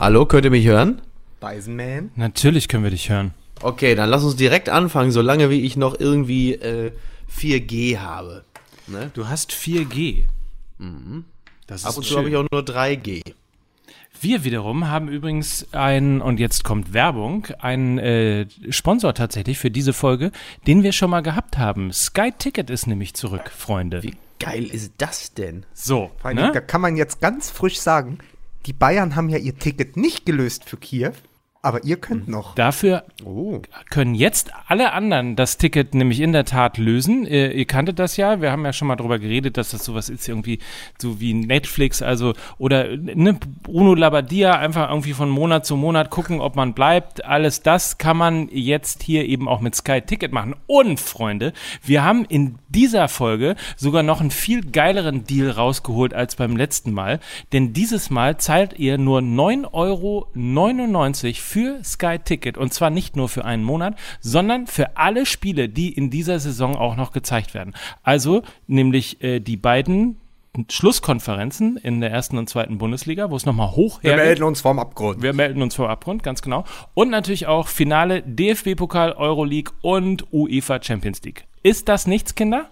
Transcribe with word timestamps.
Hallo, 0.00 0.24
könnt 0.24 0.46
ihr 0.46 0.50
mich 0.50 0.64
hören? 0.64 1.02
Beisenman. 1.40 2.10
Natürlich 2.16 2.68
können 2.68 2.84
wir 2.84 2.90
dich 2.90 3.10
hören. 3.10 3.34
Okay, 3.60 3.94
dann 3.94 4.08
lass 4.08 4.24
uns 4.24 4.34
direkt 4.34 4.70
anfangen, 4.70 5.10
solange 5.10 5.50
wie 5.50 5.60
ich 5.60 5.76
noch 5.76 6.00
irgendwie 6.00 6.54
äh, 6.54 6.92
4G 7.30 7.98
habe. 7.98 8.46
Ne? 8.86 9.10
Du 9.12 9.28
hast 9.28 9.52
4G. 9.52 10.24
Das 11.66 11.84
Ab 11.84 11.90
ist 11.90 11.96
und 11.98 12.04
zu 12.06 12.16
habe 12.16 12.30
ich 12.30 12.36
auch 12.36 12.46
nur 12.50 12.62
3G. 12.62 13.34
Wir 14.18 14.42
wiederum 14.42 14.88
haben 14.88 15.08
übrigens 15.08 15.66
einen, 15.74 16.22
und 16.22 16.40
jetzt 16.40 16.64
kommt 16.64 16.94
Werbung, 16.94 17.48
einen 17.58 17.98
äh, 17.98 18.46
Sponsor 18.70 19.12
tatsächlich 19.12 19.58
für 19.58 19.70
diese 19.70 19.92
Folge, 19.92 20.32
den 20.66 20.82
wir 20.82 20.92
schon 20.92 21.10
mal 21.10 21.20
gehabt 21.20 21.58
haben. 21.58 21.92
Sky 21.92 22.32
Ticket 22.32 22.70
ist 22.70 22.86
nämlich 22.86 23.12
zurück, 23.12 23.50
Freunde. 23.54 24.02
Wie 24.02 24.16
geil 24.38 24.64
ist 24.64 24.94
das 24.96 25.34
denn? 25.34 25.66
So, 25.74 26.10
allem, 26.22 26.36
Da 26.38 26.50
ne? 26.52 26.62
kann 26.62 26.80
man 26.80 26.96
jetzt 26.96 27.20
ganz 27.20 27.50
frisch 27.50 27.78
sagen, 27.78 28.18
die 28.66 28.72
Bayern 28.72 29.16
haben 29.16 29.28
ja 29.28 29.38
ihr 29.38 29.56
Ticket 29.56 29.96
nicht 29.96 30.26
gelöst 30.26 30.68
für 30.68 30.76
Kiew, 30.76 31.12
aber 31.62 31.84
ihr 31.84 31.96
könnt 31.96 32.28
noch. 32.28 32.54
Dafür 32.54 33.04
Oh. 33.24 33.60
können 33.90 34.14
jetzt 34.14 34.50
alle 34.66 34.92
anderen 34.92 35.36
das 35.36 35.58
Ticket 35.58 35.94
nämlich 35.94 36.20
in 36.20 36.32
der 36.32 36.46
Tat 36.46 36.78
lösen. 36.78 37.26
Ihr, 37.26 37.54
ihr 37.54 37.66
kanntet 37.66 37.98
das 37.98 38.16
ja, 38.16 38.40
wir 38.40 38.50
haben 38.50 38.64
ja 38.64 38.72
schon 38.72 38.88
mal 38.88 38.96
drüber 38.96 39.18
geredet, 39.18 39.56
dass 39.58 39.70
das 39.70 39.84
sowas 39.84 40.08
ist 40.08 40.26
irgendwie 40.28 40.58
so 40.98 41.20
wie 41.20 41.34
Netflix, 41.34 42.00
also 42.00 42.32
oder 42.56 42.96
ne, 42.96 43.38
Bruno 43.62 43.94
Labbadia 43.94 44.58
einfach 44.58 44.88
irgendwie 44.88 45.12
von 45.12 45.28
Monat 45.28 45.66
zu 45.66 45.76
Monat 45.76 46.08
gucken, 46.08 46.40
ob 46.40 46.56
man 46.56 46.72
bleibt. 46.72 47.24
Alles 47.24 47.60
das 47.62 47.98
kann 47.98 48.16
man 48.16 48.48
jetzt 48.50 49.02
hier 49.02 49.26
eben 49.26 49.46
auch 49.46 49.60
mit 49.60 49.74
Sky 49.74 50.00
Ticket 50.00 50.32
machen. 50.32 50.54
Und 50.66 50.98
Freunde, 50.98 51.52
wir 51.82 52.02
haben 52.02 52.24
in 52.24 52.58
dieser 52.68 53.08
Folge 53.08 53.54
sogar 53.76 54.02
noch 54.02 54.20
einen 54.20 54.30
viel 54.30 54.62
geileren 54.62 55.24
Deal 55.24 55.50
rausgeholt 55.50 56.14
als 56.14 56.36
beim 56.36 56.56
letzten 56.56 56.92
Mal, 56.92 57.20
denn 57.52 57.72
dieses 57.74 58.08
Mal 58.08 58.38
zahlt 58.38 58.78
ihr 58.78 58.96
nur 58.96 59.20
9,99 59.20 59.66
Euro 59.72 60.26
für 61.50 61.82
Sky 61.82 62.18
Ticket 62.18 62.56
und 62.56 62.72
zwar 62.72 62.90
nicht 62.90 63.16
nur 63.16 63.28
für 63.28 63.44
einen 63.44 63.64
Monat, 63.64 63.96
sondern 64.20 64.68
für 64.68 64.96
alle 64.96 65.26
Spiele, 65.26 65.68
die 65.68 65.92
in 65.92 66.08
dieser 66.08 66.38
Saison 66.38 66.76
auch 66.76 66.94
noch 66.94 67.10
gezeigt 67.10 67.54
werden. 67.54 67.74
Also 68.04 68.42
nämlich 68.68 69.20
äh, 69.24 69.40
die 69.40 69.56
beiden 69.56 70.20
Schlusskonferenzen 70.68 71.76
in 71.76 72.00
der 72.00 72.10
ersten 72.10 72.38
und 72.38 72.48
zweiten 72.48 72.78
Bundesliga, 72.78 73.30
wo 73.30 73.36
es 73.36 73.46
nochmal 73.46 73.72
hoch 73.72 74.00
Wir 74.02 74.16
melden 74.16 74.44
uns 74.44 74.60
vorm 74.60 74.78
Abgrund. 74.78 75.22
Wir 75.22 75.32
melden 75.32 75.62
uns 75.62 75.74
vor 75.74 75.90
Abgrund, 75.90 76.22
ganz 76.22 76.40
genau. 76.40 76.64
Und 76.94 77.10
natürlich 77.10 77.48
auch 77.48 77.66
Finale 77.66 78.22
DFB-Pokal, 78.22 79.12
Euroleague 79.12 79.72
und 79.82 80.32
UEFA 80.32 80.80
Champions 80.82 81.22
League. 81.22 81.46
Ist 81.62 81.88
das 81.88 82.06
nichts, 82.06 82.34
Kinder? 82.34 82.68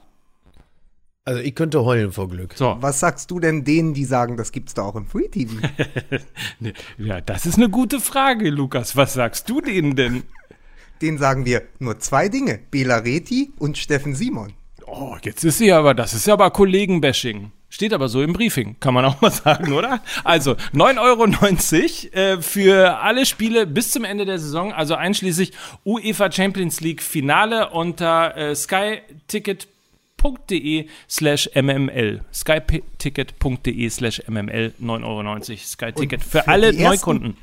Also 1.29 1.43
ich 1.43 1.55
könnte 1.55 1.85
heulen 1.85 2.11
vor 2.11 2.27
Glück. 2.31 2.55
So, 2.55 2.79
Was 2.81 3.01
sagst 3.01 3.31
du 3.31 3.39
denn 3.39 3.63
denen, 3.63 3.93
die 3.93 4.07
sagen, 4.07 4.39
das 4.39 4.51
gibt's 4.51 4.73
da 4.73 4.81
auch 4.81 4.97
im 4.97 5.05
Free 5.05 5.29
TV? 5.29 5.57
ja, 6.97 7.21
das 7.21 7.45
ist 7.45 7.59
eine 7.59 7.69
gute 7.69 8.01
Frage, 8.01 8.49
Lukas. 8.49 8.97
Was 8.97 9.13
sagst 9.13 9.51
du 9.51 9.61
denen 9.61 9.95
denn? 9.95 10.23
denen 11.03 11.19
sagen 11.19 11.45
wir 11.45 11.65
nur 11.81 11.99
zwei 11.99 12.31
Dinge: 12.31 12.61
Bela 12.71 12.97
Reti 12.97 13.53
und 13.59 13.77
Steffen 13.77 14.15
Simon. 14.15 14.55
Oh, 14.87 15.19
jetzt 15.23 15.45
ist 15.45 15.59
sie 15.59 15.71
aber, 15.71 15.93
das 15.93 16.15
ist 16.15 16.27
ja 16.27 16.33
aber 16.33 16.51
Kollegenbashing. 16.51 17.53
Steht 17.69 17.93
aber 17.93 18.09
so 18.09 18.23
im 18.23 18.33
Briefing, 18.33 18.77
kann 18.81 18.95
man 18.95 19.05
auch 19.05 19.21
mal 19.21 19.31
sagen, 19.31 19.75
oder? 19.75 20.01
Also 20.25 20.53
9,90 20.73 20.99
Euro 20.99 22.17
äh, 22.19 22.41
für 22.41 23.01
alle 23.01 23.27
Spiele 23.27 23.67
bis 23.67 23.91
zum 23.91 24.05
Ende 24.05 24.25
der 24.25 24.39
Saison, 24.39 24.73
also 24.73 24.95
einschließlich 24.95 25.53
UEFA 25.85 26.33
Champions 26.33 26.81
League 26.81 27.03
Finale 27.03 27.69
unter 27.69 28.35
äh, 28.35 28.55
skyticket.de 30.19 30.89
slash 31.09 31.49
mml. 31.55 32.21
skyticket.de 32.33 33.91
slash 33.91 34.23
mml 34.29 34.73
9,90 34.81 35.05
Euro 35.05 35.45
Skyticket 35.57 36.23
für, 36.23 36.29
für 36.43 36.49
alle 36.49 36.73
Neukunden. 36.73 37.37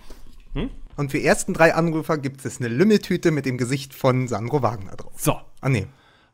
Und 0.97 1.11
für 1.11 1.17
die 1.17 1.25
ersten 1.25 1.53
drei 1.53 1.73
Anrufer 1.73 2.17
gibt 2.17 2.45
es 2.45 2.59
eine 2.59 2.69
Lümmeltüte 2.69 3.31
mit 3.31 3.45
dem 3.45 3.57
Gesicht 3.57 3.93
von 3.93 4.29
Sandro 4.29 4.61
Wagner 4.61 4.95
drauf. 4.95 5.11
So, 5.17 5.35
Ah, 5.59 5.67
nee. 5.67 5.87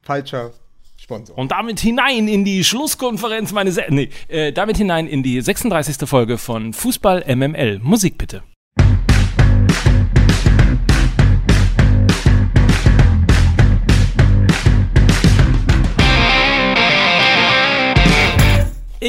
Falscher 0.03 0.51
Sponsor. 0.97 1.35
Und 1.37 1.51
damit 1.51 1.79
hinein 1.79 2.27
in 2.27 2.45
die 2.45 2.63
Schlusskonferenz, 2.63 3.53
meine 3.53 3.71
Se 3.71 3.83
nee, 3.89 4.09
äh, 4.27 4.51
damit 4.51 4.77
hinein 4.77 5.07
in 5.07 5.23
die 5.23 5.41
36. 5.41 6.07
Folge 6.07 6.37
von 6.37 6.73
Fußball 6.73 7.23
MML. 7.35 7.79
Musik 7.79 8.17
bitte. 8.19 8.43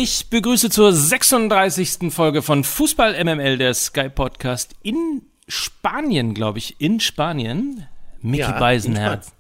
Ich 0.05 0.27
begrüße 0.31 0.69
zur 0.69 0.93
36. 0.93 2.13
Folge 2.13 2.43
von 2.43 2.65
Fußball 2.65 3.23
MML, 3.23 3.57
der 3.57 3.73
Sky 3.73 4.09
Podcast 4.09 4.73
in 4.83 5.23
Spanien, 5.47 6.35
glaube 6.35 6.59
ich, 6.59 6.81
in 6.81 6.99
Spanien. 6.99 7.87
Mickey 8.21 8.41
Ja, 8.41 8.59
Beisenherz. 8.59 9.31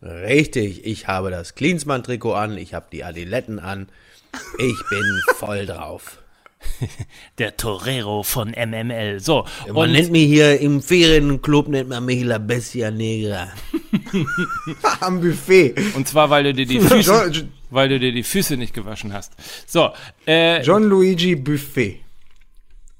Richtig, 0.00 0.86
ich 0.86 1.06
habe 1.06 1.30
das 1.30 1.54
Klinsmann-Trikot 1.54 2.32
an, 2.32 2.56
ich 2.56 2.72
habe 2.72 2.86
die 2.90 3.04
Adiletten 3.04 3.58
an. 3.58 3.90
Ich 4.56 4.88
bin 4.88 5.20
voll 5.36 5.66
drauf. 5.66 6.22
Der 7.36 7.58
Torero 7.58 8.22
von 8.22 8.52
MML. 8.52 9.20
So, 9.20 9.44
Man 9.70 9.92
nennt 9.92 10.12
mich 10.12 10.28
hier 10.28 10.58
im 10.58 10.80
Ferienclub, 10.80 11.68
nennt 11.68 11.90
man 11.90 12.06
mich 12.06 12.24
La 12.24 12.38
Bestia 12.38 12.90
Negra. 12.90 13.48
Am 15.00 15.20
Buffet. 15.20 15.74
Und 15.94 16.08
zwar, 16.08 16.30
weil 16.30 16.44
du 16.44 16.54
dir 16.54 16.64
die 16.66 16.80
Füße, 16.80 17.46
weil 17.70 17.88
du 17.88 17.98
dir 17.98 18.12
die 18.12 18.22
Füße 18.22 18.56
nicht 18.56 18.74
gewaschen 18.74 19.12
hast. 19.12 19.32
So, 19.66 19.90
äh, 20.26 20.62
John 20.62 20.84
Luigi 20.84 21.34
Buffet. 21.36 22.00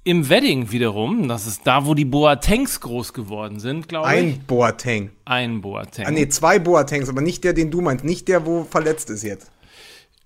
im 0.04 0.28
Wedding 0.28 0.71
wiederum, 0.71 1.27
das 1.28 1.47
ist 1.47 1.62
da, 1.66 1.84
wo 1.84 1.94
die 1.94 2.04
Boatengs 2.04 2.81
groß 2.81 3.12
geworden 3.12 3.59
sind, 3.59 3.88
glaube 3.88 4.06
ich. 4.09 4.12
Ein 4.19 4.41
Boateng. 4.47 5.10
Ein 5.25 5.60
Boateng. 5.60 6.06
Ah, 6.06 6.10
nee, 6.12 6.28
zwei 6.28 6.59
Boatengs, 6.60 7.09
aber 7.09 7.22
nicht 7.22 7.43
der, 7.43 7.53
den 7.54 7.71
du 7.71 7.81
meinst. 7.81 8.04
Nicht 8.04 8.28
der, 8.28 8.47
wo 8.47 8.65
verletzt 8.65 9.10
ist 9.10 9.25
jetzt. 9.25 9.50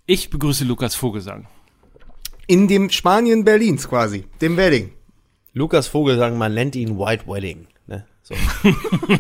Ich 0.07 0.29
begrüße 0.29 0.65
Lukas 0.65 0.95
Vogelsang. 0.95 1.47
In 2.47 2.67
dem 2.69 2.91
Spanien 2.91 3.45
Berlins 3.45 3.89
quasi. 3.89 4.25
Dem 4.41 4.57
Wedding. 4.57 4.91
Lukas 5.53 5.87
Vogelsang, 5.89 6.37
man 6.37 6.53
nennt 6.53 6.77
ihn 6.77 6.99
White 6.99 7.27
Wedding. 7.27 7.67
Ne? 7.91 8.07
So. 8.23 8.37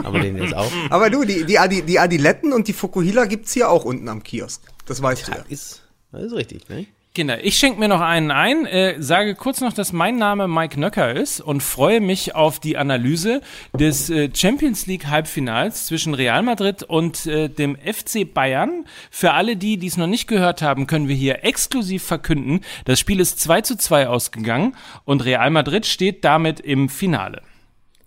Haben 0.04 0.14
wir 0.14 0.20
den 0.20 0.38
jetzt 0.38 0.54
auch? 0.54 0.70
Aber 0.91 1.10
du, 1.10 1.25
die, 1.25 1.44
die, 1.44 1.58
Adi, 1.58 1.82
die 1.82 1.98
Adiletten 1.98 2.53
und 2.53 2.69
die 2.69 2.72
Fukuhila 2.72 3.26
gibt's 3.26 3.53
hier 3.53 3.69
auch 3.69 3.84
unten 3.84 4.08
am 4.08 4.22
Kiosk. 4.22 4.62
Das 4.86 5.03
weißt 5.03 5.28
du 5.28 5.32
ja. 5.32 5.44
Ist, 5.48 5.82
das 6.12 6.22
ist 6.22 6.32
richtig, 6.32 6.69
ne? 6.69 6.86
Kinder, 7.12 7.44
ich 7.44 7.56
schenke 7.58 7.81
mir 7.81 7.88
noch 7.88 8.00
einen 8.00 8.31
ein, 8.31 8.66
äh, 8.66 8.94
sage 9.03 9.34
kurz 9.34 9.60
noch, 9.60 9.72
dass 9.72 9.92
mein 9.92 10.16
Name 10.16 10.47
Mike 10.47 10.78
Nöcker 10.78 11.12
ist 11.12 11.41
und 11.41 11.60
freue 11.60 12.00
mich 12.00 12.36
auf 12.36 12.60
die 12.60 12.76
Analyse 12.76 13.41
des 13.76 14.10
äh, 14.10 14.31
Champions 14.32 14.87
League 14.87 15.08
Halbfinals 15.08 15.87
zwischen 15.87 16.14
Real 16.14 16.44
Madrid 16.44 16.84
und 16.84 17.26
äh, 17.26 17.48
dem 17.48 17.76
FC 17.76 18.32
Bayern. 18.32 18.84
Für 19.10 19.32
alle 19.32 19.56
die, 19.56 19.76
die 19.76 19.88
es 19.88 19.97
noch 19.97 20.06
nicht 20.06 20.28
gehört 20.28 20.62
haben, 20.62 20.87
können 20.87 21.08
wir 21.08 21.16
hier 21.16 21.42
exklusiv 21.44 22.04
verkünden, 22.04 22.60
das 22.84 23.00
Spiel 23.00 23.19
ist 23.19 23.41
2 23.41 23.62
zu 23.62 23.76
2 23.76 24.06
ausgegangen 24.06 24.76
und 25.04 25.25
Real 25.25 25.50
Madrid 25.50 25.87
steht 25.87 26.25
damit 26.25 26.60
im 26.60 26.88
Finale. 26.88 27.42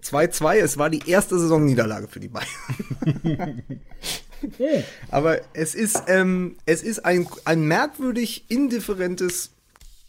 2-2, 0.04 0.58
es 0.58 0.78
war 0.78 0.90
die 0.90 1.10
erste 1.10 1.38
Saisonniederlage 1.40 2.08
für 2.08 2.20
die 2.20 2.30
Bayern. 2.30 3.64
Aber 5.10 5.40
es 5.54 5.76
ist, 5.76 6.04
ähm, 6.08 6.58
es 6.66 6.84
ist 6.84 7.06
ein, 7.06 7.28
ein 7.46 7.64
merkwürdig 7.66 8.46
indifferentes 8.50 9.52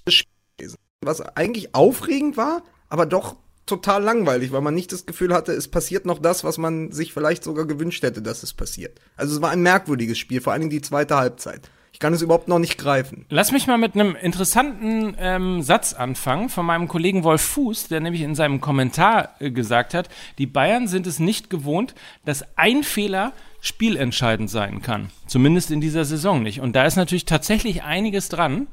Spiel 0.08 0.28
gewesen, 0.56 0.76
was 1.02 1.20
eigentlich 1.20 1.74
aufregend 1.74 2.36
war, 2.36 2.62
aber 2.88 3.06
doch 3.06 3.36
total 3.66 4.02
langweilig, 4.02 4.52
weil 4.52 4.60
man 4.60 4.74
nicht 4.74 4.92
das 4.92 5.06
Gefühl 5.06 5.32
hatte, 5.32 5.52
es 5.52 5.68
passiert 5.68 6.04
noch 6.04 6.18
das, 6.18 6.44
was 6.44 6.58
man 6.58 6.92
sich 6.92 7.12
vielleicht 7.12 7.44
sogar 7.44 7.66
gewünscht 7.66 8.02
hätte, 8.02 8.20
dass 8.20 8.42
es 8.42 8.52
passiert. 8.52 9.00
Also 9.16 9.36
es 9.36 9.42
war 9.42 9.50
ein 9.50 9.62
merkwürdiges 9.62 10.18
Spiel, 10.18 10.40
vor 10.40 10.52
allen 10.52 10.60
Dingen 10.60 10.70
die 10.70 10.82
zweite 10.82 11.16
Halbzeit. 11.16 11.70
Ich 11.94 12.00
kann 12.00 12.12
es 12.12 12.22
überhaupt 12.22 12.48
noch 12.48 12.58
nicht 12.58 12.76
greifen. 12.76 13.24
Lass 13.28 13.52
mich 13.52 13.68
mal 13.68 13.78
mit 13.78 13.94
einem 13.94 14.16
interessanten 14.16 15.14
ähm, 15.16 15.62
Satz 15.62 15.92
anfangen 15.92 16.48
von 16.48 16.66
meinem 16.66 16.88
Kollegen 16.88 17.22
Wolf 17.22 17.40
Fuß, 17.40 17.86
der 17.86 18.00
nämlich 18.00 18.22
in 18.22 18.34
seinem 18.34 18.60
Kommentar 18.60 19.36
äh, 19.38 19.52
gesagt 19.52 19.94
hat, 19.94 20.08
die 20.38 20.46
Bayern 20.46 20.88
sind 20.88 21.06
es 21.06 21.20
nicht 21.20 21.50
gewohnt, 21.50 21.94
dass 22.24 22.44
ein 22.56 22.82
Fehler 22.82 23.32
spielentscheidend 23.60 24.50
sein 24.50 24.82
kann. 24.82 25.10
Zumindest 25.28 25.70
in 25.70 25.80
dieser 25.80 26.04
Saison 26.04 26.42
nicht. 26.42 26.60
Und 26.60 26.74
da 26.74 26.84
ist 26.84 26.96
natürlich 26.96 27.26
tatsächlich 27.26 27.84
einiges 27.84 28.28
dran. 28.28 28.66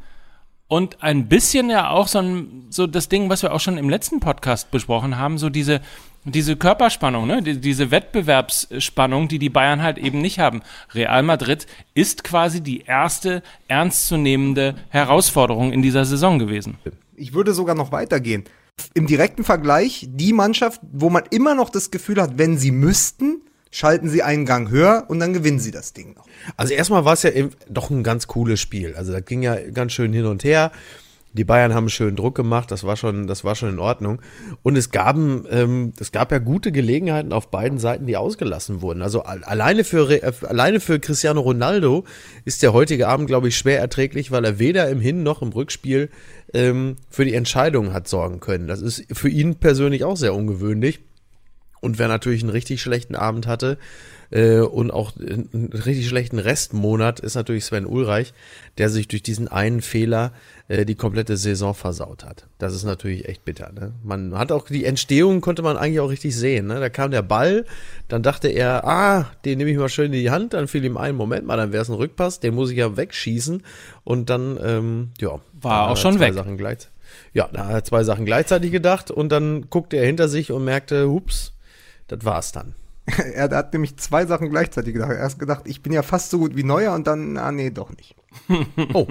Und 0.72 1.04
ein 1.04 1.28
bisschen 1.28 1.70
ja 1.70 1.90
auch 1.90 2.08
so, 2.08 2.20
ein, 2.20 2.68
so 2.70 2.88
das 2.88 3.10
Ding, 3.10 3.30
was 3.30 3.44
wir 3.44 3.52
auch 3.52 3.60
schon 3.60 3.78
im 3.78 3.90
letzten 3.90 4.22
Podcast 4.22 4.72
besprochen 4.72 5.18
haben, 5.18 5.38
so 5.38 5.50
diese, 5.50 5.82
diese 6.24 6.56
Körperspannung, 6.56 7.28
ne? 7.28 7.44
Die, 7.44 7.60
diese 7.60 7.92
Wettbewerbsspannung, 7.92 9.28
die 9.28 9.38
die 9.38 9.50
Bayern 9.50 9.84
halt 9.84 9.98
eben 9.98 10.22
nicht 10.22 10.40
haben. 10.40 10.62
Real 10.94 11.24
Madrid 11.24 11.68
ist 11.94 12.24
quasi 12.24 12.62
die 12.62 12.84
erste 12.84 13.44
ernstzunehmende 13.68 14.76
Herausforderung 14.88 15.74
in 15.74 15.82
dieser 15.82 16.06
Saison 16.06 16.40
gewesen. 16.40 16.78
Ich 17.18 17.34
würde 17.34 17.54
sogar 17.54 17.76
noch 17.76 17.92
weitergehen. 17.92 18.46
Im 18.94 19.08
direkten 19.08 19.44
Vergleich, 19.44 20.08
die 20.10 20.32
Mannschaft, 20.32 20.80
wo 20.94 21.10
man 21.10 21.24
immer 21.32 21.54
noch 21.54 21.70
das 21.70 21.92
Gefühl 21.92 22.22
hat, 22.22 22.38
wenn 22.38 22.58
sie 22.58 22.72
müssten, 22.72 23.42
schalten 23.72 24.10
sie 24.10 24.22
einen 24.22 24.46
Gang 24.46 24.70
höher 24.70 25.06
und 25.08 25.20
dann 25.20 25.34
gewinnen 25.34 25.60
sie 25.60 25.72
das 25.72 25.94
Ding 25.94 26.14
noch. 26.14 26.26
Also 26.58 26.74
erstmal 26.74 27.06
war 27.06 27.14
es 27.14 27.24
ja 27.24 27.32
eben 27.32 27.52
doch 27.70 27.90
ein 27.90 28.04
ganz 28.04 28.28
cooles 28.28 28.60
Spiel. 28.60 28.94
Also 28.96 29.12
das 29.14 29.26
ging 29.26 29.42
ja 29.42 29.56
ganz 29.74 29.94
schön 29.94 30.14
hin 30.14 30.26
und 30.26 30.44
her. 30.44 30.72
Die 31.34 31.46
Bayern 31.46 31.74
haben 31.74 31.88
schön 31.88 32.18
Druck 32.18 32.36
gemacht, 32.36 32.72
das 32.72 32.84
war 32.84 32.98
schon, 32.98 33.26
das 33.26 33.46
war 33.46 33.56
schon 33.56 33.70
in 33.70 33.80
Ordnung. 33.80 34.22
Und 34.64 34.76
es 34.76 34.92
gab, 34.92 35.16
ähm, 35.16 35.94
es 35.98 36.12
gab 36.12 36.30
ja 36.30 36.40
gute 36.40 36.74
Gelegenheiten 36.74 37.32
auf 37.32 37.50
beiden 37.50 37.80
Seiten, 37.80 38.06
die 38.06 38.18
ausgelassen 38.18 38.82
wurden. 38.82 39.02
Also 39.02 39.22
alleine 39.22 39.86
für, 39.86 40.12
äh, 40.12 40.30
alleine 40.46 40.82
für 40.82 41.00
Cristiano 41.00 41.40
Ronaldo 41.40 42.04
ist 42.44 42.64
der 42.64 42.74
heutige 42.74 43.08
Abend, 43.08 43.28
glaube 43.28 43.48
ich, 43.48 43.56
schwer 43.56 43.80
erträglich, 43.80 44.32
weil 44.32 44.44
er 44.44 44.60
weder 44.60 44.90
im 44.90 45.00
Hin- 45.00 45.24
noch 45.24 45.42
im 45.42 45.54
Rückspiel 45.54 46.10
ähm, 46.54 46.98
für 47.10 47.24
die 47.24 47.34
Entscheidung 47.34 47.94
hat 47.94 48.10
sorgen 48.10 48.42
können. 48.42 48.68
Das 48.68 48.82
ist 48.82 49.06
für 49.14 49.30
ihn 49.30 49.56
persönlich 49.56 50.04
auch 50.04 50.18
sehr 50.18 50.36
ungewöhnlich. 50.36 51.00
Und 51.82 52.00
wer 52.00 52.08
natürlich 52.08 52.42
einen 52.42 52.52
richtig 52.52 52.82
schlechten 52.82 53.16
Abend 53.16 53.48
hatte, 53.48 53.78
äh, 54.32 54.60
und 54.60 54.92
auch 54.92 55.12
einen 55.18 55.70
richtig 55.74 56.08
schlechten 56.08 56.40
Restmonat 56.40 57.20
ist 57.20 57.36
natürlich 57.36 57.66
Sven 57.66 57.86
Ulreich, 57.86 58.34
der 58.78 58.90
sich 58.90 59.08
durch 59.08 59.24
diesen 59.24 59.50
einen 59.50 59.82
Fehler 59.82 60.32
äh, 60.70 60.86
die 60.86 60.96
komplette 60.96 61.36
Saison 61.36 61.74
versaut 61.74 62.24
hat. 62.24 62.48
Das 62.58 62.74
ist 62.74 62.86
natürlich 62.86 63.28
echt 63.28 63.44
bitter. 63.44 63.72
Ne? 63.74 63.92
Man 64.04 64.38
hat 64.38 64.54
auch 64.54 64.68
die 64.68 64.86
Entstehung, 64.86 65.42
konnte 65.42 65.62
man 65.62 65.76
eigentlich 65.76 66.00
auch 66.00 66.10
richtig 66.10 66.36
sehen. 66.36 66.68
Ne? 66.68 66.80
Da 66.80 66.90
kam 66.90 67.12
der 67.12 67.22
Ball, 67.22 67.66
dann 68.08 68.24
dachte 68.24 68.48
er, 68.48 68.86
ah, 68.88 69.32
den 69.44 69.58
nehme 69.58 69.70
ich 69.70 69.78
mal 69.78 69.90
schön 69.90 70.14
in 70.14 70.20
die 70.20 70.32
Hand, 70.32 70.54
dann 70.54 70.70
fiel 70.70 70.86
ihm 70.86 70.98
ein, 70.98 71.16
Moment 71.16 71.46
mal, 71.46 71.58
dann 71.58 71.74
wäre 71.74 71.84
es 71.84 71.90
ein 71.90 71.96
Rückpass, 71.96 72.40
den 72.40 72.56
muss 72.56 72.72
ich 72.72 72.78
ja 72.78 72.96
wegschießen 72.96 73.64
und 74.06 74.30
dann, 74.30 74.58
ähm, 74.64 75.10
ja. 75.20 75.40
War 75.60 75.90
auch 75.90 75.98
schon 75.98 76.20
weg. 76.20 76.34
Sachen 76.34 76.58
gleich, 76.58 76.78
ja, 77.34 77.50
da 77.52 77.66
hat 77.66 77.74
er 77.74 77.84
zwei 77.84 78.04
Sachen 78.04 78.26
gleichzeitig 78.26 78.72
gedacht 78.72 79.12
und 79.12 79.30
dann 79.30 79.70
guckte 79.70 79.98
er 79.98 80.06
hinter 80.06 80.30
sich 80.30 80.52
und 80.52 80.64
merkte, 80.64 81.10
hups, 81.10 81.54
das 82.12 82.26
war's 82.26 82.52
dann. 82.52 82.76
er 83.34 83.50
hat 83.50 83.74
nämlich 83.74 83.98
zwei 83.98 84.26
Sachen 84.26 84.50
gleichzeitig 84.50 84.94
gedacht. 84.94 85.12
Er 85.12 85.24
hat 85.24 85.40
gedacht, 85.40 85.64
ich 85.66 85.82
bin 85.82 85.92
ja 85.92 86.04
fast 86.04 86.30
so 86.30 86.38
gut 86.38 86.56
wie 86.56 86.64
Neuer 86.64 86.94
und 86.94 87.08
dann, 87.08 87.38
ah 87.38 87.52
nee, 87.52 87.72
doch 87.72 87.90
nicht. 87.90 88.16
oh. 88.94 89.08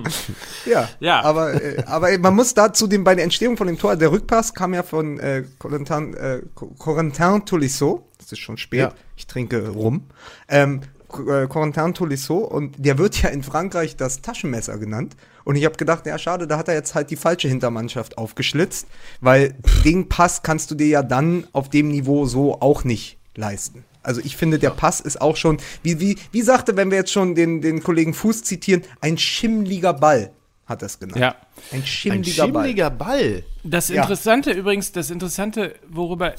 ja, 0.66 0.88
ja, 1.00 1.22
aber, 1.22 1.60
äh, 1.60 1.82
aber 1.86 2.16
man 2.18 2.34
muss 2.34 2.54
dazu 2.54 2.86
den, 2.86 3.04
bei 3.04 3.14
der 3.14 3.24
Entstehung 3.24 3.56
von 3.56 3.66
dem 3.66 3.78
Tor, 3.78 3.96
der 3.96 4.12
Rückpass 4.12 4.54
kam 4.54 4.74
ja 4.74 4.82
von 4.82 5.18
äh, 5.18 5.44
Corentin, 5.58 6.14
äh, 6.14 6.42
Corentin 6.54 7.44
Tolisso. 7.44 8.06
Das 8.18 8.32
ist 8.32 8.38
schon 8.38 8.58
spät. 8.58 8.80
Ja. 8.80 8.92
Ich 9.16 9.26
trinke 9.26 9.68
rum. 9.68 10.04
Ähm, 10.48 10.82
äh, 11.28 11.46
Corentin 11.46 11.94
Tolisso 11.94 12.38
und 12.38 12.74
der 12.78 12.98
wird 12.98 13.22
ja 13.22 13.28
in 13.30 13.42
Frankreich 13.42 13.96
das 13.96 14.22
Taschenmesser 14.22 14.78
genannt. 14.78 15.16
Und 15.44 15.56
ich 15.56 15.64
habe 15.64 15.76
gedacht, 15.76 16.06
ja, 16.06 16.18
schade, 16.18 16.46
da 16.46 16.58
hat 16.58 16.68
er 16.68 16.74
jetzt 16.74 16.94
halt 16.94 17.10
die 17.10 17.16
falsche 17.16 17.48
Hintermannschaft 17.48 18.18
aufgeschlitzt, 18.18 18.88
weil 19.20 19.54
den 19.84 20.08
Pass 20.08 20.42
kannst 20.42 20.70
du 20.70 20.74
dir 20.74 20.88
ja 20.88 21.02
dann 21.02 21.46
auf 21.52 21.70
dem 21.70 21.88
Niveau 21.88 22.26
so 22.26 22.60
auch 22.60 22.84
nicht 22.84 23.18
leisten. 23.36 23.84
Also 24.02 24.20
ich 24.24 24.36
finde, 24.36 24.58
der 24.58 24.70
Pass 24.70 25.00
ist 25.00 25.20
auch 25.20 25.36
schon, 25.36 25.58
wie, 25.82 26.00
wie, 26.00 26.18
wie 26.32 26.42
sagte, 26.42 26.76
wenn 26.76 26.90
wir 26.90 26.98
jetzt 26.98 27.12
schon 27.12 27.34
den, 27.34 27.60
den 27.60 27.82
Kollegen 27.82 28.14
Fuß 28.14 28.44
zitieren, 28.44 28.82
ein 29.00 29.18
schimmliger 29.18 29.92
Ball 29.92 30.30
hat 30.66 30.82
er 30.82 30.86
es 30.86 30.98
genannt. 30.98 31.20
Ja. 31.20 31.36
Ein 31.72 31.86
schimmliger, 31.86 32.44
ein 32.44 32.48
schimmliger 32.48 32.90
Ball. 32.90 33.18
Ball. 33.18 33.44
Das 33.64 33.90
Interessante 33.90 34.50
ja. 34.50 34.56
übrigens, 34.56 34.92
das 34.92 35.10
Interessante, 35.10 35.74
worüber 35.88 36.34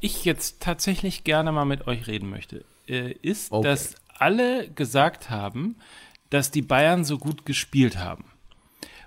ich 0.00 0.24
jetzt 0.24 0.60
tatsächlich 0.60 1.24
gerne 1.24 1.52
mal 1.52 1.64
mit 1.64 1.86
euch 1.86 2.06
reden 2.06 2.30
möchte, 2.30 2.64
äh, 2.86 3.12
ist, 3.22 3.52
okay. 3.52 3.68
dass 3.68 3.94
alle 4.20 4.70
gesagt 4.70 5.30
haben, 5.30 5.76
dass 6.30 6.50
die 6.50 6.62
Bayern 6.62 7.04
so 7.04 7.18
gut 7.18 7.44
gespielt 7.44 7.98
haben. 7.98 8.24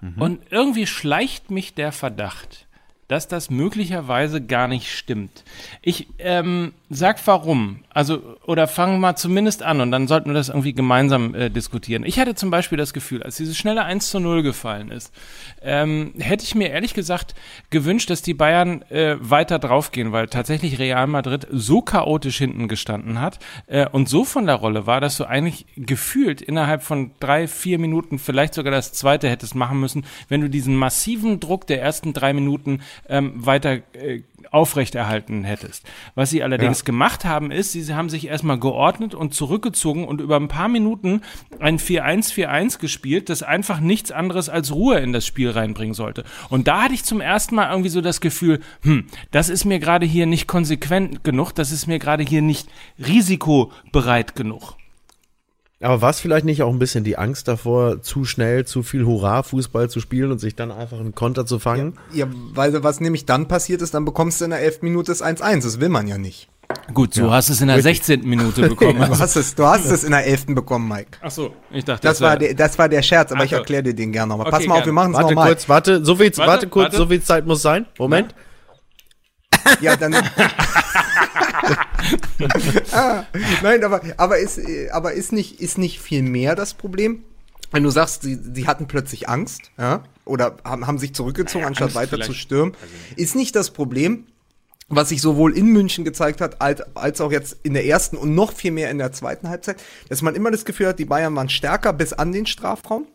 Mhm. 0.02 0.22
Und 0.22 0.52
irgendwie 0.52 0.88
schleicht 0.88 1.52
mich 1.52 1.74
der 1.74 1.92
Verdacht, 1.92 2.68
dass 3.08 3.28
das 3.28 3.50
möglicherweise 3.50 4.42
gar 4.42 4.68
nicht 4.68 4.92
stimmt. 4.92 5.44
Ich 5.82 6.08
ähm, 6.20 6.74
sag 6.90 7.26
warum. 7.28 7.80
Also, 7.90 8.38
oder 8.46 8.68
fangen 8.68 9.00
mal 9.00 9.16
zumindest 9.16 9.62
an 9.62 9.82
und 9.82 9.92
dann 9.92 10.08
sollten 10.08 10.30
wir 10.30 10.34
das 10.34 10.50
irgendwie 10.50 10.74
gemeinsam 10.74 11.36
äh, 11.36 11.50
diskutieren. 11.50 12.04
Ich 12.06 12.18
hatte 12.18 12.34
zum 12.34 12.50
Beispiel 12.50 12.78
das 12.78 12.94
Gefühl, 12.94 13.22
als 13.22 13.38
dieses 13.38 13.56
schnelle 13.58 13.84
1 13.84 14.10
zu 14.10 14.20
0 14.20 14.42
gefallen 14.42 14.90
ist, 14.90 15.14
ähm, 15.62 16.14
hätte 16.18 16.44
ich 16.44 16.56
mir 16.56 16.70
ehrlich 16.70 16.94
gesagt 16.94 17.36
gewünscht, 17.70 18.10
dass 18.10 18.22
die 18.22 18.34
Bayern 18.34 18.82
äh, 18.90 19.18
weiter 19.20 19.60
draufgehen, 19.60 20.12
weil 20.12 20.28
tatsächlich 20.28 20.80
Real 20.80 21.06
Madrid 21.06 21.46
so 21.52 21.82
chaotisch 21.82 22.38
hinten 22.38 22.68
gestanden 22.68 23.22
hat 23.22 23.40
äh, 23.68 23.88
und 23.88 24.10
so 24.10 24.24
von 24.24 24.46
der 24.46 24.56
Rolle 24.56 24.88
war, 24.88 25.02
dass 25.02 25.18
du 25.18 25.26
eigentlich 25.26 25.66
gefühlt 25.76 26.42
innerhalb 26.42 26.82
von 26.82 27.12
drei, 27.20 27.48
vier 27.48 27.78
Minuten 27.78 28.18
vielleicht 28.18 28.54
sogar 28.56 28.72
das 28.72 28.94
zweite 28.94 29.30
hättest 29.30 29.56
machen 29.56 29.80
müssen, 29.80 30.06
wenn 30.30 30.42
du 30.42 30.50
diesen 30.50 30.76
massiven 30.76 31.40
Druck 31.40 31.68
der 31.68 31.82
ersten 31.82 32.14
drei 32.14 32.34
Minuten 32.34 32.82
ähm, 33.10 33.46
weiter 33.46 33.80
äh, 33.94 34.22
aufrechterhalten 34.52 35.44
hättest. 35.44 35.86
Was 36.16 36.30
sie 36.30 36.44
allerdings 36.44 36.80
ja. 36.80 36.86
gemacht 36.86 37.26
haben, 37.26 37.52
ist, 37.52 37.72
sie 37.72 37.94
haben 37.94 38.10
sich 38.10 38.28
erstmal 38.28 38.60
geordnet 38.60 39.16
und 39.16 39.34
zurückgezogen 39.34 40.06
und 40.06 40.22
über 40.22 40.36
ein 40.36 40.48
paar 40.48 40.68
Minuten 40.68 41.22
ein 41.60 41.80
4-1-4-1 41.80 42.80
gespielt, 42.80 43.30
das 43.30 43.44
einfach 43.44 43.80
nichts 43.80 44.12
anderes 44.12 44.50
als 44.50 44.74
Ruhe 44.74 45.00
in 45.00 45.14
das 45.14 45.26
Spiel 45.26 45.50
reinbringen 45.50 45.94
sollte. 45.94 46.24
Und 46.50 46.68
da 46.68 46.84
hatte 46.84 46.94
ich 46.94 47.04
zum 47.04 47.22
ersten 47.22 47.56
Mal 47.56 47.70
irgendwie 47.70 47.90
so 47.90 48.02
das 48.02 48.22
Gefühl, 48.22 48.60
hm, 48.84 49.08
das 49.32 49.50
ist 49.50 49.66
mir 49.66 49.80
gerade 49.80 50.06
hier 50.06 50.26
nicht 50.26 50.48
konsequent 50.48 51.24
genug, 51.24 51.54
das 51.54 51.72
ist 51.72 51.88
mir 51.88 52.00
gerade 52.00 52.24
hier 52.24 52.42
nicht 52.42 52.68
risikobereit 53.00 54.36
genug. 54.36 54.76
Aber 55.82 56.02
war 56.02 56.12
es 56.12 56.22
vielleicht 56.22 56.46
nicht 56.46 56.64
auch 56.64 56.72
ein 56.72 56.80
bisschen 56.80 57.04
die 57.04 57.18
Angst 57.18 57.48
davor, 57.48 58.02
zu 58.02 58.24
schnell, 58.24 58.66
zu 58.66 58.84
viel 58.84 59.06
Hurra-Fußball 59.06 59.90
zu 59.90 60.00
spielen 60.00 60.32
und 60.32 60.40
sich 60.40 60.56
dann 60.56 60.72
einfach 60.72 61.00
einen 61.00 61.14
Konter 61.14 61.46
zu 61.46 61.60
fangen? 61.60 62.00
Ja, 62.14 62.26
ja, 62.26 62.32
weil 62.54 62.84
was 62.84 63.02
nämlich 63.02 63.26
dann 63.26 63.48
passiert 63.48 63.82
ist, 63.82 63.94
dann 63.94 64.06
bekommst 64.06 64.40
du 64.40 64.46
in 64.46 64.52
der 64.52 64.60
11. 64.60 64.82
Minute 64.84 65.12
das 65.12 65.22
1-1. 65.22 65.64
Das 65.64 65.80
will 65.80 65.90
man 65.90 66.08
ja 66.08 66.18
nicht. 66.18 66.48
Gut, 66.94 67.14
so 67.14 67.26
ja. 67.26 67.32
hast 67.32 67.50
du 67.50 67.54
es 67.54 67.62
in 67.62 67.68
der 67.68 67.78
Richtig. 67.78 68.06
16. 68.06 68.28
Minute 68.28 68.62
bekommen. 68.70 69.00
du, 69.00 69.20
hast 69.20 69.36
es, 69.36 69.56
du 69.56 69.66
hast 69.66 69.86
es 69.86 70.04
in 70.04 70.12
der 70.12 70.26
11. 70.26 70.48
bekommen, 70.48 70.88
Mike. 70.88 71.18
Ach 71.22 71.32
so, 71.32 71.54
ich 71.72 71.84
dachte, 71.86 72.08
das, 72.08 72.18
das 72.18 72.22
war 72.22 72.38
der, 72.38 72.54
das 72.54 72.78
war 72.78 72.90
der 72.90 73.02
Scherz, 73.02 73.32
aber 73.32 73.42
Ach, 73.42 73.46
ich 73.46 73.54
erkläre 73.54 73.84
dir 73.84 73.94
den 73.94 74.12
gerne 74.12 74.30
nochmal. 74.30 74.48
Okay, 74.48 74.58
Pass 74.58 74.68
mal 74.68 74.80
auf, 74.80 74.86
wir 74.86 74.94
machen 74.94 75.14
es 75.14 75.20
nochmal. 75.20 75.36
Warte 75.36 75.50
kurz, 75.50 75.70
warte, 75.70 76.06
so 76.06 76.16
viel, 76.16 76.26
warte, 76.38 76.52
warte 76.52 76.68
kurz, 76.68 76.86
warte. 76.86 76.98
so 76.98 77.08
viel 77.08 77.22
Zeit 77.22 77.46
muss 77.46 77.62
sein. 77.62 77.86
Moment. 77.98 78.34
Ja, 79.82 79.96
dann. 79.96 80.14
ah, 82.92 83.24
nein, 83.62 83.84
aber, 83.84 84.02
aber, 84.18 84.38
ist, 84.38 84.60
aber 84.92 85.14
ist, 85.14 85.32
nicht, 85.32 85.60
ist 85.60 85.78
nicht 85.78 86.00
viel 86.00 86.22
mehr 86.22 86.56
das 86.56 86.74
Problem? 86.74 87.24
Wenn 87.72 87.84
du 87.84 87.90
sagst, 87.90 88.22
sie, 88.22 88.40
sie 88.54 88.68
hatten 88.68 88.88
plötzlich 88.88 89.30
Angst, 89.30 89.72
ja, 89.78 90.04
oder 90.26 90.58
haben, 90.64 90.86
haben 90.86 91.00
sich 91.00 91.14
zurückgezogen, 91.14 91.62
naja, 91.62 91.68
anstatt 91.70 91.96
Angst 91.96 92.12
weiter 92.12 92.22
zu 92.22 92.34
stürmen, 92.34 92.76
also 92.80 92.94
ist 93.16 93.36
nicht 93.36 93.56
das 93.56 93.72
Problem, 93.72 94.26
was 94.90 95.10
sich 95.10 95.22
sowohl 95.22 95.58
in 95.58 95.68
München 95.68 96.04
gezeigt 96.04 96.42
hat, 96.42 96.62
als, 96.62 96.82
als 96.96 97.22
auch 97.22 97.32
jetzt 97.32 97.58
in 97.64 97.74
der 97.74 97.86
ersten 97.86 98.18
und 98.18 98.36
noch 98.36 98.54
viel 98.54 98.72
mehr 98.72 98.92
in 98.92 98.98
der 98.98 99.12
zweiten 99.12 99.50
Halbzeit, 99.50 99.82
dass 100.10 100.22
man 100.22 100.36
immer 100.36 100.52
das 100.52 100.66
Gefühl 100.66 100.88
hat, 100.88 101.00
die 101.00 101.06
Bayern 101.06 101.36
waren 101.36 101.50
stärker 101.50 101.94
bis 101.94 102.14
an 102.14 102.32
den 102.32 102.46
Strafraum. 102.46 103.08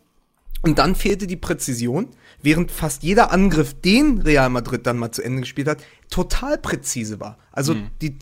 Und 0.61 0.77
dann 0.77 0.93
fehlte 0.93 1.25
die 1.25 1.37
Präzision, 1.37 2.09
während 2.41 2.69
fast 2.69 3.03
jeder 3.03 3.31
Angriff, 3.31 3.73
den 3.73 4.19
Real 4.19 4.49
Madrid 4.49 4.85
dann 4.85 4.97
mal 4.97 5.11
zu 5.11 5.21
Ende 5.21 5.41
gespielt 5.41 5.69
hat, 5.69 5.77
total 6.09 6.57
präzise 6.57 7.21
war. 7.21 7.37
Also 7.53 7.75
mhm. 7.75 7.87
die 8.01 8.17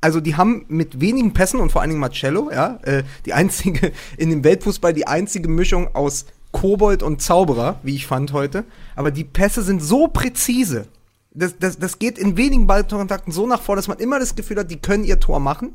also 0.00 0.20
die 0.20 0.36
haben 0.36 0.64
mit 0.68 1.00
wenigen 1.00 1.32
Pässen 1.32 1.60
und 1.60 1.72
vor 1.72 1.82
allen 1.82 1.90
Dingen 1.90 2.00
Marcello, 2.00 2.50
ja, 2.50 2.78
äh, 2.82 3.02
die 3.26 3.32
einzige 3.34 3.92
in 4.16 4.30
dem 4.30 4.44
Weltfußball 4.44 4.92
die 4.92 5.06
einzige 5.06 5.48
Mischung 5.48 5.94
aus 5.94 6.26
Kobold 6.52 7.02
und 7.02 7.22
Zauberer, 7.22 7.78
wie 7.82 7.94
ich 7.94 8.06
fand 8.06 8.32
heute. 8.32 8.64
Aber 8.96 9.10
die 9.10 9.24
Pässe 9.24 9.62
sind 9.62 9.82
so 9.82 10.08
präzise. 10.08 10.86
Das, 11.32 11.56
das, 11.58 11.78
das 11.78 11.98
geht 11.98 12.18
in 12.18 12.36
wenigen 12.36 12.66
Ballkontakten 12.66 13.32
so 13.32 13.46
nach 13.46 13.62
vor, 13.62 13.76
dass 13.76 13.86
man 13.86 13.98
immer 13.98 14.18
das 14.18 14.34
Gefühl 14.34 14.58
hat, 14.58 14.70
die 14.70 14.80
können 14.80 15.04
ihr 15.04 15.20
Tor 15.20 15.38
machen. 15.38 15.74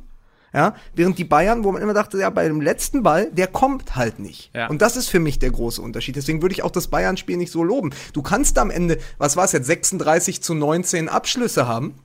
Ja, 0.53 0.73
während 0.93 1.17
die 1.17 1.25
Bayern, 1.25 1.65
wo 1.65 1.73
man 1.73 1.81
immer 1.81 1.93
dachte, 1.93 2.17
ja, 2.17 2.29
bei 2.29 2.47
dem 2.47 2.61
letzten 2.61 3.03
Ball, 3.03 3.29
der 3.29 3.47
kommt 3.47 3.97
halt 3.97 4.19
nicht. 4.19 4.51
Ja. 4.53 4.67
Und 4.67 4.81
das 4.81 4.95
ist 4.95 5.09
für 5.09 5.19
mich 5.19 5.37
der 5.37 5.51
große 5.51 5.81
Unterschied. 5.81 6.15
Deswegen 6.15 6.41
würde 6.41 6.53
ich 6.53 6.63
auch 6.63 6.71
das 6.71 6.87
Bayern-Spiel 6.87 7.35
nicht 7.35 7.51
so 7.51 7.61
loben. 7.61 7.89
Du 8.13 8.21
kannst 8.21 8.57
am 8.57 8.69
Ende, 8.69 8.97
was 9.17 9.35
war 9.35 9.43
es 9.43 9.51
jetzt, 9.51 9.67
36 9.67 10.41
zu 10.41 10.53
19 10.53 11.09
Abschlüsse 11.09 11.67
haben 11.67 11.95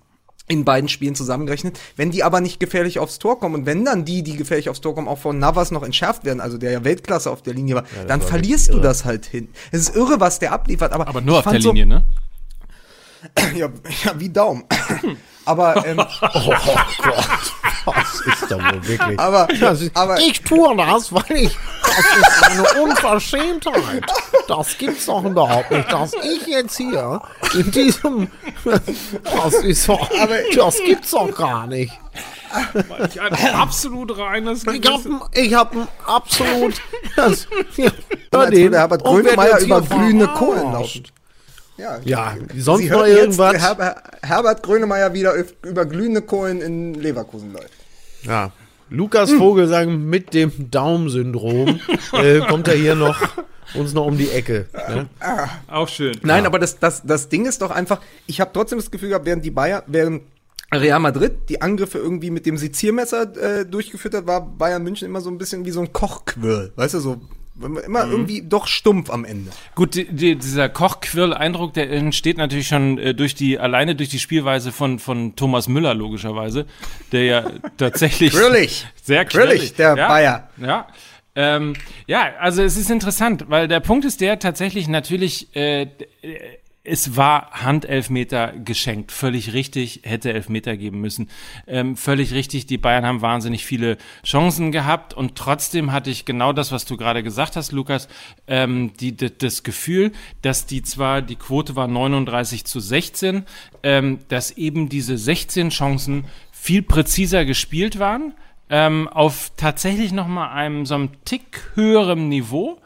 in 0.50 0.64
beiden 0.64 0.88
Spielen 0.88 1.14
zusammengerechnet. 1.14 1.78
Wenn 1.96 2.10
die 2.10 2.24
aber 2.24 2.40
nicht 2.40 2.58
gefährlich 2.58 2.98
aufs 2.98 3.18
Tor 3.18 3.38
kommen 3.38 3.54
und 3.54 3.66
wenn 3.66 3.84
dann 3.84 4.04
die, 4.04 4.22
die 4.22 4.36
gefährlich 4.36 4.68
aufs 4.68 4.80
Tor 4.80 4.94
kommen, 4.94 5.08
auch 5.08 5.18
von 5.18 5.38
Navas 5.38 5.70
noch 5.70 5.84
entschärft 5.84 6.24
werden, 6.24 6.40
also 6.40 6.58
der 6.58 6.72
ja 6.72 6.84
Weltklasse 6.84 7.30
auf 7.30 7.42
der 7.42 7.54
Linie 7.54 7.76
war, 7.76 7.84
ja, 7.84 8.04
dann 8.04 8.20
war 8.20 8.28
verlierst 8.28 8.72
du 8.72 8.80
das 8.80 9.04
halt 9.04 9.26
hin. 9.26 9.48
Es 9.70 9.82
ist 9.82 9.96
irre, 9.96 10.18
was 10.18 10.40
der 10.40 10.52
abliefert, 10.52 10.92
aber 10.92 11.06
aber 11.06 11.20
nur 11.20 11.38
auf 11.38 11.44
der 11.44 11.60
Linie, 11.60 11.84
so, 11.84 11.88
ne? 11.88 12.04
ja, 13.56 13.68
ja, 14.04 14.18
wie 14.18 14.28
Daumen. 14.28 14.64
aber 15.44 15.86
ähm, 15.86 15.98
oh, 16.22 16.28
oh 16.34 16.76
Gott. 17.02 17.52
Das 17.86 18.20
ist 18.26 18.50
doch 18.50 18.58
wohl 18.58 18.86
wirklich. 18.86 19.18
Aber, 19.18 19.48
aber 19.94 20.18
ich 20.20 20.42
tue 20.42 20.76
das, 20.76 21.12
weil 21.12 21.36
ich. 21.36 21.56
Das 21.82 21.98
ist 21.98 22.44
eine 22.44 22.82
Unverschämtheit. 22.82 24.04
Das 24.48 24.78
gibt's 24.78 25.06
doch 25.06 25.24
überhaupt 25.24 25.70
nicht, 25.70 25.92
dass 25.92 26.12
ich 26.14 26.46
jetzt 26.46 26.76
hier 26.76 27.20
in 27.54 27.70
diesem. 27.70 28.28
Das 29.24 29.54
ist 29.54 29.88
doch. 29.88 30.10
Aber, 30.20 30.36
das 30.54 30.78
gibt's 30.84 31.10
doch 31.10 31.34
gar 31.36 31.66
nicht. 31.66 31.92
Ich 33.08 33.20
ein 33.20 33.54
absolut 33.54 34.16
reines 34.18 34.64
Ich 34.66 34.86
hab, 34.86 35.00
ich 35.32 35.54
hab 35.54 35.72
ein 35.74 35.88
absolut. 36.06 36.80
Das, 37.16 37.48
ja, 37.76 37.90
als 38.30 38.52
würde 38.52 38.78
Herbert 38.78 39.04
Grönemeyer 39.04 39.58
über 39.60 39.82
glühende 39.82 40.28
Kohlen 40.28 40.72
laufen. 40.72 41.04
Ja, 41.80 41.98
ja 42.04 42.36
sonst 42.56 42.88
noch 42.90 43.06
irgendwas. 43.06 43.54
Her 43.54 44.02
Herbert 44.22 44.62
Grönemeyer 44.62 45.12
wieder 45.14 45.34
über 45.62 45.86
glühende 45.86 46.22
Kohlen 46.22 46.60
in 46.60 46.94
Leverkusen 46.94 47.52
läuft. 47.52 47.72
Ja, 48.22 48.52
Lukas 48.90 49.32
Vogelsang 49.32 50.04
mit 50.04 50.34
dem 50.34 50.70
Daumen-Syndrom 50.70 51.80
äh, 52.12 52.40
kommt 52.40 52.68
er 52.68 52.74
hier 52.74 52.94
noch 52.94 53.16
uns 53.74 53.94
noch 53.94 54.04
um 54.04 54.18
die 54.18 54.30
Ecke. 54.30 54.66
Ne? 54.88 55.08
Auch 55.68 55.88
schön. 55.88 56.16
Nein, 56.22 56.44
aber 56.44 56.58
das, 56.58 56.78
das, 56.80 57.02
das 57.04 57.28
Ding 57.28 57.46
ist 57.46 57.62
doch 57.62 57.70
einfach, 57.70 58.00
ich 58.26 58.40
habe 58.40 58.50
trotzdem 58.52 58.78
das 58.78 58.90
Gefühl 58.90 59.10
gehabt, 59.10 59.26
während 59.26 59.44
die 59.44 59.52
Bayern, 59.52 59.82
während 59.86 60.22
Real 60.72 61.00
Madrid 61.00 61.48
die 61.48 61.62
Angriffe 61.62 61.98
irgendwie 61.98 62.30
mit 62.30 62.46
dem 62.46 62.56
Seziermesser 62.56 63.60
äh, 63.60 63.64
durchgeführt 63.64 64.14
hat, 64.14 64.26
war 64.26 64.40
Bayern 64.44 64.82
München 64.82 65.06
immer 65.06 65.20
so 65.20 65.30
ein 65.30 65.38
bisschen 65.38 65.64
wie 65.64 65.70
so 65.70 65.80
ein 65.80 65.92
Kochquirl. 65.92 66.72
Weißt 66.76 66.94
du, 66.94 67.00
so 67.00 67.20
immer 67.62 68.06
Mhm. 68.06 68.12
irgendwie 68.12 68.42
doch 68.42 68.66
stumpf 68.66 69.10
am 69.10 69.24
Ende. 69.24 69.50
Gut, 69.74 69.94
die, 69.94 70.04
die, 70.04 70.36
dieser 70.36 70.68
Kochquirl-Eindruck, 70.68 71.74
der 71.74 71.90
entsteht 71.90 72.36
natürlich 72.38 72.68
schon 72.68 72.98
äh, 72.98 73.14
durch 73.14 73.34
die, 73.34 73.58
alleine 73.58 73.94
durch 73.94 74.08
die 74.08 74.18
Spielweise 74.18 74.72
von, 74.72 74.98
von 74.98 75.36
Thomas 75.36 75.68
Müller, 75.68 75.94
logischerweise, 75.94 76.66
der 77.12 77.24
ja 77.24 77.50
tatsächlich 77.76 78.32
Quirlig. 78.32 78.86
sehr 79.02 79.24
Quirlig, 79.24 79.74
der 79.74 79.96
ja, 79.96 80.08
Bayer. 80.08 80.48
Ja. 80.58 80.86
Ähm, 81.36 81.74
ja, 82.06 82.30
also 82.40 82.62
es 82.62 82.76
ist 82.76 82.90
interessant, 82.90 83.44
weil 83.48 83.68
der 83.68 83.80
Punkt 83.80 84.04
ist 84.04 84.20
der 84.20 84.38
tatsächlich 84.40 84.88
natürlich, 84.88 85.54
äh, 85.54 85.82
äh, 85.82 85.88
es 86.82 87.16
war 87.16 87.50
Handelfmeter 87.52 88.52
geschenkt, 88.52 89.12
völlig 89.12 89.52
richtig, 89.52 90.00
hätte 90.04 90.32
Elfmeter 90.32 90.76
geben 90.78 91.00
müssen. 91.00 91.28
Ähm, 91.66 91.94
völlig 91.96 92.32
richtig, 92.32 92.64
die 92.66 92.78
Bayern 92.78 93.04
haben 93.04 93.20
wahnsinnig 93.20 93.66
viele 93.66 93.98
Chancen 94.24 94.72
gehabt. 94.72 95.12
Und 95.12 95.36
trotzdem 95.36 95.92
hatte 95.92 96.08
ich 96.08 96.24
genau 96.24 96.54
das, 96.54 96.72
was 96.72 96.86
du 96.86 96.96
gerade 96.96 97.22
gesagt 97.22 97.56
hast, 97.56 97.72
Lukas, 97.72 98.08
ähm, 98.46 98.92
die, 98.98 99.14
d- 99.14 99.30
das 99.36 99.62
Gefühl, 99.62 100.12
dass 100.40 100.64
die 100.64 100.82
zwar, 100.82 101.20
die 101.20 101.36
Quote 101.36 101.76
war 101.76 101.86
39 101.86 102.64
zu 102.64 102.80
16, 102.80 103.44
ähm, 103.82 104.20
dass 104.28 104.50
eben 104.52 104.88
diese 104.88 105.18
16 105.18 105.68
Chancen 105.68 106.24
viel 106.50 106.80
präziser 106.82 107.44
gespielt 107.44 107.98
waren, 107.98 108.32
ähm, 108.70 109.06
auf 109.08 109.52
tatsächlich 109.56 110.12
noch 110.12 110.28
mal 110.28 110.50
einem 110.52 110.86
so 110.86 110.94
einem 110.94 111.10
Tick 111.26 111.72
höherem 111.74 112.28
Niveau 112.30 112.80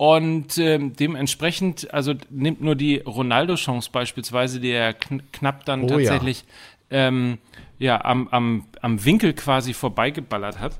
und 0.00 0.56
ähm, 0.56 0.96
dementsprechend, 0.96 1.92
also 1.92 2.14
nimmt 2.30 2.62
nur 2.62 2.74
die 2.74 3.00
Ronaldo-Chance 3.00 3.90
beispielsweise, 3.92 4.58
die 4.58 4.70
er 4.70 4.94
kn 4.94 5.22
knapp 5.30 5.66
dann 5.66 5.82
Oh 5.82 5.88
ja. 5.98 6.08
tatsächlich 6.08 6.46
ähm, 6.88 7.36
ja, 7.78 8.02
am, 8.02 8.26
am, 8.28 8.64
am 8.80 9.04
Winkel 9.04 9.34
quasi 9.34 9.74
vorbeigeballert 9.74 10.58
hat. 10.58 10.78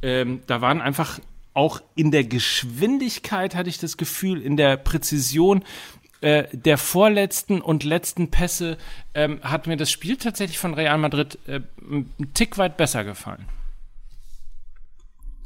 Ähm, 0.00 0.40
da 0.46 0.62
waren 0.62 0.80
einfach 0.80 1.20
auch 1.52 1.82
in 1.96 2.12
der 2.12 2.24
Geschwindigkeit, 2.24 3.54
hatte 3.54 3.68
ich 3.68 3.76
das 3.76 3.98
Gefühl, 3.98 4.40
in 4.40 4.56
der 4.56 4.78
Präzision 4.78 5.64
äh, 6.22 6.44
der 6.52 6.78
vorletzten 6.78 7.60
und 7.60 7.84
letzten 7.84 8.30
Pässe 8.30 8.78
ähm, 9.12 9.40
hat 9.42 9.66
mir 9.66 9.76
das 9.76 9.90
Spiel 9.90 10.16
tatsächlich 10.16 10.58
von 10.58 10.72
Real 10.72 10.96
Madrid 10.96 11.38
äh, 11.46 11.60
einen 11.86 12.10
Tick 12.32 12.56
weit 12.56 12.78
besser 12.78 13.04
gefallen. 13.04 13.44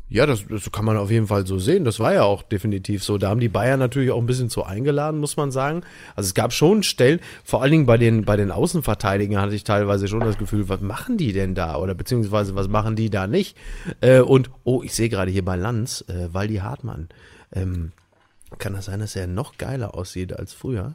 Ja, 0.08 0.24
das, 0.24 0.44
das 0.48 0.70
kann 0.70 0.84
man 0.84 0.96
auf 0.96 1.10
jeden 1.10 1.26
Fall 1.26 1.46
so 1.46 1.58
sehen. 1.58 1.84
Das 1.84 1.98
war 1.98 2.14
ja 2.14 2.22
auch 2.22 2.42
definitiv 2.42 3.02
so. 3.02 3.18
Da 3.18 3.28
haben 3.28 3.40
die 3.40 3.48
Bayern 3.48 3.80
natürlich 3.80 4.12
auch 4.12 4.20
ein 4.20 4.26
bisschen 4.26 4.48
zu 4.48 4.62
eingeladen, 4.62 5.18
muss 5.18 5.36
man 5.36 5.50
sagen. 5.50 5.82
Also 6.14 6.28
es 6.28 6.34
gab 6.34 6.52
schon 6.52 6.84
Stellen, 6.84 7.18
vor 7.42 7.60
allen 7.60 7.72
Dingen 7.72 7.86
bei 7.86 7.98
den, 7.98 8.24
bei 8.24 8.36
den 8.36 8.52
Außenverteidigern 8.52 9.42
hatte 9.42 9.56
ich 9.56 9.64
teilweise 9.64 10.06
schon 10.06 10.20
das 10.20 10.38
Gefühl, 10.38 10.68
was 10.68 10.80
machen 10.80 11.16
die 11.16 11.32
denn 11.32 11.56
da? 11.56 11.76
Oder 11.76 11.94
beziehungsweise 11.94 12.54
was 12.54 12.68
machen 12.68 12.94
die 12.94 13.10
da 13.10 13.26
nicht? 13.26 13.56
Äh, 14.00 14.20
und, 14.20 14.50
oh, 14.62 14.82
ich 14.84 14.94
sehe 14.94 15.08
gerade 15.08 15.32
hier 15.32 15.44
bei 15.44 15.56
Lanz, 15.56 16.04
äh, 16.08 16.32
Waldi 16.32 16.56
Hartmann. 16.56 17.08
Ähm, 17.52 17.90
kann 18.58 18.74
das 18.74 18.84
sein, 18.84 19.00
dass 19.00 19.16
er 19.16 19.26
noch 19.26 19.58
geiler 19.58 19.96
aussieht 19.96 20.32
als 20.32 20.52
früher? 20.52 20.94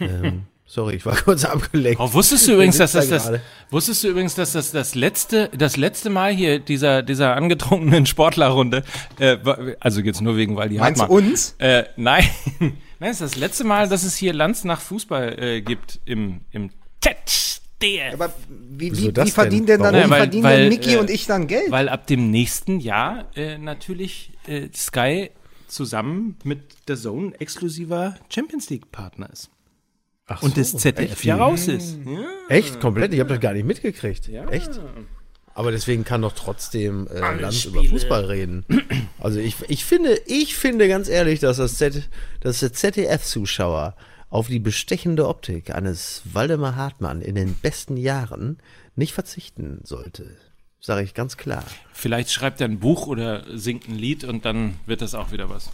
ähm, 0.00 0.44
sorry, 0.66 0.96
ich 0.96 1.06
war 1.06 1.16
kurz 1.24 1.44
abgelenkt. 1.44 2.00
Oh, 2.00 2.12
wusstest 2.12 2.46
du 2.48 2.52
übrigens, 2.54 2.76
dass 2.78 2.92
das, 2.92 3.08
das 3.08 3.32
wusstest 3.70 4.04
du 4.04 4.08
übrigens, 4.08 4.34
dass 4.34 4.52
das 4.52 4.72
das 4.72 4.94
letzte 4.94 5.48
das 5.56 5.76
letzte 5.76 6.10
Mal 6.10 6.32
hier 6.32 6.58
dieser 6.58 7.02
dieser 7.02 7.34
angetrunkenen 7.36 8.06
Sportlerrunde, 8.12 8.82
äh, 9.18 9.36
also 9.80 10.00
jetzt 10.00 10.20
nur 10.20 10.36
wegen 10.36 10.56
weil 10.56 10.68
die 10.68 10.78
Meinst 10.78 11.00
du 11.00 11.04
Hartmann. 11.04 11.28
uns? 11.30 11.54
Äh, 11.58 11.84
nein, 11.96 12.24
nein, 12.60 13.10
es 13.10 13.20
ist 13.20 13.34
das 13.34 13.36
letzte 13.36 13.64
Mal, 13.64 13.88
dass 13.88 14.02
es 14.02 14.16
hier 14.16 14.32
Lanz 14.32 14.64
nach 14.64 14.80
Fußball 14.80 15.38
äh, 15.42 15.60
gibt 15.62 16.00
im 16.04 16.40
im 16.50 16.70
ZDF. 17.00 18.14
Aber 18.14 18.32
wie, 18.48 18.96
wie, 18.96 19.16
wie 19.16 19.30
verdienen 19.30 19.66
denn 19.66 19.82
denn? 19.82 19.92
dann, 19.92 20.10
Weil- 20.10 20.18
verdienen 20.18 20.44
weil, 20.44 20.58
denn 20.60 20.68
Niki 20.70 20.94
äh, 20.94 20.98
und 20.98 21.10
ich 21.10 21.26
dann 21.26 21.46
Geld? 21.46 21.70
Weil 21.70 21.88
ab 21.88 22.06
dem 22.06 22.30
nächsten 22.30 22.80
Jahr 22.80 23.26
äh, 23.36 23.58
natürlich 23.58 24.32
äh, 24.46 24.68
Sky 24.74 25.30
zusammen 25.68 26.36
mit 26.44 26.88
der 26.88 26.96
Zone 26.96 27.32
exklusiver 27.40 28.16
Champions 28.28 28.70
League 28.70 28.90
Partner 28.92 29.28
ist. 29.32 29.50
Ach 30.26 30.42
Und 30.42 30.54
so, 30.54 30.60
das 30.60 30.76
ZDF 30.76 31.24
ja 31.24 31.36
raus 31.36 31.68
ist. 31.68 31.98
Ja. 32.04 32.26
Echt? 32.48 32.80
Komplett? 32.80 33.14
Ich 33.14 33.20
habe 33.20 33.30
das 33.30 33.40
gar 33.40 33.52
nicht 33.52 33.64
mitgekriegt. 33.66 34.28
Echt? 34.50 34.80
Aber 35.54 35.70
deswegen 35.70 36.04
kann 36.04 36.22
doch 36.22 36.32
trotzdem 36.32 37.06
äh, 37.06 37.38
über 37.38 37.52
Spiele. 37.52 37.88
Fußball 37.88 38.24
reden. 38.24 38.64
Also 39.18 39.40
ich, 39.40 39.56
ich 39.68 39.84
finde, 39.84 40.20
ich 40.26 40.54
finde 40.54 40.86
ganz 40.86 41.08
ehrlich, 41.08 41.40
dass 41.40 41.56
das 41.56 41.78
Z, 41.78 42.08
dass 42.40 42.60
der 42.60 42.72
ZDF-Zuschauer 42.72 43.96
auf 44.28 44.46
die 44.46 44.60
bestechende 44.60 45.26
Optik 45.26 45.74
eines 45.74 46.22
Waldemar 46.32 46.76
Hartmann 46.76 47.22
in 47.22 47.34
den 47.34 47.54
besten 47.54 47.96
Jahren 47.96 48.58
nicht 48.94 49.14
verzichten 49.14 49.80
sollte. 49.82 50.36
Sage 50.80 51.02
ich 51.02 51.14
ganz 51.14 51.36
klar. 51.36 51.64
Vielleicht 51.92 52.30
schreibt 52.30 52.60
er 52.60 52.68
ein 52.68 52.78
Buch 52.78 53.08
oder 53.08 53.44
singt 53.58 53.88
ein 53.88 53.96
Lied 53.96 54.22
und 54.22 54.44
dann 54.44 54.76
wird 54.86 55.00
das 55.02 55.14
auch 55.14 55.32
wieder 55.32 55.48
was. 55.50 55.70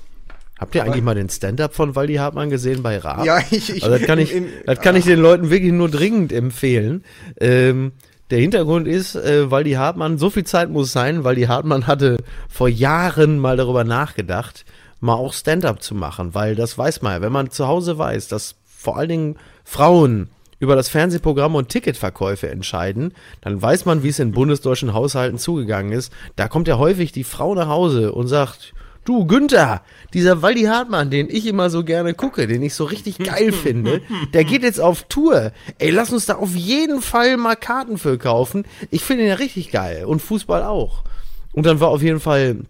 Habt 0.63 0.75
ihr 0.75 0.85
eigentlich 0.85 1.03
mal 1.05 1.15
den 1.15 1.29
Stand-up 1.29 1.75
von 1.75 1.95
Waldi 1.95 2.15
Hartmann 2.15 2.49
gesehen 2.51 2.83
bei 2.83 2.99
Raab? 2.99 3.25
Ja, 3.25 3.39
ich- 3.51 3.69
ich- 3.77 3.83
also 3.85 3.97
das 3.99 4.07
kann 4.07 4.19
ich, 4.19 4.33
im- 4.35 4.47
das 4.67 4.81
kann 4.81 4.97
ich 4.97 5.05
den 5.05 5.21
Leuten 5.21 5.51
wirklich 5.51 5.73
nur 5.73 5.89
dringend 5.91 6.33
empfehlen. 6.33 7.05
Ähm, 7.41 7.93
der 8.31 8.39
Hintergrund 8.41 8.89
ist, 8.89 9.15
äh, 9.15 9.51
Waldi 9.51 9.73
Hartmann, 9.73 10.17
so 10.17 10.31
viel 10.31 10.45
Zeit 10.45 10.71
muss 10.71 10.93
sein, 10.93 11.23
Waldi 11.25 11.43
Hartmann 11.43 11.87
hatte 11.87 12.17
vor 12.49 12.69
Jahren 12.69 13.39
mal 13.39 13.57
darüber 13.59 13.85
nachgedacht, 13.85 14.65
mal 15.01 15.15
auch 15.15 15.35
Stand-up 15.35 15.83
zu 15.83 15.95
machen, 15.95 16.35
weil 16.35 16.55
das 16.55 16.79
weiß 16.79 17.03
man 17.03 17.13
ja, 17.15 17.21
wenn 17.21 17.33
man 17.33 17.51
zu 17.51 17.67
Hause 17.67 17.99
weiß, 17.99 18.29
dass 18.29 18.55
vor 18.65 18.97
allen 18.97 19.09
Dingen 19.11 19.37
Frauen 19.65 20.31
über 20.61 20.77
das 20.77 20.89
Fernsehprogramm 20.89 21.57
und 21.57 21.69
Ticketverkäufe 21.71 22.49
entscheiden, 22.49 23.13
dann 23.41 23.61
weiß 23.61 23.85
man, 23.85 24.03
wie 24.05 24.09
es 24.11 24.21
in 24.21 24.31
bundesdeutschen 24.31 24.95
Haushalten 24.95 25.37
zugegangen 25.39 25.91
ist. 25.93 26.13
Da 26.37 26.47
kommt 26.47 26.69
ja 26.69 26.79
häufig 26.79 27.11
die 27.11 27.25
Frau 27.25 27.55
nach 27.57 27.67
Hause 27.69 28.13
und 28.13 28.29
sagt, 28.29 28.73
du 29.05 29.27
Günther, 29.27 29.83
dieser 30.15 30.43
Waldi 30.43 30.63
Hartmann, 30.63 31.11
den 31.11 31.29
ich 31.29 31.47
immer 31.47 31.71
so 31.71 31.85
gerne 31.85 32.15
gucke, 32.15 32.47
den 32.47 32.63
ich 32.63 32.75
so 32.75 32.85
richtig 32.85 33.19
geil 33.19 33.53
finde, 33.53 34.01
der 34.33 34.45
geht 34.45 34.63
jetzt 34.63 34.81
auf 34.81 35.05
Tour. 35.05 35.53
Ey, 35.79 35.91
lass 35.91 36.13
uns 36.13 36.27
da 36.27 36.37
auf 36.37 36.55
jeden 36.55 37.03
Fall 37.03 37.37
mal 37.37 37.57
Karten 37.57 37.99
für 37.99 38.19
kaufen. 38.19 38.65
Ich 38.91 39.03
finde 39.03 39.25
ihn 39.25 39.29
ja 39.29 39.35
richtig 39.37 39.71
geil 39.71 40.05
und 40.05 40.21
Fußball 40.21 40.63
auch. 40.63 41.05
Und 41.53 41.67
dann 41.67 41.81
war 41.81 41.89
auf 41.89 42.03
jeden 42.03 42.21
Fall 42.21 42.61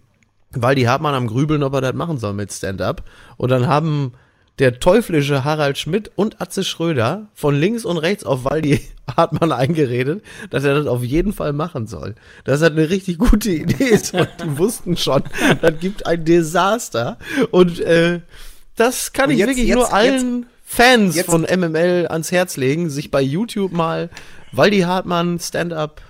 Waldi 0.51 0.83
Hartmann 0.83 1.15
am 1.15 1.27
Grübeln, 1.27 1.63
ob 1.63 1.73
er 1.73 1.81
das 1.81 1.93
machen 1.93 2.17
soll 2.17 2.33
mit 2.33 2.51
Stand-up. 2.51 3.03
Und 3.37 3.49
dann 3.49 3.67
haben 3.67 4.13
der 4.59 4.79
teuflische 4.79 5.43
Harald 5.43 5.77
Schmidt 5.79 6.11
und 6.15 6.39
Atze 6.41 6.63
Schröder 6.63 7.27
von 7.33 7.59
links 7.59 7.85
und 7.85 7.97
rechts 7.97 8.23
auf 8.23 8.45
Waldi 8.45 8.81
Hartmann 9.17 9.51
eingeredet, 9.51 10.23
dass 10.51 10.63
er 10.63 10.75
das 10.75 10.85
auf 10.87 11.03
jeden 11.03 11.33
Fall 11.33 11.53
machen 11.53 11.87
soll. 11.87 12.15
Das 12.43 12.61
hat 12.61 12.73
eine 12.73 12.89
richtig 12.89 13.17
gute 13.17 13.49
Idee 13.51 13.83
ist 13.91 14.13
und 14.13 14.27
die 14.43 14.57
wussten 14.57 14.95
schon, 14.95 15.23
das 15.61 15.79
gibt 15.79 16.05
ein 16.05 16.23
Desaster. 16.23 17.17
Und 17.51 17.79
äh, 17.79 18.19
das 18.75 19.11
kann 19.13 19.25
Und 19.25 19.31
ich 19.33 19.39
jetzt- 19.39 19.49
wirklich 19.49 19.67
jetzt- 19.67 19.75
nur 19.75 19.93
allen 19.93 20.45
Fans 20.63 21.15
jetzt- 21.15 21.25
von 21.29 21.41
MML 21.43 22.07
ans 22.09 22.31
Herz 22.31 22.55
legen, 22.57 22.89
sich 22.89 23.09
bei 23.11 23.21
YouTube 23.21 23.71
mal 23.71 24.09
Waldi 24.51 24.81
Hartmann 24.81 25.39
Stand-up 25.39 26.01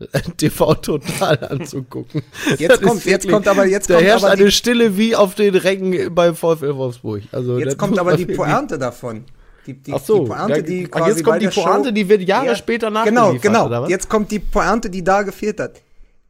TV 0.36 0.74
total 0.76 1.38
anzugucken. 1.50 2.22
Jetzt 2.58 2.70
Das 2.70 2.80
kommt- 2.80 3.04
jetzt 3.04 3.28
kommt 3.28 3.46
aber- 3.48 3.66
jetzt 3.66 3.90
da 3.90 3.94
kommt 3.96 4.06
herrscht 4.06 4.24
aber 4.24 4.36
die- 4.36 4.42
eine 4.42 4.50
Stille 4.50 4.96
wie 4.96 5.14
auf 5.16 5.34
den 5.34 5.54
Rängen 5.54 6.14
bei 6.14 6.32
VfL 6.34 6.74
Wolfsburg. 6.76 7.22
Also 7.32 7.58
Jetzt 7.58 7.76
kommt 7.78 7.98
aber 7.98 8.16
die 8.16 8.26
Pointe 8.26 8.78
davon. 8.78 9.24
Die, 9.66 9.74
die, 9.74 9.92
Ach 9.92 10.00
so, 10.00 10.20
die 10.24 10.30
Pointe, 10.30 10.54
da- 10.54 10.60
die 10.62 10.86
ach, 10.90 10.90
quasi 10.98 11.10
jetzt 11.10 11.24
kommt 11.24 11.40
die 11.42 11.44
der 11.46 11.52
Show- 11.52 11.64
Pointe, 11.64 11.92
die 11.92 12.08
wird 12.08 12.22
Jahre 12.22 12.56
später 12.56 12.88
Genau, 12.88 13.00
nachgeliefert, 13.04 13.42
genau. 13.42 13.70
was? 13.70 13.90
Jetzt 13.90 14.08
kommt 14.08 14.30
die 14.30 14.38
Pointe, 14.38 14.88
die 14.88 15.04
da 15.04 15.22
gefehlt 15.22 15.60
hat. 15.60 15.82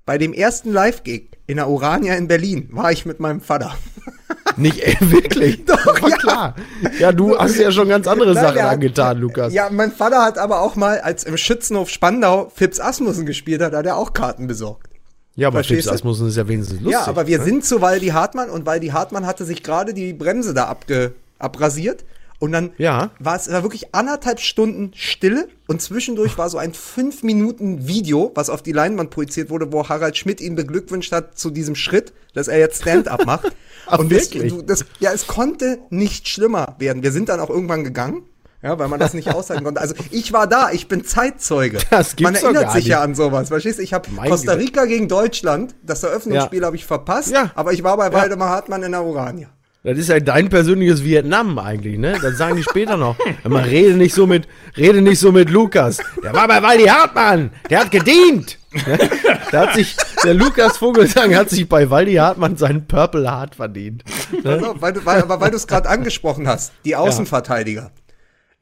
Bei 0.05 0.19
dem 0.19 0.33
ersten 0.33 0.73
Live-Gig 0.73 1.29
in 1.47 1.57
der 1.57 1.69
Urania 1.69 2.15
in 2.17 2.27
Berlin 2.27 2.69
war 2.73 2.91
ich 2.91 3.07
mit 3.07 3.21
meinem 3.21 3.41
Vater. 3.41 3.77
Nicht 4.57 4.81
äh, 4.81 4.97
wirklich. 5.01 5.65
Doch, 5.65 6.09
ja. 6.09 6.17
klar. 6.17 6.55
Ja, 6.99 7.13
du 7.13 7.39
hast 7.39 7.57
ja 7.57 7.71
schon 7.73 7.89
ganz 7.89 8.07
andere 8.07 8.35
Nein, 8.35 8.45
Sachen 8.45 8.63
hat- 8.63 8.71
angetan, 8.73 9.19
Lukas. 9.19 9.53
Ja, 9.53 9.69
mein 9.71 9.93
Vater 9.93 10.23
hat 10.23 10.39
aber 10.39 10.61
auch 10.61 10.77
mal, 10.77 11.01
als 11.01 11.25
im 11.25 11.37
Schützenhof 11.37 11.89
Spandau 11.91 12.51
Fips 12.55 12.81
Asmussen 12.81 13.27
gespielt 13.27 13.63
hat, 13.63 13.73
hat 13.73 13.87
er 13.87 13.97
auch 13.97 14.13
Karten 14.13 14.47
besorgt. 14.47 14.89
Ja, 15.37 15.49
aber 15.49 15.59
Verstehst 15.59 15.85
Fips? 15.89 15.95
Asmussen 15.95 16.29
ist 16.29 16.37
ja 16.37 16.47
wenigstens 16.49 16.81
lustig. 16.81 16.93
ja, 16.93 17.07
aber 17.07 17.27
wir 17.27 17.39
ne? 17.39 17.45
sind 17.45 17.65
zu 17.65 17.81
Waldi 17.81 18.09
Hartmann 18.09 18.51
und 18.51 18.67
Waldi 18.67 18.89
Hartmann 18.89 19.27
hatte 19.27 19.45
sich 19.45 19.63
gerade 19.63 19.95
die 19.95 20.13
Bremse 20.13 20.53
da 20.55 20.65
abge, 20.67 21.13
abrasiert. 21.39 22.05
Und 22.41 22.51
dann 22.53 22.73
Ja. 22.79 23.11
war 23.21 23.37
es 23.37 23.53
war 23.53 23.63
wirklich 23.63 23.95
anderthalb 23.95 24.41
Stunden 24.41 24.91
Stille 24.95 25.47
und 25.69 25.81
zwischendurch 25.81 26.37
war 26.39 26.49
so 26.51 26.59
ein 26.59 26.75
fünf 26.75 27.23
Minuten 27.23 27.87
Video, 27.87 28.33
was 28.35 28.51
auf 28.51 28.63
die 28.63 28.73
Leinwand 28.73 29.11
projiziert 29.11 29.51
wurde, 29.51 29.73
wo 29.73 29.89
Harald 29.89 30.17
Schmidt 30.17 30.41
ihn 30.41 30.57
beglückwünscht 30.57 31.13
hat 31.13 31.39
zu 31.39 31.51
diesem 31.51 31.77
Schritt, 31.77 32.13
dass 32.35 32.49
er 32.49 32.59
jetzt 32.59 32.81
Stand-up 32.83 33.25
macht. 33.27 33.53
Ach, 33.87 33.99
und 33.99 34.11
das, 34.11 34.31
du, 34.31 34.63
das, 34.63 34.85
ja, 35.01 35.13
es 35.13 35.27
konnte 35.27 35.79
nicht 35.91 36.29
schlimmer 36.29 36.75
werden. 36.79 37.03
Wir 37.03 37.13
sind 37.13 37.29
dann 37.29 37.41
auch 37.41 37.51
irgendwann 37.51 37.85
gegangen, 37.85 38.23
Ja, 38.63 38.79
weil 38.79 38.89
man 38.89 39.01
das 39.01 39.15
nicht 39.15 39.29
aushalten 39.35 39.65
konnte. 39.65 39.81
Also 39.81 39.95
ich 40.11 40.33
war 40.33 40.47
da, 40.47 40.71
ich 40.71 40.87
bin 40.89 41.05
Zeitzeuge. 41.05 41.79
Das 41.91 42.17
gibt's 42.17 42.23
man 42.23 42.35
erinnert 42.43 42.73
sich 42.73 42.85
nicht. 42.85 42.91
ja 42.91 43.01
an 43.03 43.15
sowas. 43.15 43.49
Verstehst 43.49 43.79
du? 43.79 43.83
Ich 43.83 43.93
habe 43.93 44.09
Costa 44.29 44.53
Gott. 44.53 44.61
Rica 44.63 44.85
gegen 44.87 45.09
Deutschland, 45.09 45.75
das 45.83 46.03
Eröffnungsspiel 46.03 46.61
Ja. 46.61 46.67
habe 46.67 46.77
ich 46.77 46.85
verpasst, 46.87 47.31
Ja. 47.33 47.51
aber 47.55 47.73
ich 47.73 47.83
war 47.83 47.97
bei 47.97 48.11
Waldemar 48.13 48.49
Hartmann 48.51 48.83
in 48.83 48.93
der 48.93 49.03
Urania. 49.05 49.49
Das 49.83 49.97
ist 49.97 50.09
ja 50.09 50.21
dein 50.21 50.51
persönliches 50.51 51.03
Vietnam 51.05 51.59
eigentlich, 51.59 51.99
ne? 51.99 52.19
Das 52.21 52.37
sagen 52.37 52.57
die 52.57 52.63
später 52.63 52.99
noch. 52.99 53.17
Immer 53.45 53.65
rede 53.65 53.95
nicht 53.95 54.15
so 54.15 54.27
mit, 54.27 54.47
rede 54.77 55.01
nicht 55.01 55.19
so 55.19 55.33
mit 55.33 55.49
Lukas. 55.49 55.99
Der 56.23 56.35
war 56.35 56.47
bei 56.47 56.63
Waldi 56.63 56.85
Hartmann. 56.85 57.51
Der 57.71 57.81
hat 57.81 57.91
gedient. 57.91 58.59
Ne? 58.73 58.99
Der 59.53 59.61
hat 59.63 59.75
sich, 59.75 59.97
der 60.23 60.35
Lukas 60.35 60.77
Vogelsang 60.77 61.35
hat 61.35 61.51
sich 61.51 61.69
bei 61.69 61.91
Waldi 61.91 62.15
Hartmann 62.15 62.57
seinen 62.57 62.87
Purple 62.87 63.29
Heart 63.29 63.57
verdient. 63.57 64.05
Pass 64.45 64.63
auf, 64.63 64.81
weil 64.81 64.93
du, 64.93 65.05
weil, 65.05 65.23
aber 65.23 65.41
weil 65.41 65.51
du 65.51 65.57
es 65.57 65.67
gerade 65.67 65.89
angesprochen 65.89 66.47
hast, 66.47 66.73
die 66.85 66.95
Außenverteidiger. 66.95 67.91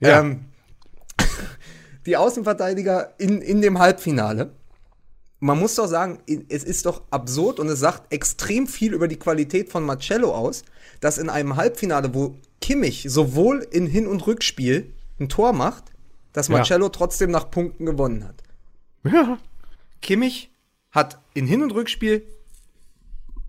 Ja. 0.01 0.21
Ähm, 0.21 0.47
die 2.07 2.17
Außenverteidiger 2.17 3.13
in, 3.19 3.43
in 3.43 3.61
dem 3.61 3.79
Halbfinale. 3.79 4.53
Man 5.40 5.59
muss 5.59 5.76
doch 5.76 5.87
sagen, 5.87 6.18
es 6.49 6.64
ist 6.64 6.85
doch 6.87 7.02
absurd 7.11 7.61
und 7.61 7.68
es 7.68 7.78
sagt 7.78 8.12
extrem 8.12 8.66
viel 8.66 8.92
über 8.92 9.07
die 9.07 9.18
Qualität 9.18 9.71
von 9.71 9.85
Marcello 9.85 10.35
aus, 10.35 10.64
dass 11.00 11.18
in 11.18 11.30
einem 11.30 11.54
Halbfinale, 11.57 12.12
wo 12.12 12.37
Kimmich 12.61 13.07
sowohl 13.09 13.66
in 13.71 13.87
Hin- 13.87 14.09
und 14.09 14.26
Rückspiel 14.26 14.92
ein 15.21 15.28
Tor 15.28 15.52
macht, 15.52 15.85
dass 16.33 16.49
Ja. 16.49 16.57
Marcello 16.57 16.88
trotzdem 16.88 17.30
nach 17.30 17.50
Punkten 17.50 17.87
gewonnen 17.87 18.25
hat. 18.25 18.42
Ja. 19.04 19.38
Kimmich 20.02 20.50
hat 20.90 21.21
in 21.35 21.47
Hin- 21.47 21.62
und 21.62 21.71
Rückspiel 21.73 22.26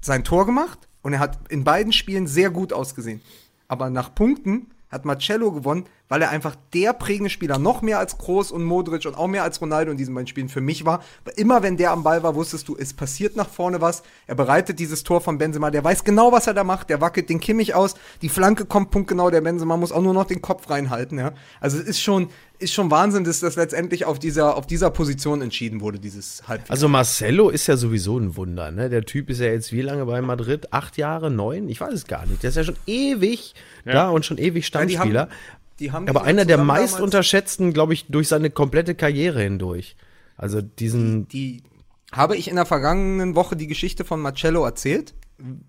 sein 0.01 0.24
Tor 0.24 0.46
gemacht 0.46 0.88
und 1.01 1.13
er 1.13 1.19
hat 1.19 1.39
in 1.50 1.63
beiden 1.63 1.91
Spielen 1.91 2.27
sehr 2.27 2.51
gut 2.51 2.72
ausgesehen. 2.72 3.22
Aber 3.67 3.89
nach 3.89 4.13
Punkten 4.13 4.67
hat 4.89 5.05
Marcello 5.05 5.51
gewonnen, 5.51 5.86
weil 6.10 6.22
er 6.24 6.32
einfach 6.32 6.56
der 6.74 6.94
prägende 6.94 7.30
Spieler 7.30 7.60
noch 7.60 7.82
mehr 7.82 8.00
als 8.00 8.18
Kroos 8.18 8.51
und 8.51 8.63
Modric 8.63 9.06
und 9.06 9.16
auch 9.16 9.28
mehr 9.28 9.44
als 9.44 9.62
Ronaldo 9.62 9.92
in 9.92 9.98
diesen 9.98 10.13
beiden 10.13 10.28
Spielen 10.28 10.50
für 10.50 10.60
mich 10.60 10.84
war. 10.84 11.04
Weil 11.24 11.36
Immer 11.38 11.63
wenn 11.63 11.78
der 11.78 11.92
am 11.92 12.04
Ball 12.04 12.24
war, 12.24 12.36
wusstest 12.36 12.68
du, 12.68 12.75
es 12.78 12.94
passiert 12.94 13.36
nach 13.36 13.48
vorne 13.48 13.80
was. 13.80 14.04
Er 14.28 14.36
bereitet 14.36 14.80
dieses 14.80 15.04
Tor 15.04 15.22
von 15.22 15.38
Benzema, 15.38 15.72
der 15.72 15.84
weiß 15.84 16.04
genau, 16.04 16.32
was 16.32 16.48
er 16.48 16.54
da 16.54 16.63
macht. 16.63 16.89
Der 16.89 17.00
wackelt 17.00 17.30
den 17.30 17.39
Kimmich 17.39 17.75
aus, 17.75 17.96
die 18.22 18.30
Flanke 18.30 18.66
kommt 18.66 18.92
punktgenau, 18.92 19.30
der 19.30 19.42
Benzema 19.42 19.78
muss 19.78 19.92
auch 19.92 20.01
nur 20.01 20.13
noch 20.13 20.25
den 20.25 20.42
Kopf 20.42 20.70
reinhalten. 20.70 21.20
Ja? 21.20 21.34
Also 21.62 21.78
es 21.78 21.84
ist 21.84 22.01
schon, 22.01 22.30
ist 22.60 22.74
schon 22.74 22.92
Wahnsinn, 22.92 23.24
dass 23.24 23.39
das 23.39 23.56
letztendlich 23.56 24.06
auf 24.06 24.20
dieser, 24.20 24.58
auf 24.58 24.68
dieser 24.68 24.89
Position 24.89 25.42
entschieden 25.42 25.80
wurde, 25.80 26.00
dieses 26.00 26.48
Halbfinale. 26.48 26.72
Also 26.72 26.89
Marcelo 26.89 27.50
ist 27.50 27.68
ja 27.68 27.78
sowieso 27.78 28.18
ein 28.18 28.36
Wunder, 28.36 28.72
ne? 28.72 28.89
Der 28.89 29.06
Typ 29.06 29.30
ist 29.30 29.39
ja 29.39 29.48
jetzt 29.48 29.72
wie 29.72 29.82
lange 29.82 30.06
bei 30.06 30.22
Madrid? 30.22 30.74
Acht 30.74 30.98
Jahre, 30.98 31.32
neun? 31.32 31.70
Ich 31.70 31.80
weiß 31.80 31.94
es 31.94 32.06
gar 32.06 32.25
nicht. 32.25 32.44
Der 32.44 32.50
ist 32.50 32.58
ja 32.58 32.63
schon 32.63 32.75
ewig 32.86 33.54
da 33.86 34.10
und 34.10 34.25
schon 34.25 34.38
ewig 34.38 34.63
Ja, 34.66 34.68
Stammspieler. 34.68 35.30
Die 35.79 35.91
haben 35.91 36.07
Aber 36.09 36.24
einer 36.24 36.45
der 36.45 36.57
meist 36.57 36.93
damals- 36.95 37.03
unterschätzten, 37.03 37.74
glaube 37.74 37.93
ich, 37.93 38.07
durch 38.07 38.27
seine 38.27 38.50
komplette 38.50 38.95
Karriere 38.95 39.41
hindurch. 39.41 39.95
Also 40.38 40.62
diesen, 40.62 41.27
die 41.27 41.63
habe 42.12 42.36
ich 42.38 42.48
in 42.50 42.55
der 42.55 42.65
vergangenen 42.65 43.36
Woche 43.36 43.55
die 43.55 43.67
Geschichte 43.67 44.03
von 44.05 44.19
Marcello 44.21 44.63
erzählt? 44.65 45.13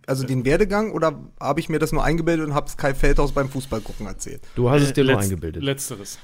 Also 0.06 0.26
den 0.26 0.44
Werdegang 0.44 0.90
oder 0.92 1.20
habe 1.38 1.60
ich 1.60 1.68
mir 1.68 1.78
das 1.78 1.92
nur 1.92 2.02
eingebildet 2.02 2.46
und 2.48 2.54
habe 2.54 2.66
es 2.66 2.76
Kai 2.76 2.92
Feldhaus 2.94 3.30
beim 3.32 3.48
Fußballgucken 3.48 4.06
erzählt? 4.06 4.42
du 4.56 4.68
hast 4.68 4.82
es 4.82 4.92
dir 4.92 5.04
nur 5.04 5.14
Letz- 5.14 5.22
eingebildet. 5.24 5.62
Letzteres. 5.62 6.18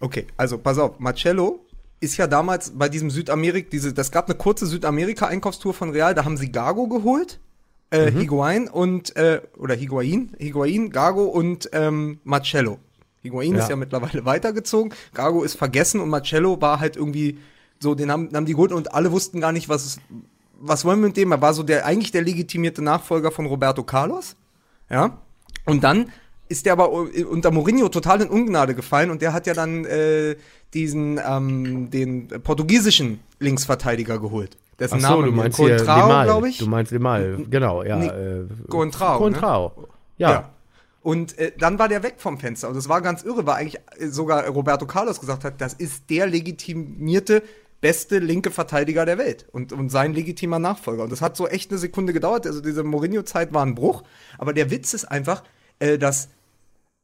Okay, 0.00 0.26
also 0.36 0.58
pass 0.58 0.78
auf, 0.78 0.98
Marcello 0.98 1.64
ist 2.00 2.16
ja 2.16 2.26
damals 2.26 2.72
bei 2.76 2.88
diesem 2.88 3.08
Südamerik, 3.10 3.70
diese, 3.70 3.92
das 3.92 4.10
gab 4.10 4.28
eine 4.28 4.36
kurze 4.36 4.66
Südamerika-Einkaufstour 4.66 5.74
von 5.74 5.90
Real, 5.90 6.14
da 6.14 6.24
haben 6.24 6.36
sie 6.36 6.50
Gago 6.50 6.88
geholt, 6.88 7.38
äh, 7.92 8.10
Mhm. 8.10 8.18
Higuain 8.18 8.68
und, 8.68 9.14
äh, 9.14 9.42
oder 9.56 9.76
Higuain, 9.76 10.34
Higuain, 10.40 10.90
Gago 10.90 11.24
und 11.26 11.70
ähm, 11.72 12.18
Marcello. 12.24 12.78
Higuain 13.22 13.54
Ja. 13.54 13.60
ist 13.62 13.70
ja 13.70 13.76
mittlerweile 13.76 14.24
weitergezogen, 14.24 14.92
Gago 15.14 15.42
ist 15.42 15.56
vergessen 15.56 16.00
und 16.00 16.08
Marcello 16.08 16.60
war 16.60 16.80
halt 16.80 16.96
irgendwie 16.96 17.38
so, 17.78 17.94
den 17.94 18.10
haben, 18.10 18.30
haben 18.34 18.46
die 18.46 18.52
geholt 18.52 18.72
und 18.72 18.94
alle 18.94 19.10
wussten 19.12 19.40
gar 19.40 19.52
nicht, 19.52 19.68
was, 19.68 19.98
was 20.60 20.84
wollen 20.84 21.00
wir 21.00 21.08
mit 21.08 21.16
dem? 21.16 21.32
Er 21.32 21.40
war 21.40 21.54
so 21.54 21.62
der, 21.62 21.86
eigentlich 21.86 22.12
der 22.12 22.22
legitimierte 22.22 22.82
Nachfolger 22.82 23.30
von 23.30 23.46
Roberto 23.46 23.82
Carlos, 23.82 24.36
ja, 24.90 25.18
und 25.64 25.82
dann 25.84 26.10
ist 26.48 26.66
der 26.66 26.74
aber 26.74 26.90
unter 26.92 27.50
Mourinho 27.50 27.88
total 27.88 28.20
in 28.20 28.28
Ungnade 28.28 28.74
gefallen 28.74 29.10
und 29.10 29.22
der 29.22 29.32
hat 29.32 29.46
ja 29.46 29.54
dann 29.54 29.84
äh, 29.86 30.36
diesen 30.74 31.18
ähm, 31.26 31.90
den 31.90 32.28
portugiesischen 32.28 33.20
Linksverteidiger 33.38 34.18
geholt. 34.18 34.58
Dessen 34.78 34.96
Ach 34.96 35.08
so, 35.08 35.20
Name 35.20 35.26
du 35.26 35.32
meinst 35.32 35.56
Contrao, 35.56 36.24
glaube 36.24 36.48
ich. 36.48 36.58
Du 36.58 36.66
meinst 36.66 36.92
Limal, 36.92 37.38
genau, 37.48 37.82
ja. 37.82 37.96
Nee, 37.96 38.06
äh, 38.06 38.46
Contrao, 38.68 39.14
ne? 39.14 39.18
Contrao. 39.18 39.72
Ja. 40.18 40.50
Und 41.02 41.36
äh, 41.38 41.52
dann 41.58 41.78
war 41.78 41.88
der 41.88 42.02
weg 42.02 42.14
vom 42.18 42.38
Fenster. 42.38 42.68
Und 42.68 42.74
das 42.74 42.88
war 42.88 43.00
ganz 43.00 43.22
irre, 43.22 43.46
weil 43.46 43.56
eigentlich 43.56 43.80
äh, 43.98 44.06
sogar 44.06 44.46
Roberto 44.46 44.86
Carlos 44.86 45.20
gesagt 45.20 45.44
hat, 45.44 45.60
das 45.60 45.74
ist 45.74 46.10
der 46.10 46.26
legitimierte 46.26 47.42
beste 47.80 48.20
linke 48.20 48.52
Verteidiger 48.52 49.04
der 49.04 49.18
Welt 49.18 49.46
und, 49.50 49.72
und 49.72 49.90
sein 49.90 50.14
legitimer 50.14 50.60
Nachfolger. 50.60 51.02
Und 51.02 51.10
das 51.10 51.20
hat 51.20 51.36
so 51.36 51.48
echt 51.48 51.70
eine 51.70 51.78
Sekunde 51.78 52.12
gedauert. 52.12 52.46
Also 52.46 52.60
diese 52.60 52.84
Mourinho-Zeit 52.84 53.52
war 53.52 53.66
ein 53.66 53.74
Bruch. 53.74 54.04
Aber 54.38 54.52
der 54.52 54.70
Witz 54.70 54.94
ist 54.94 55.04
einfach, 55.04 55.42
äh, 55.80 55.98
dass 55.98 56.28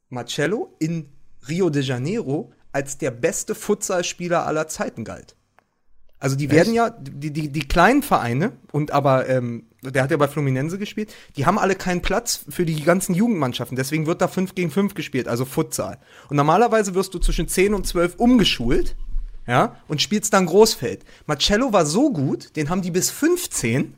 Marcello 0.07 0.73
in 0.79 1.09
Rio 1.47 1.69
de 1.69 1.83
Janeiro 1.83 2.53
als 2.71 2.97
der 2.97 3.11
beste 3.11 3.55
Futsalspieler 3.55 4.45
aller 4.45 4.67
Zeiten 4.69 5.03
galt. 5.03 5.35
Also 6.19 6.35
die 6.35 6.51
werden 6.51 6.73
ja, 6.73 6.89
die, 6.89 7.31
die, 7.31 7.49
die 7.49 7.67
kleinen 7.67 8.03
Vereine, 8.03 8.51
und 8.71 8.91
aber, 8.91 9.29
ähm, 9.29 9.63
der 9.81 10.03
hat 10.03 10.11
ja 10.11 10.17
bei 10.17 10.27
Fluminense 10.27 10.77
gespielt, 10.77 11.13
die 11.37 11.45
haben 11.45 11.57
alle 11.57 11.75
keinen 11.75 12.01
Platz 12.01 12.43
für 12.49 12.65
die 12.65 12.83
ganzen 12.83 13.15
Jugendmannschaften. 13.15 13.77
Deswegen 13.77 14.05
wird 14.05 14.21
da 14.21 14.27
5 14.27 14.53
gegen 14.53 14.69
5 14.69 14.93
gespielt, 14.95 15.29
also 15.29 15.45
Futsal. 15.45 15.97
Und 16.29 16.35
normalerweise 16.35 16.93
wirst 16.93 17.13
du 17.13 17.19
zwischen 17.19 17.47
10 17.47 17.73
und 17.73 17.87
12 17.87 18.15
umgeschult, 18.17 18.95
ja, 19.47 19.77
und 19.87 20.01
spielst 20.01 20.33
dann 20.33 20.45
Großfeld. 20.45 21.05
Marcello 21.25 21.71
war 21.71 21.85
so 21.85 22.11
gut, 22.11 22.55
den 22.55 22.69
haben 22.69 22.81
die 22.81 22.91
bis 22.91 23.09
15 23.09 23.95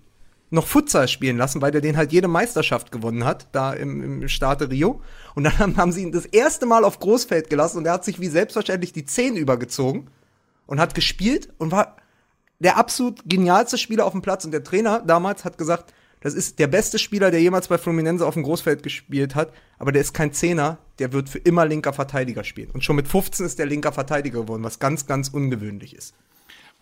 noch 0.52 0.68
Futsal 0.68 1.08
spielen 1.08 1.38
lassen, 1.38 1.62
weil 1.62 1.72
der 1.72 1.82
den 1.82 1.98
halt 1.98 2.12
jede 2.12 2.28
Meisterschaft 2.28 2.92
gewonnen 2.92 3.26
hat, 3.26 3.48
da 3.52 3.74
im, 3.74 4.22
im 4.22 4.28
Staate 4.30 4.70
Rio. 4.70 5.02
Und 5.34 5.46
dann 5.46 5.58
haben, 5.60 5.78
haben 5.78 5.92
sie 5.92 6.04
ihn 6.04 6.12
das 6.12 6.26
erste 6.26 6.66
Mal 6.66 6.84
auf 6.84 7.00
Großfeld 7.00 7.50
gelassen 7.50 7.78
und 7.78 7.86
er 7.86 7.94
hat 7.94 8.06
sich 8.06 8.20
wie 8.20 8.28
selbstverständlich 8.28 8.94
die 8.94 9.06
Zehen 9.06 9.38
übergezogen 9.38 10.10
und 10.68 10.80
hat 10.80 10.94
gespielt 10.94 11.50
und 11.58 11.72
war 11.72 11.98
der 12.62 12.78
absolut 12.78 13.22
genialste 13.26 13.78
Spieler 13.78 14.06
auf 14.06 14.12
dem 14.12 14.22
Platz. 14.22 14.46
Und 14.46 14.52
der 14.52 14.64
Trainer 14.64 15.02
damals 15.06 15.44
hat 15.46 15.58
gesagt, 15.58 15.94
das 16.22 16.36
ist 16.36 16.60
der 16.60 16.68
beste 16.68 17.00
Spieler, 17.00 17.32
der 17.32 17.42
jemals 17.42 17.68
bei 17.68 17.80
Fluminense 17.80 18.26
auf 18.26 18.36
dem 18.36 18.44
Großfeld 18.44 18.84
gespielt 18.84 19.34
hat, 19.34 19.52
aber 19.80 19.92
der 19.92 20.04
ist 20.04 20.14
kein 20.14 20.32
Zehner, 20.32 20.78
der 21.00 21.14
wird 21.14 21.30
für 21.30 21.40
immer 21.40 21.66
linker 21.66 21.94
Verteidiger 21.94 22.44
spielen. 22.44 22.70
Und 22.72 22.84
schon 22.84 22.96
mit 22.96 23.08
15 23.08 23.46
ist 23.48 23.58
der 23.58 23.66
linker 23.66 23.92
Verteidiger 23.92 24.42
geworden, 24.42 24.64
was 24.64 24.78
ganz, 24.78 25.08
ganz 25.08 25.30
ungewöhnlich 25.30 25.96
ist. 25.96 26.14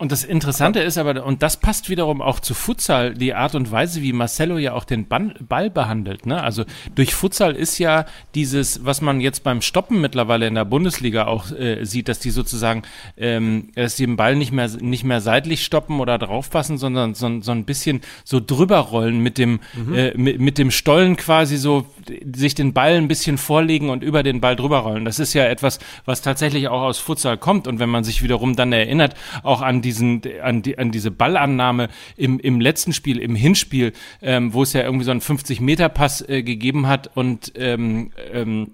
Und 0.00 0.12
das 0.12 0.24
Interessante 0.24 0.80
ist 0.80 0.98
aber, 0.98 1.24
und 1.24 1.42
das 1.42 1.56
passt 1.56 1.88
wiederum 1.88 2.20
auch 2.20 2.40
zu 2.40 2.54
Futsal, 2.54 3.14
die 3.14 3.34
Art 3.34 3.54
und 3.54 3.70
Weise, 3.70 4.02
wie 4.02 4.12
Marcelo 4.12 4.58
ja 4.58 4.72
auch 4.74 4.84
den 4.84 5.06
Ball 5.06 5.70
behandelt. 5.70 6.26
Ne? 6.26 6.42
Also 6.42 6.64
durch 6.94 7.14
Futsal 7.14 7.54
ist 7.54 7.78
ja 7.78 8.06
dieses, 8.34 8.84
was 8.84 9.00
man 9.00 9.20
jetzt 9.20 9.44
beim 9.44 9.62
Stoppen 9.62 10.00
mittlerweile 10.00 10.46
in 10.46 10.54
der 10.54 10.64
Bundesliga 10.64 11.26
auch 11.26 11.50
äh, 11.52 11.84
sieht, 11.84 12.08
dass 12.08 12.18
die 12.18 12.30
sozusagen, 12.30 12.82
ähm, 13.16 13.68
dass 13.74 13.96
die 13.96 14.06
den 14.06 14.16
Ball 14.16 14.36
nicht 14.36 14.52
mehr, 14.52 14.68
nicht 14.80 15.04
mehr 15.04 15.20
seitlich 15.20 15.64
stoppen 15.64 16.00
oder 16.00 16.18
draufpassen, 16.18 16.78
sondern 16.78 17.14
so, 17.14 17.40
so 17.40 17.52
ein 17.52 17.64
bisschen 17.64 18.00
so 18.24 18.40
drüber 18.44 18.78
rollen 18.78 19.20
mit 19.20 19.38
dem, 19.38 19.60
äh, 19.94 20.16
mit, 20.16 20.40
mit 20.40 20.58
dem 20.58 20.70
Stollen 20.70 21.16
quasi 21.16 21.56
so 21.56 21.86
sich 22.34 22.54
den 22.54 22.72
Ball 22.72 22.94
ein 22.94 23.08
bisschen 23.08 23.38
vorlegen 23.38 23.90
und 23.90 24.02
über 24.02 24.22
den 24.22 24.40
Ball 24.40 24.56
drüber 24.56 24.78
rollen. 24.78 25.04
Das 25.04 25.18
ist 25.18 25.34
ja 25.34 25.44
etwas, 25.44 25.78
was 26.04 26.22
tatsächlich 26.22 26.68
auch 26.68 26.82
aus 26.82 26.98
Futsal 26.98 27.38
kommt. 27.38 27.66
Und 27.66 27.78
wenn 27.78 27.88
man 27.88 28.04
sich 28.04 28.22
wiederum 28.22 28.56
dann 28.56 28.72
erinnert, 28.72 29.14
auch 29.42 29.62
an 29.62 29.82
diesen, 29.90 30.22
an, 30.42 30.62
die, 30.62 30.78
an 30.78 30.92
diese 30.92 31.10
Ballannahme 31.10 31.88
im, 32.16 32.38
im 32.38 32.60
letzten 32.60 32.92
Spiel, 32.92 33.18
im 33.18 33.34
Hinspiel, 33.34 33.92
ähm, 34.22 34.54
wo 34.54 34.62
es 34.62 34.72
ja 34.72 34.82
irgendwie 34.82 35.04
so 35.04 35.10
einen 35.10 35.20
50-Meter-Pass 35.20 36.28
äh, 36.28 36.42
gegeben 36.42 36.86
hat 36.86 37.10
und 37.16 37.52
ähm, 37.56 38.12
ähm, 38.32 38.72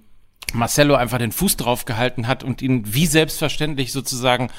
Marcelo 0.52 0.94
einfach 0.94 1.18
den 1.18 1.33
Fuß 1.33 1.57
drauf 1.57 1.85
gehalten 1.87 2.29
hat 2.29 2.44
und 2.44 2.62
ihn 2.62 2.94
wie 2.94 3.07
selbstverständlich 3.07 3.92
sozusagen 3.92 4.50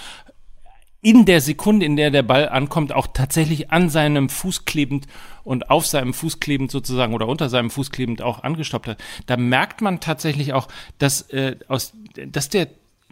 in 1.02 1.26
der 1.26 1.41
Sekunde, 1.41 1.86
in 1.86 1.96
der 1.96 2.12
der 2.12 2.24
Ball 2.24 2.50
ankommt, 2.50 2.91
auch 2.91 3.08
tatsächlich 3.08 3.72
an 3.72 3.89
seinem 3.89 4.30
Fuß 4.30 4.65
klebend 4.65 5.06
und 5.43 5.70
auf 5.70 5.86
seinem 5.86 6.13
Fuß 6.13 6.39
klebend 6.39 6.72
sozusagen 6.72 7.13
oder 7.13 7.28
unter 7.28 7.50
seinem 7.50 7.70
Fuß 7.70 7.91
klebend 7.91 8.22
auch 8.22 8.43
angestoppt 8.43 8.88
hat. 8.88 9.04
Da 9.28 9.38
merkt 9.38 9.82
man 9.82 10.00
tatsächlich 10.00 10.54
auch, 10.54 10.67
dass, 10.98 11.22
äh, 11.30 11.56
aus, 11.67 11.93
dass 12.15 12.50
der 12.50 12.67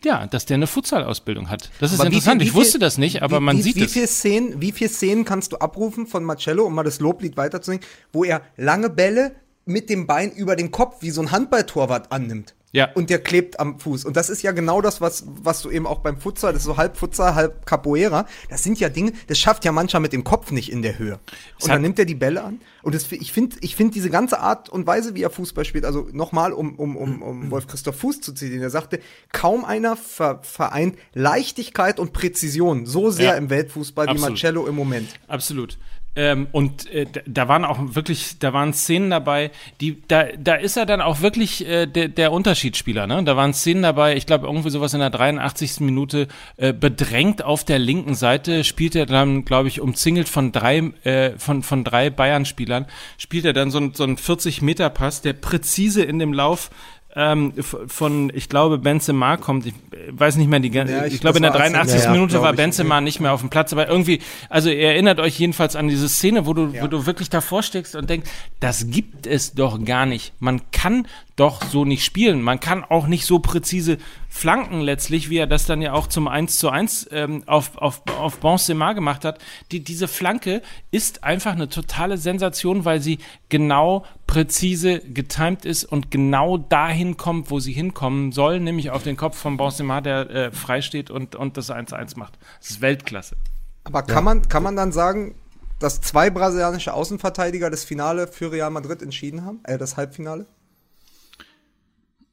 ja, 0.06 0.26
dass 0.28 0.46
der 0.46 0.56
eine 0.56 0.68
Futsal-Ausbildung 0.68 1.50
hat. 1.50 1.70
Das 1.80 1.91
ist 1.91 2.00
Aber 2.00 2.08
interessant. 2.08 2.41
viel- 2.41 2.50
ich 2.50 2.56
wusste 2.56 2.74
viel- 2.74 2.80
das 2.80 2.98
nicht, 2.98 3.22
aber 3.24 3.38
wie, 3.38 3.44
man 3.44 3.58
wie, 3.58 3.62
sieht 3.63 3.76
wie 3.76 3.84
es. 3.84 3.91
Viel 3.94 4.08
Szenen, 4.08 4.62
wie 4.62 4.72
viele 4.72 4.89
Szenen 4.89 5.26
kannst 5.26 5.52
du 5.52 5.58
abrufen 5.58 6.08
von 6.08 6.24
Marcello, 6.24 6.63
um 6.65 6.74
mal 6.76 6.84
das 6.84 7.00
Loblied 7.02 7.36
weiterzusingen, 7.36 7.86
wo 8.13 8.24
er 8.24 8.41
lange 8.56 8.89
Bälle 8.89 9.36
mit 9.65 9.89
dem 9.89 10.08
Bein 10.08 10.32
über 10.32 10.56
den 10.56 10.72
Kopf 10.72 11.02
wie 11.02 11.10
so 11.10 11.22
ein 11.22 11.32
Handballtorwart 11.32 12.12
annimmt? 12.12 12.54
Ja. 12.75 12.91
Und 12.93 13.09
der 13.09 13.19
klebt 13.19 13.57
am 13.57 13.79
Fuß. 13.79 14.03
Und 14.03 14.17
das 14.17 14.29
ist 14.29 14.41
ja 14.41 14.51
genau 14.51 14.81
das, 14.81 14.99
was, 14.99 15.23
was 15.25 15.61
du 15.61 15.71
eben 15.71 15.88
auch 15.88 15.99
beim 15.99 16.17
Futsal, 16.17 16.51
das 16.51 16.63
ist 16.63 16.65
so 16.65 16.75
halb 16.75 16.97
Futsal, 16.97 17.33
halb 17.33 17.65
Capoeira. 17.65 18.27
Das 18.49 18.63
sind 18.63 18.81
ja 18.81 18.89
Dinge, 18.89 19.13
das 19.27 19.39
schafft 19.39 19.63
ja 19.63 19.71
mancher 19.71 20.01
mit 20.01 20.11
dem 20.11 20.25
Kopf 20.25 20.51
nicht 20.51 20.69
in 20.69 20.81
der 20.81 20.99
Höhe. 20.99 21.17
Und 21.61 21.69
dann 21.69 21.81
nimmt 21.81 21.97
er 21.99 22.03
die 22.03 22.15
Bälle 22.15 22.43
an. 22.43 22.59
Und 22.83 22.93
das, 22.93 23.09
ich 23.13 23.31
finde, 23.31 23.55
ich 23.61 23.77
finde 23.77 23.93
diese 23.93 24.09
ganze 24.09 24.41
Art 24.41 24.67
und 24.67 24.85
Weise, 24.85 25.15
wie 25.15 25.23
er 25.23 25.29
Fußball 25.29 25.63
spielt, 25.63 25.85
also 25.85 26.09
nochmal, 26.11 26.51
um, 26.51 26.75
um, 26.75 26.97
um, 26.97 27.21
um 27.21 27.49
Wolf 27.49 27.65
Christoph 27.67 27.95
Fuß 27.95 28.19
zu 28.19 28.33
zitieren, 28.33 28.61
er 28.61 28.69
sagte, 28.69 28.99
kaum 29.31 29.63
einer 29.63 29.95
vereint 29.95 30.97
Leichtigkeit 31.13 31.97
und 31.97 32.11
Präzision 32.11 32.85
so 32.85 33.09
sehr 33.09 33.31
ja. 33.31 33.35
im 33.35 33.49
Weltfußball 33.49 34.09
Absolut. 34.09 34.27
wie 34.27 34.31
Marcello 34.31 34.67
im 34.67 34.75
Moment. 34.75 35.07
Absolut. 35.29 35.77
Ähm, 36.15 36.47
und 36.51 36.89
äh, 36.91 37.06
da 37.25 37.47
waren 37.47 37.65
auch 37.65 37.78
wirklich, 37.95 38.39
da 38.39 38.54
waren 38.54 38.73
Szenen 38.73 39.10
dabei, 39.10 39.51
die, 39.82 40.01
da, 40.08 40.25
da 40.38 40.56
ist 40.56 40.78
er 40.78 40.86
dann 40.86 41.01
auch 41.01 41.21
wirklich 41.21 41.67
äh, 41.67 41.88
der, 41.88 42.08
der 42.08 42.32
Unterschiedsspieler, 42.32 43.06
ne? 43.06 43.23
Da 43.23 43.36
waren 43.36 43.54
Szenen 43.54 43.84
dabei, 43.84 44.15
ich 44.15 44.25
glaube 44.25 44.47
irgendwie 44.47 44.69
sowas 44.69 44.93
in 44.93 45.01
der 45.01 45.10
83. 45.10 45.82
Minute, 45.82 46.28
äh, 46.56 46.71
bedrängt 46.71 47.43
auf 47.43 47.65
der 47.65 47.80
linken 47.80 48.15
Seite, 48.15 48.63
spielt 48.63 48.95
er 48.95 49.06
dann, 49.06 49.43
glaube 49.43 49.67
ich, 49.67 49.82
umzingelt 49.82 50.30
von 50.30 50.54
drei, 50.54 50.78
äh, 51.04 51.32
von, 51.38 51.63
von 51.63 51.84
drei 51.84 52.10
Bayern-Spielern, 52.10 52.86
spielt 53.17 53.43
er 53.43 53.54
dann 53.54 53.69
so, 53.69 53.91
so 53.93 54.04
einen 54.04 54.17
40-Meter-Pass, 54.17 55.21
der 55.21 55.34
präzise 55.34 56.04
in 56.04 56.19
dem 56.19 56.32
Lauf 56.32 56.69
ähm, 57.15 57.54
von, 57.62 58.32
ich 58.36 58.49
glaube, 58.49 58.78
Benzema 58.78 59.38
kommt, 59.38 59.65
ich 59.65 59.73
weiß 60.10 60.36
nicht 60.36 60.49
mehr 60.49 60.60
die 60.60 60.69
ganze, 60.69 60.93
ja, 60.93 61.06
ich, 61.06 61.15
ich 61.15 61.21
glaube 61.21 61.38
in 61.38 61.43
der 61.43 61.51
83. 61.51 62.04
Ja, 62.04 62.12
Minute 62.12 62.41
war 62.41 62.51
Benzema 62.54 62.99
nicht 62.99 63.21
mehr 63.21 63.32
auf 63.32 63.39
dem 63.39 63.49
Platz, 63.49 63.71
aber 63.71 63.88
irgendwie, 63.88 64.19
also 64.49 64.69
ihr 64.69 64.89
erinnert 64.89 65.19
euch 65.19 65.39
jedenfalls 65.39 65.78
an 65.78 65.88
diese 65.88 66.10
Szene, 66.10 66.45
wo 66.45 66.54
du, 66.54 66.71
ja. 66.73 66.84
wo 66.84 66.88
du 66.88 67.06
wirklich 67.06 67.30
davor 67.30 67.63
steckst 67.63 67.95
und 67.95 68.10
denkst, 68.10 68.30
das 68.60 68.89
gibt 68.89 69.28
es 69.28 69.54
doch 69.54 69.84
gar 69.84 70.06
nicht. 70.06 70.34
Man 70.39 70.62
kann 70.71 71.08
doch 71.36 71.63
so 71.63 71.84
nicht 71.84 72.04
spielen. 72.06 72.41
Man 72.41 72.60
kann 72.60 72.84
auch 72.84 73.08
nicht 73.08 73.25
so 73.25 73.39
präzise 73.39 73.97
flanken 74.30 74.82
letztlich, 74.82 75.30
wie 75.30 75.38
er 75.38 75.47
das 75.47 75.65
dann 75.65 75.82
ja 75.82 75.93
auch 75.93 76.08
zum 76.08 76.28
1 76.28 76.60
zu 76.60 76.69
1 76.69 77.10
ähm, 77.12 77.43
auf, 77.45 77.78
auf, 77.78 78.01
auf 78.19 78.39
Benzema 78.39 78.93
gemacht 78.93 79.25
hat. 79.25 79.39
Die, 79.71 79.84
diese 79.84 80.08
Flanke 80.08 80.62
ist 80.91 81.23
einfach 81.23 81.54
eine 81.54 81.69
totale 81.69 82.17
Sensation, 82.17 82.86
weil 82.86 83.01
sie 83.01 83.19
genau 83.49 84.06
präzise 84.27 84.99
getimt 84.99 85.65
ist 85.65 85.85
und 85.85 86.11
genau 86.11 86.57
dahin 86.57 87.17
kommt, 87.17 87.51
wo 87.51 87.59
sie 87.59 87.73
hinkommen 87.73 88.31
soll, 88.31 88.59
nämlich 88.59 88.91
auf 88.91 89.03
den 89.03 89.17
Kopf 89.17 89.38
von 89.38 89.57
Benzema, 89.57 90.01
der 90.01 90.29
äh, 90.29 90.51
frei 90.51 90.81
steht 90.81 91.11
und, 91.11 91.35
und 91.35 91.57
das 91.57 91.69
1-1 91.69 92.17
macht. 92.17 92.38
Das 92.59 92.71
ist 92.71 92.81
Weltklasse. 92.81 93.35
Aber 93.83 94.01
kann, 94.01 94.15
ja. 94.15 94.21
man, 94.21 94.49
kann 94.49 94.63
man 94.63 94.75
dann 94.75 94.91
sagen, 94.91 95.35
dass 95.79 96.01
zwei 96.01 96.29
brasilianische 96.29 96.93
Außenverteidiger 96.93 97.69
das 97.69 97.83
Finale 97.83 98.27
für 98.27 98.51
Real 98.51 98.71
Madrid 98.71 99.01
entschieden 99.01 99.45
haben? 99.45 99.59
Äh, 99.63 99.77
das 99.77 99.97
Halbfinale? 99.97 100.47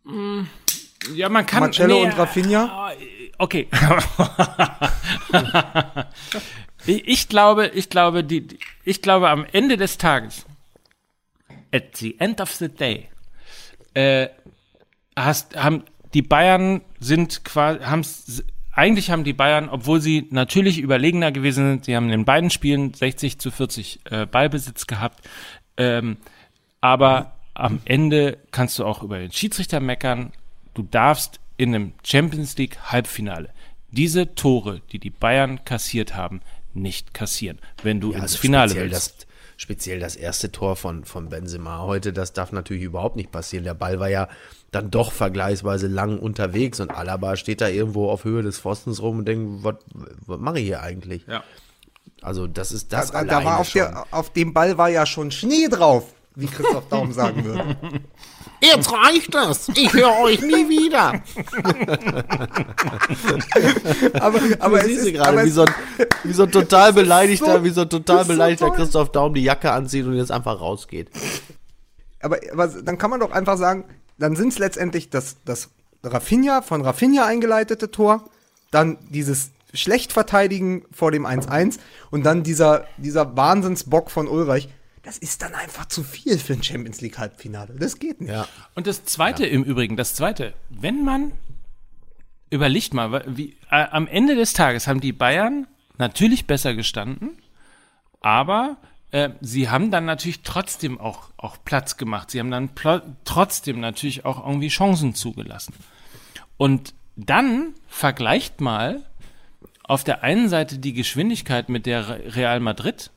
Mm, 0.05 0.42
ja, 1.14 1.28
man 1.28 1.46
kann. 1.46 1.61
Marcello 1.61 1.94
nee, 1.94 2.05
und 2.05 2.18
Rafinha? 2.18 2.92
Okay. 3.38 3.68
ich 6.87 7.28
glaube, 7.28 7.68
ich 7.68 7.88
glaube, 7.90 8.24
die, 8.24 8.46
ich 8.85 9.02
glaube, 9.02 9.28
am 9.28 9.44
Ende 9.52 9.76
des 9.76 9.98
Tages, 9.98 10.46
at 11.73 11.97
the 11.97 12.19
end 12.21 12.41
of 12.41 12.53
the 12.53 12.69
day, 12.69 13.09
äh, 13.95 14.29
hast, 15.17 15.57
haben 15.57 15.85
die 16.15 16.23
Bayern 16.23 16.83
sind 17.01 17.45
quasi, 17.45 17.81
haben 17.85 18.05
eigentlich 18.73 19.11
haben 19.11 19.25
die 19.25 19.33
Bayern, 19.33 19.69
obwohl 19.69 20.01
sie 20.01 20.27
natürlich 20.31 20.79
überlegener 20.79 21.33
gewesen 21.33 21.71
sind, 21.71 21.85
sie 21.85 21.97
haben 21.97 22.11
in 22.11 22.25
beiden 22.25 22.51
Spielen 22.51 22.95
60 22.95 23.39
zu 23.39 23.51
40 23.51 24.01
äh, 24.11 24.27
Ballbesitz 24.27 24.87
gehabt, 24.87 25.27
ähm, 25.77 26.17
aber 26.81 27.37
am 27.55 27.81
Ende 27.85 28.39
kannst 28.51 28.79
du 28.79 28.85
auch 28.85 29.03
über 29.03 29.19
den 29.19 29.31
Schiedsrichter 29.31 29.81
meckern. 29.81 30.33
Du 30.75 30.83
darfst 30.83 31.39
in 31.59 31.75
einem 31.75 31.93
Champions 32.03 32.57
League 32.57 32.79
Halbfinale 32.91 33.51
diese 33.91 34.35
Tore, 34.35 34.81
die 34.91 34.99
die 34.99 35.11
Bayern 35.11 35.65
kassiert 35.65 36.17
haben, 36.17 36.41
nicht 36.75 37.13
kassieren, 37.13 37.59
wenn 37.83 38.01
du 38.01 38.11
ja, 38.11 38.17
ins 38.17 38.23
also 38.23 38.39
Finale 38.39 38.75
willst. 38.75 39.21
Das, 39.21 39.27
speziell 39.62 40.01
das 40.01 40.16
erste 40.16 40.51
Tor 40.51 40.75
von, 40.75 41.05
von 41.05 41.29
Benzema 41.29 41.79
heute, 41.79 42.12
das 42.12 42.33
darf 42.33 42.51
natürlich 42.51 42.83
überhaupt 42.83 43.14
nicht 43.14 43.31
passieren. 43.31 43.62
Der 43.62 43.75
Ball 43.75 44.01
war 44.01 44.09
ja 44.09 44.29
dann 44.72 44.90
doch 44.90 45.12
vergleichsweise 45.12 45.87
lang 45.87 46.18
unterwegs 46.18 46.81
und 46.81 46.90
Alaba 46.90 47.37
steht 47.37 47.61
da 47.61 47.68
irgendwo 47.68 48.11
auf 48.11 48.25
Höhe 48.25 48.42
des 48.42 48.59
Pfostens 48.59 49.01
rum 49.01 49.20
und 49.20 49.29
denkt, 49.29 49.64
was 49.64 49.77
mache 50.40 50.59
ich 50.59 50.66
hier 50.66 50.83
eigentlich? 50.83 51.27
Ja. 51.29 51.44
Also 52.22 52.48
das 52.48 52.72
ist 52.72 52.92
das 52.92 53.12
da, 53.12 53.22
da 53.22 53.44
war 53.44 53.61
auf, 53.61 53.70
der, 53.70 54.05
auf 54.11 54.33
dem 54.33 54.53
Ball 54.53 54.79
war 54.79 54.88
ja 54.88 55.07
schon 55.07 55.31
Schnee 55.31 55.68
drauf 55.68 56.12
wie 56.35 56.46
Christoph 56.46 56.88
Daum 56.88 57.12
sagen 57.12 57.44
würde. 57.44 57.77
Jetzt 58.62 58.92
reicht 58.92 59.35
es. 59.35 59.68
Ich 59.75 59.92
höre 59.92 60.20
euch 60.20 60.40
nie 60.40 60.68
wieder. 60.68 61.20
aber 64.20 64.40
aber 64.61 64.79
du 64.79 64.87
siehst 64.87 65.12
gerade, 65.12 65.44
wie, 65.44 65.51
so 65.51 65.62
ein, 65.62 65.75
wie 66.22 66.33
so 66.33 66.44
ein 66.44 66.53
total 66.53 66.92
beleidigter, 66.92 67.59
so, 67.59 67.64
wie 67.64 67.70
so 67.70 67.81
ein 67.81 67.90
total 67.90 68.25
beleidigter 68.25 68.68
so 68.68 68.72
Christoph 68.72 69.11
Daum 69.11 69.35
die 69.35 69.42
Jacke 69.42 69.72
anzieht 69.72 70.07
und 70.07 70.14
jetzt 70.14 70.31
einfach 70.31 70.61
rausgeht. 70.61 71.11
Aber, 72.20 72.38
aber 72.53 72.68
dann 72.68 72.98
kann 72.98 73.11
man 73.11 73.18
doch 73.18 73.33
einfach 73.33 73.59
sagen, 73.59 73.85
dann 74.18 74.37
sind 74.37 74.53
es 74.53 74.59
letztendlich 74.61 75.11
das, 75.11 75.38
das 75.44 75.70
Rafinha, 76.05 76.62
von 76.62 76.83
Rafinha 76.83 77.27
eingeleitete 77.27 77.90
Tor, 77.90 78.25
dann 78.70 78.96
dieses 79.11 79.51
schlecht 79.75 80.12
verteidigen 80.12 80.85
vor 80.92 81.11
dem 81.11 81.27
1-1 81.27 81.79
und 82.12 82.25
dann 82.25 82.44
dieser, 82.44 82.85
dieser 82.96 83.37
Wahnsinnsbock 83.37 84.11
von 84.11 84.29
Ulreich 84.29 84.68
das 85.03 85.19
ist 85.19 85.43
dann 85.43 85.55
einfach 85.55 85.87
zu 85.87 86.05
viel 86.05 86.38
für 86.38 86.53
ein 86.53 86.62
Champions 86.62 87.01
League 87.01 87.19
Halbfinale. 87.19 87.75
Das 87.75 87.99
geht 87.99 88.21
nicht. 88.21 88.31
Ja. 88.31 88.47
Und 88.75 88.87
das 88.87 89.05
zweite 89.05 89.45
ja. 89.45 89.53
im 89.53 89.65
Übrigen, 89.65 89.97
das 89.97 90.15
zweite, 90.15 90.55
wenn 90.71 91.05
man 91.05 91.33
überlegt 92.51 92.95
mal, 92.95 93.25
wie 93.27 93.57
äh, 93.71 93.87
am 93.91 94.07
Ende 94.07 94.37
des 94.37 94.53
Tages 94.53 94.87
haben 94.87 95.01
die 95.01 95.12
Bayern 95.12 95.67
natürlich 95.99 96.47
besser 96.47 96.75
gestanden, 96.75 97.31
aber 98.21 98.77
äh, 99.11 99.31
sie 99.41 99.69
haben 99.69 99.91
dann 99.91 100.05
natürlich 100.05 100.43
trotzdem 100.43 101.01
auch, 101.01 101.31
auch 101.37 101.57
Platz 101.65 101.97
gemacht. 101.97 102.31
Sie 102.31 102.38
haben 102.38 102.51
dann 102.51 102.71
trotzdem 103.25 103.81
natürlich 103.81 104.25
auch 104.25 104.47
irgendwie 104.47 104.69
Chancen 104.69 105.15
zugelassen. 105.15 105.75
Und 106.57 106.95
dann 107.17 107.75
vergleicht 107.88 108.61
mal 108.61 109.03
auf 109.83 110.05
der 110.05 110.23
einen 110.23 110.49
Seite 110.49 110.79
die 110.79 110.93
Geschwindigkeit 110.93 111.69
mit 111.69 111.87
der 111.87 112.37
Real 112.37 112.61
Madrid 112.61 113.11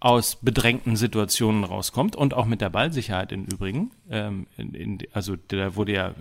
aus 0.00 0.36
bedrängten 0.36 0.96
Situationen 0.96 1.62
rauskommt 1.62 2.16
und 2.16 2.32
auch 2.32 2.46
mit 2.46 2.62
der 2.62 2.70
Ballsicherheit 2.70 3.32
im 3.32 3.44
Übrigen. 3.44 3.90
Ähm, 4.10 4.46
in, 4.56 4.74
in, 4.74 4.98
also 5.12 5.36
da 5.48 5.76
wurde 5.76 5.92
ja 5.92 6.14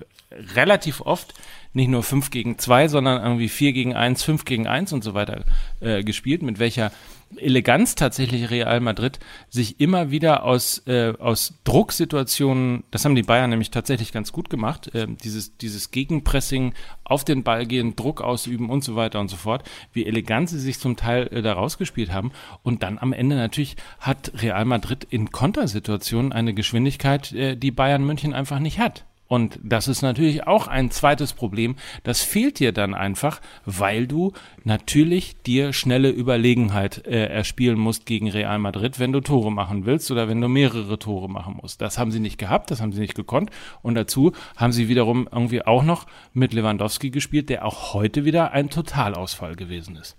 relativ 0.55 0.99
oft 1.01 1.33
nicht 1.73 1.87
nur 1.87 2.03
5 2.03 2.29
gegen 2.29 2.57
2, 2.57 2.89
sondern 2.89 3.23
irgendwie 3.23 3.47
4 3.47 3.71
gegen 3.71 3.95
1, 3.95 4.21
5 4.23 4.43
gegen 4.43 4.67
1 4.67 4.91
und 4.91 5.03
so 5.03 5.13
weiter 5.13 5.45
äh, 5.79 6.03
gespielt, 6.03 6.41
mit 6.41 6.59
welcher 6.59 6.91
Eleganz 7.37 7.95
tatsächlich 7.95 8.49
Real 8.49 8.79
Madrid 8.79 9.19
sich 9.49 9.79
immer 9.79 10.11
wieder 10.11 10.43
aus, 10.43 10.83
äh, 10.87 11.13
aus 11.19 11.53
Drucksituationen, 11.63 12.83
das 12.91 13.05
haben 13.05 13.15
die 13.15 13.23
Bayern 13.23 13.49
nämlich 13.49 13.71
tatsächlich 13.71 14.11
ganz 14.11 14.31
gut 14.31 14.49
gemacht, 14.49 14.93
äh, 14.95 15.07
dieses, 15.23 15.57
dieses 15.57 15.91
Gegenpressing 15.91 16.73
auf 17.03 17.23
den 17.23 17.43
Ball 17.43 17.65
gehen, 17.65 17.95
Druck 17.95 18.21
ausüben 18.21 18.69
und 18.69 18.83
so 18.83 18.95
weiter 18.95 19.19
und 19.19 19.29
so 19.29 19.37
fort, 19.37 19.63
wie 19.93 20.05
elegant 20.05 20.49
sie 20.49 20.59
sich 20.59 20.79
zum 20.79 20.95
Teil 20.95 21.27
äh, 21.31 21.41
da 21.41 21.53
rausgespielt 21.53 22.11
haben. 22.11 22.31
Und 22.63 22.83
dann 22.83 22.97
am 22.99 23.13
Ende 23.13 23.35
natürlich 23.35 23.75
hat 23.99 24.31
Real 24.41 24.65
Madrid 24.65 25.05
in 25.09 25.31
Kontersituationen 25.31 26.31
eine 26.31 26.53
Geschwindigkeit, 26.53 27.31
äh, 27.33 27.55
die 27.55 27.71
Bayern 27.71 28.05
München 28.05 28.33
einfach 28.33 28.59
nicht 28.59 28.79
hat. 28.79 29.05
Und 29.29 29.59
das 29.63 29.87
ist 29.87 30.01
natürlich 30.01 30.47
auch 30.47 30.67
ein 30.67 30.89
zweites 30.89 31.33
Problem. 31.33 31.75
Das 32.01 32.21
fehlt 32.21 32.57
dir 32.57 32.71
dann 32.71 32.95
einfach, 32.95 33.41
weil 33.63 34.07
du 34.07 34.33
natürlich 34.63 35.37
dir 35.43 35.71
schnelle 35.71 36.09
Überlegenheit 36.09 37.05
äh, 37.05 37.27
erspielen 37.27 37.77
musst 37.77 38.07
gegen 38.07 38.27
Real 38.27 38.57
Madrid, 38.57 38.97
wenn 38.97 39.11
du 39.11 39.21
Tore 39.21 39.51
machen 39.51 39.85
willst 39.85 40.09
oder 40.09 40.27
wenn 40.27 40.41
du 40.41 40.47
mehrere 40.47 40.97
Tore 40.97 41.29
machen 41.29 41.59
musst. 41.61 41.79
Das 41.79 41.99
haben 41.99 42.11
sie 42.11 42.19
nicht 42.19 42.39
gehabt, 42.39 42.71
das 42.71 42.81
haben 42.81 42.91
sie 42.91 43.01
nicht 43.01 43.13
gekonnt. 43.13 43.51
Und 43.83 43.93
dazu 43.93 44.31
haben 44.57 44.71
sie 44.71 44.89
wiederum 44.89 45.29
irgendwie 45.31 45.61
auch 45.61 45.83
noch 45.83 46.07
mit 46.33 46.51
Lewandowski 46.51 47.11
gespielt, 47.11 47.49
der 47.49 47.65
auch 47.65 47.93
heute 47.93 48.25
wieder 48.25 48.51
ein 48.51 48.71
Totalausfall 48.71 49.55
gewesen 49.55 49.95
ist. 49.95 50.17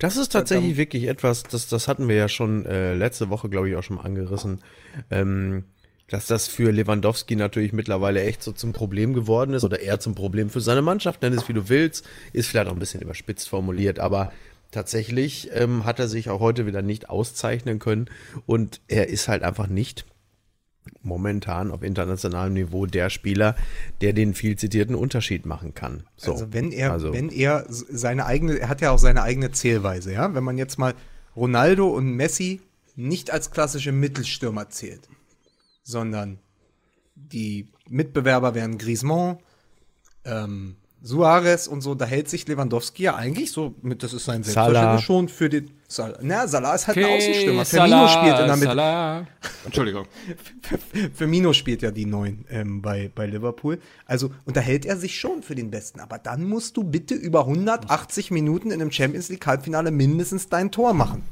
Das 0.00 0.16
ist 0.16 0.30
tatsächlich 0.30 0.76
wirklich 0.76 1.06
etwas, 1.06 1.44
das, 1.44 1.68
das 1.68 1.86
hatten 1.86 2.08
wir 2.08 2.16
ja 2.16 2.28
schon 2.28 2.66
äh, 2.66 2.94
letzte 2.94 3.30
Woche, 3.30 3.48
glaube 3.48 3.68
ich, 3.70 3.76
auch 3.76 3.82
schon 3.84 3.96
mal 3.96 4.06
angerissen. 4.06 4.60
Ähm, 5.08 5.66
dass 6.10 6.26
das 6.26 6.48
für 6.48 6.70
Lewandowski 6.72 7.36
natürlich 7.36 7.72
mittlerweile 7.72 8.22
echt 8.22 8.42
so 8.42 8.52
zum 8.52 8.72
Problem 8.72 9.14
geworden 9.14 9.54
ist 9.54 9.64
oder 9.64 9.80
eher 9.80 10.00
zum 10.00 10.14
Problem 10.14 10.50
für 10.50 10.60
seine 10.60 10.82
Mannschaft, 10.82 11.22
nenn 11.22 11.32
es 11.32 11.48
wie 11.48 11.52
du 11.52 11.68
willst, 11.68 12.06
ist 12.32 12.48
vielleicht 12.48 12.68
auch 12.68 12.72
ein 12.72 12.78
bisschen 12.78 13.00
überspitzt 13.00 13.48
formuliert, 13.48 14.00
aber 14.00 14.32
tatsächlich 14.72 15.50
ähm, 15.54 15.84
hat 15.84 16.00
er 16.00 16.08
sich 16.08 16.28
auch 16.28 16.40
heute 16.40 16.66
wieder 16.66 16.82
nicht 16.82 17.08
auszeichnen 17.08 17.78
können 17.78 18.10
und 18.44 18.80
er 18.88 19.08
ist 19.08 19.28
halt 19.28 19.44
einfach 19.44 19.68
nicht 19.68 20.04
momentan 21.02 21.70
auf 21.70 21.82
internationalem 21.82 22.54
Niveau 22.54 22.86
der 22.86 23.08
Spieler, 23.08 23.54
der 24.00 24.12
den 24.12 24.34
viel 24.34 24.56
zitierten 24.56 24.96
Unterschied 24.96 25.46
machen 25.46 25.74
kann. 25.74 26.04
So, 26.16 26.32
also 26.32 26.52
wenn 26.52 26.72
er, 26.72 26.92
also. 26.92 27.12
wenn 27.12 27.30
er 27.30 27.66
seine 27.68 28.26
eigene, 28.26 28.58
er 28.58 28.68
hat 28.68 28.80
ja 28.80 28.90
auch 28.90 28.98
seine 28.98 29.22
eigene 29.22 29.52
Zählweise, 29.52 30.12
ja, 30.12 30.34
wenn 30.34 30.42
man 30.42 30.58
jetzt 30.58 30.78
mal 30.78 30.94
Ronaldo 31.36 31.88
und 31.88 32.16
Messi 32.16 32.60
nicht 32.96 33.30
als 33.30 33.52
klassische 33.52 33.92
Mittelstürmer 33.92 34.68
zählt, 34.70 35.08
sondern 35.90 36.38
die 37.14 37.68
Mitbewerber 37.88 38.54
wären 38.54 38.78
Griezmann, 38.78 39.38
ähm, 40.24 40.76
Suarez 41.02 41.66
und 41.66 41.80
so, 41.80 41.94
da 41.94 42.04
hält 42.04 42.28
sich 42.28 42.46
Lewandowski 42.46 43.04
ja 43.04 43.16
eigentlich 43.16 43.52
so 43.52 43.74
mit, 43.80 44.02
das 44.02 44.12
ist 44.12 44.26
sein. 44.26 44.42
Selbstverständnis 44.42 45.02
schon 45.02 45.28
für 45.28 45.48
den. 45.48 45.70
Salah. 45.88 46.18
Na, 46.20 46.46
Salah 46.46 46.74
ist 46.74 46.86
halt 46.86 46.98
ein 46.98 47.04
Okay, 47.04 47.16
Außenstürmer. 47.16 47.64
Firmino 47.64 48.06
Salah, 48.06 48.08
spielt 48.08 48.38
in 48.38 48.46
der 48.46 48.56
Mitte. 48.56 48.66
Salah. 48.66 49.26
Entschuldigung. 49.64 50.06
Firmino 51.14 51.52
spielt 51.52 51.82
ja 51.82 51.90
die 51.90 52.04
neun 52.04 52.44
ähm, 52.50 52.82
bei, 52.82 53.10
bei 53.14 53.26
Liverpool. 53.26 53.80
Also, 54.04 54.30
und 54.44 54.56
da 54.56 54.60
hält 54.60 54.84
er 54.84 54.96
sich 54.96 55.18
schon 55.18 55.42
für 55.42 55.54
den 55.54 55.70
Besten. 55.70 56.00
Aber 56.00 56.18
dann 56.18 56.44
musst 56.44 56.76
du 56.76 56.84
bitte 56.84 57.14
über 57.14 57.40
180 57.40 58.30
Minuten 58.30 58.70
in 58.70 58.80
einem 58.80 58.92
Champions 58.92 59.30
League 59.30 59.46
Halbfinale 59.46 59.90
mindestens 59.90 60.48
dein 60.48 60.70
Tor 60.70 60.92
machen. 60.92 61.24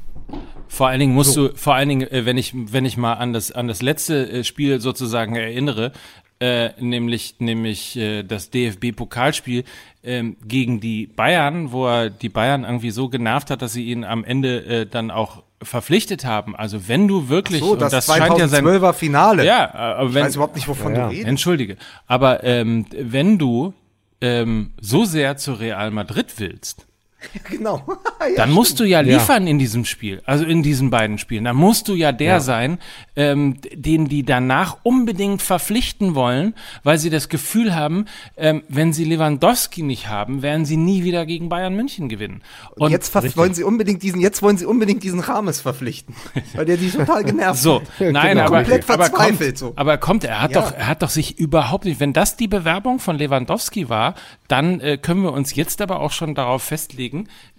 Vor 0.67 0.87
allen 0.87 0.99
Dingen 0.99 1.13
musst 1.15 1.35
du, 1.35 1.49
vor 1.55 1.75
allen 1.75 1.89
Dingen, 1.89 2.07
äh, 2.11 2.25
wenn 2.25 2.37
ich, 2.37 2.53
wenn 2.55 2.85
ich 2.85 2.95
mal 2.97 3.13
an 3.13 3.33
das, 3.33 3.51
an 3.51 3.67
das 3.67 3.81
letzte 3.81 4.29
äh, 4.31 4.43
Spiel 4.43 4.79
sozusagen 4.79 5.35
erinnere, 5.35 5.91
äh, 6.39 6.69
nämlich, 6.79 7.35
nämlich 7.39 7.97
äh, 7.97 8.23
das 8.23 8.49
DFB-Pokalspiel 8.51 9.63
ähm, 10.03 10.37
gegen 10.47 10.79
die 10.79 11.07
Bayern, 11.07 11.71
wo 11.71 11.87
er 11.87 12.09
die 12.09 12.29
Bayern 12.29 12.63
irgendwie 12.63 12.91
so 12.91 13.09
genervt 13.09 13.49
hat, 13.49 13.61
dass 13.61 13.73
sie 13.73 13.85
ihn 13.85 14.03
am 14.05 14.23
Ende 14.23 14.63
äh, 14.65 14.85
dann 14.85 15.11
auch 15.11 15.43
verpflichtet 15.61 16.23
haben. 16.23 16.55
Also 16.55 16.87
wenn 16.87 17.09
du 17.09 17.27
wirklich, 17.27 17.59
So, 17.59 17.71
und 17.73 17.81
das, 17.81 18.05
scheint 18.05 18.37
ja 18.37 18.47
sein, 18.47 18.63
2012er 18.63 18.93
Finale. 18.93 19.43
ja, 19.45 19.73
aber 19.73 20.09
Ich 20.09 20.15
wenn, 20.15 20.23
weiß 20.25 20.35
überhaupt 20.35 20.55
nicht, 20.55 20.67
wovon 20.69 20.95
Ja. 20.95 21.05
du 21.07 21.09
redest. 21.09 21.27
Entschuldige. 21.27 21.75
Aber 22.07 22.43
ähm, 22.45 22.85
wenn 22.97 23.37
du 23.37 23.73
ähm, 24.21 24.71
so 24.79 25.03
sehr 25.03 25.35
zu 25.35 25.53
Real 25.53 25.91
Madrid 25.91 26.27
willst, 26.37 26.85
Genau. 27.49 27.83
ja, 28.21 28.35
dann 28.37 28.51
musst 28.51 28.79
du 28.79 28.83
ja 28.85 29.01
liefern 29.01 29.45
in 29.47 29.59
diesem 29.59 29.83
Spiel, 29.85 30.21
also 30.25 30.45
in 30.45 30.63
diesen 30.63 30.89
beiden 30.89 31.17
Spielen. 31.17 31.43
Dann 31.43 31.55
musst 31.57 31.87
du 31.87 31.93
ja 31.95 32.11
der 32.11 32.39
sein, 32.39 32.79
ähm, 33.15 33.57
den 33.73 34.07
die 34.07 34.23
danach 34.23 34.77
unbedingt 34.83 35.41
verpflichten 35.41 36.15
wollen, 36.15 36.53
weil 36.83 36.97
sie 36.97 37.09
das 37.09 37.27
Gefühl 37.27 37.75
haben, 37.75 38.05
ähm, 38.37 38.63
wenn 38.69 38.93
sie 38.93 39.03
Lewandowski 39.03 39.81
nicht 39.83 40.07
haben, 40.07 40.41
werden 40.41 40.63
sie 40.65 40.77
nie 40.77 41.03
wieder 41.03 41.25
gegen 41.25 41.49
Bayern 41.49 41.75
München 41.75 42.07
gewinnen. 42.07 42.41
Und 42.75 42.91
jetzt 42.91 43.09
ver- 43.09 43.23
wollen 43.35 43.53
sie 43.53 43.63
unbedingt 43.63 44.01
diesen, 44.03 44.21
jetzt 44.21 44.41
wollen 44.41 44.57
sie 44.57 44.65
unbedingt 44.65 45.03
diesen 45.03 45.19
Rames 45.19 45.59
verpflichten, 45.61 46.15
weil 46.53 46.65
der 46.65 46.77
die 46.77 46.89
total 46.89 47.23
genervt 47.25 47.61
So, 47.61 47.81
nein, 47.99 48.37
Genau. 48.37 48.45
aber, 48.47 48.57
Komplett 48.63 48.89
aber 48.89 49.05
verzweifelt 49.05 49.39
kommt, 49.39 49.57
so. 49.57 49.73
aber 49.75 49.97
kommt, 49.97 50.23
er 50.23 50.41
hat 50.41 50.51
Ja. 50.55 50.61
doch, 50.61 50.73
er 50.73 50.87
hat 50.87 51.01
doch 51.01 51.09
sich 51.09 51.37
überhaupt 51.37 51.83
nicht, 51.85 51.99
wenn 51.99 52.13
das 52.13 52.37
die 52.37 52.47
Bewerbung 52.47 52.99
von 52.99 53.17
Lewandowski 53.17 53.89
war, 53.89 54.15
dann 54.47 54.79
äh, 54.79 54.97
können 54.97 55.23
wir 55.23 55.33
uns 55.33 55.53
jetzt 55.55 55.81
aber 55.81 55.99
auch 55.99 56.11
schon 56.11 56.33
darauf 56.35 56.63
festlegen, 56.63 57.08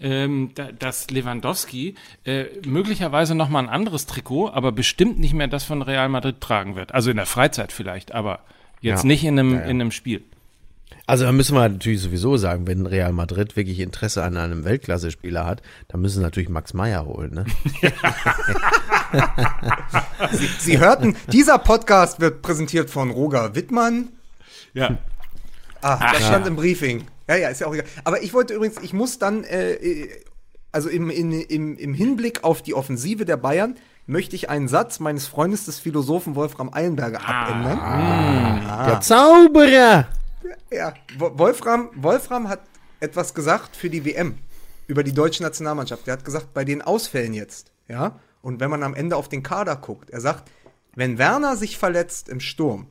ähm, 0.00 0.50
da, 0.54 0.72
dass 0.72 1.10
Lewandowski 1.10 1.94
äh, 2.24 2.44
möglicherweise 2.66 3.34
noch 3.34 3.48
mal 3.48 3.60
ein 3.60 3.68
anderes 3.68 4.06
Trikot, 4.06 4.48
aber 4.50 4.72
bestimmt 4.72 5.18
nicht 5.18 5.34
mehr 5.34 5.48
das 5.48 5.64
von 5.64 5.82
Real 5.82 6.08
Madrid 6.08 6.40
tragen 6.40 6.76
wird. 6.76 6.92
Also 6.94 7.10
in 7.10 7.16
der 7.16 7.26
Freizeit 7.26 7.72
vielleicht, 7.72 8.12
aber 8.12 8.40
jetzt 8.80 9.02
Ja. 9.02 9.06
nicht 9.08 9.24
in 9.24 9.38
einem, 9.38 9.52
Ja, 9.54 9.58
ja. 9.60 9.64
in 9.66 9.80
einem 9.80 9.90
Spiel. 9.92 10.22
Also 11.06 11.24
da 11.24 11.32
müssen 11.32 11.56
wir 11.56 11.68
natürlich 11.68 12.00
sowieso 12.02 12.36
sagen, 12.36 12.66
wenn 12.68 12.86
Real 12.86 13.12
Madrid 13.12 13.56
wirklich 13.56 13.80
Interesse 13.80 14.22
an 14.22 14.36
einem 14.36 14.64
Weltklasse-Spieler 14.64 15.44
hat, 15.44 15.60
dann 15.88 16.00
müssen 16.00 16.18
sie 16.18 16.22
natürlich 16.22 16.48
Max 16.48 16.72
Meyer 16.72 17.04
holen. 17.04 17.34
Ne? 17.34 17.44
Sie, 20.32 20.46
sie 20.58 20.78
hörten, 20.78 21.16
dieser 21.32 21.58
Podcast 21.58 22.20
wird 22.20 22.42
präsentiert 22.42 22.90
von 22.90 23.10
Roger 23.10 23.54
Wittmann. 23.54 24.08
Ja. 24.74 24.98
Ah, 25.82 26.12
das 26.12 26.26
stand 26.26 26.46
im 26.46 26.56
Briefing. 26.56 27.06
Ja, 27.30 27.36
ja, 27.36 27.48
ist 27.48 27.60
ja 27.60 27.68
auch 27.68 27.74
egal. 27.74 27.86
Aber 28.02 28.22
ich 28.24 28.34
wollte 28.34 28.54
übrigens, 28.54 28.76
ich 28.82 28.92
muss 28.92 29.20
dann, 29.20 29.44
äh, 29.44 29.74
äh, 29.74 30.08
also 30.72 30.88
im, 30.88 31.08
im, 31.10 31.76
im 31.76 31.94
Hinblick 31.94 32.42
auf 32.42 32.60
die 32.60 32.74
Offensive 32.74 33.24
der 33.24 33.36
Bayern, 33.36 33.76
möchte 34.06 34.34
ich 34.34 34.50
einen 34.50 34.66
Satz 34.66 34.98
meines 34.98 35.28
Freundes 35.28 35.64
des 35.66 35.78
Philosophen 35.78 36.34
Wolfram 36.34 36.74
Eilenberger 36.74 37.20
abändern. 37.24 37.78
Ah. 37.78 38.86
Der 38.88 39.00
Zauberer! 39.00 40.08
Ja, 40.72 40.94
Wo- 41.18 41.38
Wolfram, 41.38 41.90
Wolfram 41.94 42.48
hat 42.48 42.62
etwas 42.98 43.32
gesagt 43.32 43.76
für 43.76 43.90
die 43.90 44.04
WM 44.04 44.38
über 44.88 45.04
die 45.04 45.12
deutsche 45.12 45.44
Nationalmannschaft. 45.44 46.08
Der 46.08 46.14
hat 46.14 46.24
gesagt, 46.24 46.52
bei 46.52 46.64
den 46.64 46.82
Ausfällen 46.82 47.32
jetzt, 47.32 47.70
ja, 47.86 48.18
und 48.42 48.58
wenn 48.58 48.70
man 48.70 48.82
am 48.82 48.94
Ende 48.94 49.14
auf 49.14 49.28
den 49.28 49.44
Kader 49.44 49.76
guckt, 49.76 50.10
er 50.10 50.20
sagt, 50.20 50.50
wenn 50.96 51.16
Werner 51.18 51.56
sich 51.56 51.78
verletzt 51.78 52.28
im 52.28 52.40
Sturm, 52.40 52.88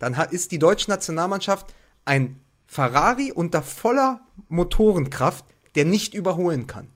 dann 0.00 0.16
hat, 0.16 0.32
ist 0.32 0.50
die 0.50 0.58
deutsche 0.58 0.90
Nationalmannschaft 0.90 1.72
ein 2.04 2.40
Ferrari 2.70 3.32
unter 3.32 3.62
voller 3.62 4.20
Motorenkraft, 4.48 5.44
der 5.74 5.84
nicht 5.84 6.14
überholen 6.14 6.68
kann. 6.68 6.86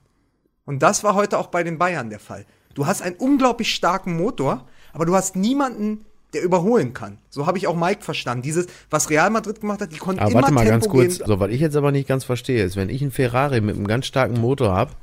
Und 0.63 0.81
das 0.81 1.03
war 1.03 1.15
heute 1.15 1.37
auch 1.37 1.47
bei 1.47 1.63
den 1.63 1.77
Bayern 1.77 2.09
der 2.09 2.21
Fall. 2.21 2.45
Du 2.75 2.87
hast 2.87 3.01
einen 3.01 3.17
unglaublich 3.17 3.75
starken 3.75 4.15
Motor, 4.15 4.69
aber 4.93 5.05
du 5.05 5.13
hast 5.13 5.35
niemanden, 5.35 6.05
der 6.33 6.43
überholen 6.43 6.93
kann. 6.93 7.17
So 7.29 7.45
habe 7.45 7.57
ich 7.57 7.67
auch 7.67 7.75
Mike 7.75 8.03
verstanden. 8.03 8.41
Dieses, 8.41 8.67
was 8.89 9.09
Real 9.09 9.29
Madrid 9.29 9.59
gemacht 9.59 9.81
hat, 9.81 9.91
die 9.91 9.97
konnten 9.97 10.21
Aber 10.21 10.31
immer 10.31 10.43
warte 10.43 10.53
mal 10.53 10.61
Tempo 10.61 10.71
ganz 10.71 10.87
kurz. 10.87 11.17
gehen. 11.17 11.27
So, 11.27 11.41
was 11.41 11.51
ich 11.51 11.59
jetzt 11.59 11.75
aber 11.75 11.91
nicht 11.91 12.07
ganz 12.07 12.23
verstehe, 12.23 12.63
ist, 12.63 12.77
wenn 12.77 12.87
ich 12.87 13.01
einen 13.01 13.11
Ferrari 13.11 13.59
mit 13.59 13.75
einem 13.75 13.85
ganz 13.85 14.05
starken 14.05 14.39
Motor 14.39 14.73
habe, 14.73 14.93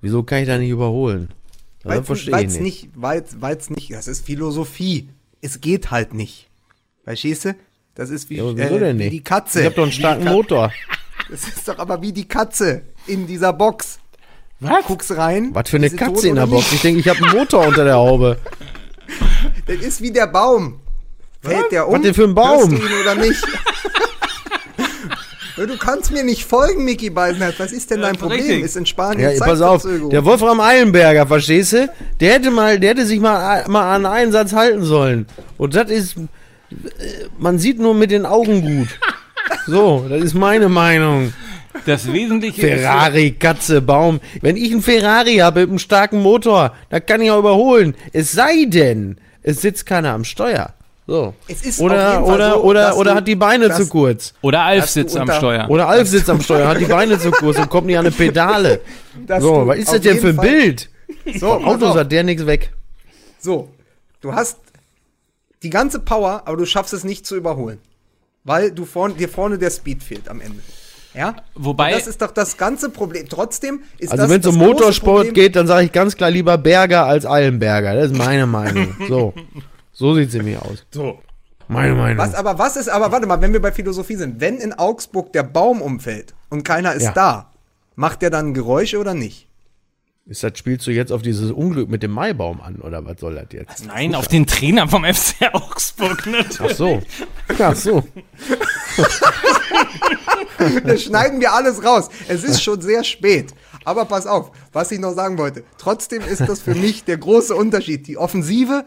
wieso 0.00 0.22
kann 0.22 0.38
ich 0.38 0.46
da 0.46 0.56
nicht 0.56 0.70
überholen? 0.70 1.28
Weil's 1.84 2.08
ich 2.08 2.58
nicht. 2.58 2.88
weil's, 2.94 3.42
weil's 3.42 3.68
nicht, 3.68 3.92
das 3.92 4.08
ist 4.08 4.24
Philosophie. 4.24 5.10
Es 5.42 5.60
geht 5.60 5.90
halt 5.90 6.14
nicht. 6.14 6.48
Verstehst 7.04 7.44
du? 7.44 7.54
Das 7.94 8.10
ist 8.10 8.30
wie, 8.30 8.36
Ja, 8.36 8.50
äh, 8.50 8.54
denn 8.54 8.98
wie 8.98 9.04
nicht? 9.04 9.12
die 9.12 9.24
Katze. 9.24 9.60
Ich 9.60 9.66
habe 9.66 9.74
doch 9.76 9.82
einen 9.82 9.92
starken 9.92 10.24
Motor. 10.24 10.72
Das 11.30 11.46
ist 11.46 11.68
doch 11.68 11.78
aber 11.78 12.00
wie 12.02 12.12
die 12.12 12.26
Katze 12.26 12.82
in 13.06 13.26
dieser 13.26 13.52
Box. 13.52 13.98
Was? 14.60 14.84
Guckst 14.86 15.10
rein. 15.16 15.50
Was 15.52 15.68
für 15.68 15.76
eine 15.76 15.90
Katze 15.90 16.28
in 16.28 16.36
der 16.36 16.46
Box? 16.46 16.64
nicht? 16.66 16.74
Ich 16.74 16.82
denke, 16.82 17.00
ich 17.00 17.08
habe 17.08 17.22
einen 17.24 17.36
Motor 17.36 17.66
unter 17.66 17.84
der 17.84 17.96
Haube. 17.96 18.38
Das 19.66 19.76
ist 19.76 20.00
wie 20.00 20.10
der 20.10 20.26
Baum. 20.26 20.80
Fällt 21.42 21.70
der 21.70 21.86
um? 21.86 21.94
Was 21.94 22.02
denn 22.02 22.14
für 22.14 22.24
ein 22.24 22.34
Baum? 22.34 22.70
Hörst 22.70 22.72
du 22.72 22.76
ihn 22.86 23.00
oder 23.02 23.14
nicht? 23.16 23.42
du 25.56 25.76
kannst 25.76 26.12
mir 26.12 26.24
nicht 26.24 26.44
folgen, 26.44 26.84
Mickey 26.84 27.10
Beisenherz. 27.10 27.56
Was 27.58 27.72
ist 27.72 27.90
denn 27.90 28.00
dein 28.00 28.16
Problem? 28.16 28.40
richtig. 28.40 28.64
Ist 28.64 28.76
in 28.76 28.86
Spanien 28.86 29.36
Ja, 29.36 29.44
pass 29.44 29.60
auf, 29.60 29.82
der 29.84 30.24
Wolfram 30.24 30.60
Eilenberger, 30.60 31.26
verstehst 31.26 31.74
du? 31.74 31.92
Der 32.20 32.34
hätte 32.34 32.50
mal, 32.50 32.80
der 32.80 32.90
hätte 32.90 33.06
sich 33.06 33.20
mal, 33.20 33.68
mal 33.68 33.94
an 33.94 34.06
einen 34.06 34.32
Satz 34.32 34.52
halten 34.52 34.82
sollen. 34.84 35.26
Und 35.58 35.74
das 35.74 35.90
ist, 35.90 36.16
man 37.38 37.58
sieht 37.58 37.78
nur 37.78 37.94
mit 37.94 38.10
den 38.10 38.26
Augen 38.26 38.62
gut. 38.62 38.88
So, 39.66 40.06
das 40.08 40.22
ist 40.22 40.34
meine 40.34 40.68
Meinung. 40.68 41.32
Das 41.86 42.12
Wesentliche 42.12 42.66
ist, 42.68 42.80
Ferrari, 42.82 43.32
Katze, 43.32 43.80
Baum. 43.80 44.20
Wenn 44.40 44.56
ich 44.56 44.72
einen 44.72 44.82
Ferrari 44.82 45.36
habe 45.36 45.60
mit 45.60 45.70
einem 45.70 45.78
starken 45.78 46.20
Motor, 46.20 46.74
dann 46.90 47.04
kann 47.04 47.20
ich 47.22 47.30
auch 47.30 47.38
überholen. 47.38 47.94
Es 48.12 48.32
sei 48.32 48.66
denn, 48.68 49.16
es 49.42 49.62
sitzt 49.62 49.86
keiner 49.86 50.12
am 50.12 50.24
Steuer. 50.24 50.74
So. 51.06 51.34
Es 51.48 51.62
ist 51.64 51.80
auf 51.80 51.86
oder 51.86 52.12
jeden 52.12 52.26
Fall 52.26 52.34
oder 52.34 52.50
so, 52.52 52.62
oder 52.62 52.96
oder 52.96 53.10
du- 53.10 53.16
hat 53.16 53.28
die 53.28 53.34
Beine 53.34 53.68
dass- 53.68 53.78
zu 53.78 53.88
kurz. 53.88 54.34
oder 54.42 54.60
Alf 54.60 54.86
sitzt 54.88 55.16
am 55.16 55.30
Steuer. 55.32 55.68
Oder 55.68 55.88
Alf 55.88 56.08
sitzt 56.08 56.30
am 56.30 56.40
Steuer, 56.40 56.68
hat 56.68 56.78
die 56.80 56.84
Beine 56.84 57.18
zu 57.18 57.30
kurz 57.32 57.58
und 57.58 57.68
kommt 57.68 57.86
nicht 57.88 57.98
an 57.98 58.06
eine 58.06 58.14
Pedale. 58.14 58.80
Dass 59.26 59.42
So, 59.42 59.66
was 59.66 59.78
ist 59.78 59.92
das 59.92 60.00
denn 60.00 60.18
für 60.18 60.28
ein 60.28 60.36
Fall- 60.36 60.46
Bild? 60.48 60.88
So, 61.38 61.48
Von 61.54 61.64
Autos 61.64 61.96
hat 61.96 62.10
der 62.12 62.22
nichts 62.22 62.46
weg. 62.46 62.70
So, 63.40 63.68
du 64.20 64.32
hast 64.32 64.58
die 65.62 65.70
ganze 65.70 66.00
Power, 66.00 66.42
aber 66.46 66.56
du 66.56 66.66
schaffst 66.66 66.92
es 66.92 67.04
nicht 67.04 67.26
zu 67.26 67.36
überholen. 67.36 67.78
Weil 68.44 68.72
du 68.72 68.84
vorn, 68.84 69.16
dir 69.16 69.28
vorne 69.28 69.56
der 69.58 69.70
Speed 69.70 70.02
fehlt 70.02 70.28
am 70.28 70.40
Ende. 70.40 70.58
Ja? 71.14 71.36
Wobei- 71.54 71.92
Und 71.92 72.00
das 72.00 72.06
ist 72.08 72.20
doch 72.22 72.30
das 72.32 72.56
ganze 72.56 72.88
Problem. 72.90 73.28
Trotzdem 73.28 73.82
ist 73.98 74.10
Also 74.12 74.22
das 74.24 74.30
wenn 74.30 74.40
es 74.40 74.46
um 74.46 74.56
Motorsport 74.56 75.34
geht, 75.34 75.54
dann 75.56 75.66
sage 75.66 75.84
ich 75.86 75.92
ganz 75.92 76.16
klar 76.16 76.30
lieber 76.30 76.58
Berger 76.58 77.04
als 77.04 77.24
Eilenberger. 77.26 77.94
Das 77.94 78.06
ist 78.10 78.16
meine 78.16 78.46
Meinung. 78.46 78.96
So, 79.08 79.34
so 79.92 80.14
sieht's 80.14 80.34
nämlich 80.34 80.58
aus. 80.58 80.84
So. 80.90 81.18
Meine 81.68 81.94
Meinung. 81.94 82.18
Was 82.18 82.34
aber, 82.34 82.58
was 82.58 82.76
ist, 82.76 82.88
aber 82.88 83.12
warte 83.12 83.26
mal, 83.26 83.40
wenn 83.40 83.52
wir 83.52 83.60
bei 83.62 83.72
Philosophie 83.72 84.16
sind, 84.16 84.40
wenn 84.40 84.58
in 84.58 84.72
Augsburg 84.72 85.32
der 85.32 85.42
Baum 85.44 85.80
umfällt 85.80 86.34
und 86.50 86.64
keiner 86.64 86.92
ist 86.94 87.04
Ja. 87.04 87.12
da, 87.12 87.52
macht 87.94 88.20
der 88.22 88.30
dann 88.30 88.52
Geräusche 88.54 88.98
oder 88.98 89.14
nicht? 89.14 89.48
Ist 90.24 90.44
das 90.44 90.56
spielst 90.56 90.86
du 90.86 90.92
jetzt 90.92 91.10
auf 91.10 91.22
dieses 91.22 91.50
Unglück 91.50 91.88
mit 91.88 92.02
dem 92.04 92.12
Maibaum 92.12 92.60
an 92.60 92.76
oder 92.76 93.04
was 93.04 93.18
soll 93.18 93.34
das 93.34 93.46
jetzt? 93.50 93.86
Nein, 93.86 94.14
auf 94.14 94.28
den 94.28 94.46
Trainer 94.46 94.86
vom 94.86 95.04
FC 95.04 95.52
Augsburg 95.52 96.26
natürlich. 96.26 96.60
Ach 96.60 96.70
so. 96.70 97.02
Ach 97.58 97.74
so. 97.74 98.04
Das 100.84 101.02
schneiden 101.02 101.40
wir 101.40 101.52
alles 101.52 101.84
raus. 101.84 102.08
Es 102.28 102.44
ist 102.44 102.62
schon 102.62 102.80
sehr 102.80 103.02
spät. 103.02 103.52
Aber 103.84 104.04
pass 104.04 104.28
auf, 104.28 104.52
was 104.72 104.92
ich 104.92 105.00
noch 105.00 105.12
sagen 105.12 105.38
wollte. 105.38 105.64
Trotzdem 105.76 106.22
ist 106.22 106.42
das 106.42 106.60
für 106.60 106.76
mich 106.76 107.02
der 107.02 107.18
große 107.18 107.54
Unterschied. 107.56 108.06
Die 108.06 108.16
Offensive 108.16 108.84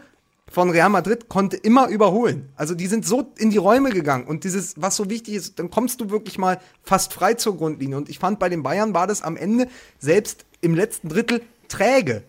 von 0.48 0.70
Real 0.70 0.88
Madrid 0.88 1.28
konnte 1.28 1.56
immer 1.56 1.88
überholen. 1.88 2.48
Also 2.56 2.74
die 2.74 2.86
sind 2.86 3.04
so 3.04 3.32
in 3.36 3.50
die 3.50 3.58
Räume 3.58 3.90
gegangen 3.90 4.26
und 4.26 4.44
dieses, 4.44 4.74
was 4.76 4.96
so 4.96 5.10
wichtig 5.10 5.34
ist, 5.34 5.58
dann 5.58 5.70
kommst 5.70 6.00
du 6.00 6.08
wirklich 6.08 6.38
mal 6.38 6.60
fast 6.82 7.12
frei 7.12 7.34
zur 7.34 7.56
Grundlinie. 7.56 7.96
Und 7.96 8.08
ich 8.08 8.18
fand, 8.18 8.38
bei 8.38 8.48
den 8.48 8.62
Bayern 8.62 8.94
war 8.94 9.06
das 9.06 9.22
am 9.22 9.36
Ende 9.36 9.68
selbst 9.98 10.45
im 10.66 10.74
letzten 10.74 11.08
Drittel 11.08 11.40
träge. 11.68 12.22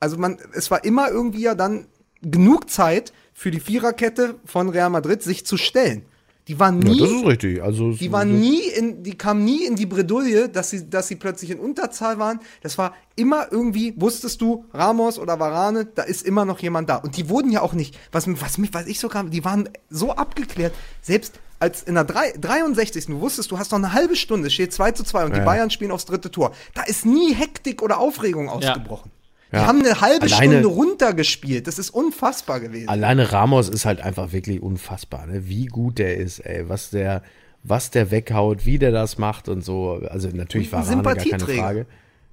Also 0.00 0.18
man, 0.18 0.38
es 0.52 0.70
war 0.70 0.84
immer 0.84 1.08
irgendwie 1.10 1.42
ja 1.42 1.54
dann 1.54 1.86
genug 2.22 2.68
Zeit 2.68 3.12
für 3.32 3.50
die 3.50 3.60
Viererkette 3.60 4.34
von 4.44 4.68
Real 4.68 4.90
Madrid, 4.90 5.22
sich 5.22 5.46
zu 5.46 5.56
stellen. 5.56 6.04
Die 6.48 6.58
waren 6.58 6.80
Ja, 6.82 6.92
nie 6.92 6.98
das 7.00 7.10
ist 7.10 7.24
richtig. 7.26 7.62
Also 7.62 7.92
die 7.92 8.10
waren 8.10 8.40
nie 8.40 8.62
in, 8.62 9.02
die 9.02 9.16
kamen 9.16 9.44
nie 9.44 9.64
in 9.66 9.76
die 9.76 9.84
Bredouille, 9.86 10.48
dass 10.48 10.70
sie, 10.70 10.88
dass 10.88 11.06
sie 11.08 11.16
plötzlich 11.16 11.50
in 11.50 11.60
Unterzahl 11.60 12.18
waren. 12.18 12.40
Das 12.62 12.78
war 12.78 12.94
immer 13.16 13.48
irgendwie, 13.52 13.92
wusstest 14.00 14.40
du, 14.40 14.64
Ramos 14.72 15.18
oder 15.18 15.38
Varane, 15.38 15.84
da 15.84 16.02
ist 16.02 16.24
immer 16.26 16.44
noch 16.46 16.58
jemand 16.60 16.88
da. 16.88 16.96
Und 16.96 17.16
die 17.18 17.28
wurden 17.28 17.50
ja 17.52 17.60
auch 17.60 17.74
nicht, 17.74 17.98
was, 18.12 18.26
was 18.40 18.56
mich, 18.58 18.72
was 18.72 18.86
ich 18.86 18.98
so 18.98 19.08
kam, 19.08 19.30
die 19.30 19.44
waren 19.44 19.68
so 19.90 20.12
abgeklärt. 20.12 20.72
Selbst 21.02 21.38
als 21.60 21.82
in 21.82 21.94
der 21.96 22.04
drei- 22.04 22.32
63. 22.40 23.06
du 23.06 23.20
wusstest, 23.20 23.50
du 23.50 23.58
hast 23.58 23.72
noch 23.72 23.78
eine 23.78 23.92
halbe 23.92 24.16
Stunde, 24.16 24.46
es 24.46 24.54
steht 24.54 24.72
2 24.72 24.92
zu 24.92 25.04
2 25.04 25.24
und 25.26 25.34
die 25.34 25.40
Ja. 25.40 25.44
Bayern 25.44 25.70
spielen 25.70 25.90
aufs 25.90 26.06
dritte 26.06 26.30
Tor. 26.30 26.52
Da 26.74 26.82
ist 26.84 27.04
nie 27.04 27.34
Hektik 27.34 27.82
oder 27.82 27.98
Aufregung 27.98 28.48
ausgebrochen. 28.48 29.10
Die 29.10 29.17
Ja. 29.52 29.66
haben 29.66 29.80
eine 29.84 30.00
halbe 30.00 30.26
Alleine- 30.26 30.58
Stunde 30.60 30.68
runtergespielt. 30.68 31.66
Das 31.66 31.78
ist 31.78 31.90
unfassbar 31.90 32.60
gewesen. 32.60 32.88
Alleine 32.88 33.32
Ramos 33.32 33.68
ist 33.68 33.84
halt 33.86 34.00
einfach 34.00 34.32
wirklich 34.32 34.60
unfassbar, 34.62 35.26
ne? 35.26 35.48
wie 35.48 35.66
gut 35.66 35.98
der 35.98 36.16
ist, 36.16 36.40
ey, 36.40 36.68
was 36.68 36.90
der, 36.90 37.22
was 37.62 37.90
der 37.90 38.10
weghaut, 38.10 38.66
wie 38.66 38.78
der 38.78 38.92
das 38.92 39.16
macht 39.18 39.48
und 39.48 39.62
so. 39.64 40.00
Also 40.10 40.28
natürlich 40.28 40.70
war 40.72 40.86
Varane 40.86 41.02
gar 41.02 41.16
keine. 41.16 41.38
Frage. 41.44 41.86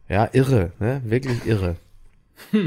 Ja, 0.09 0.29
irre, 0.33 0.71
ne? 0.79 1.01
wirklich 1.05 1.45
irre. 1.45 1.77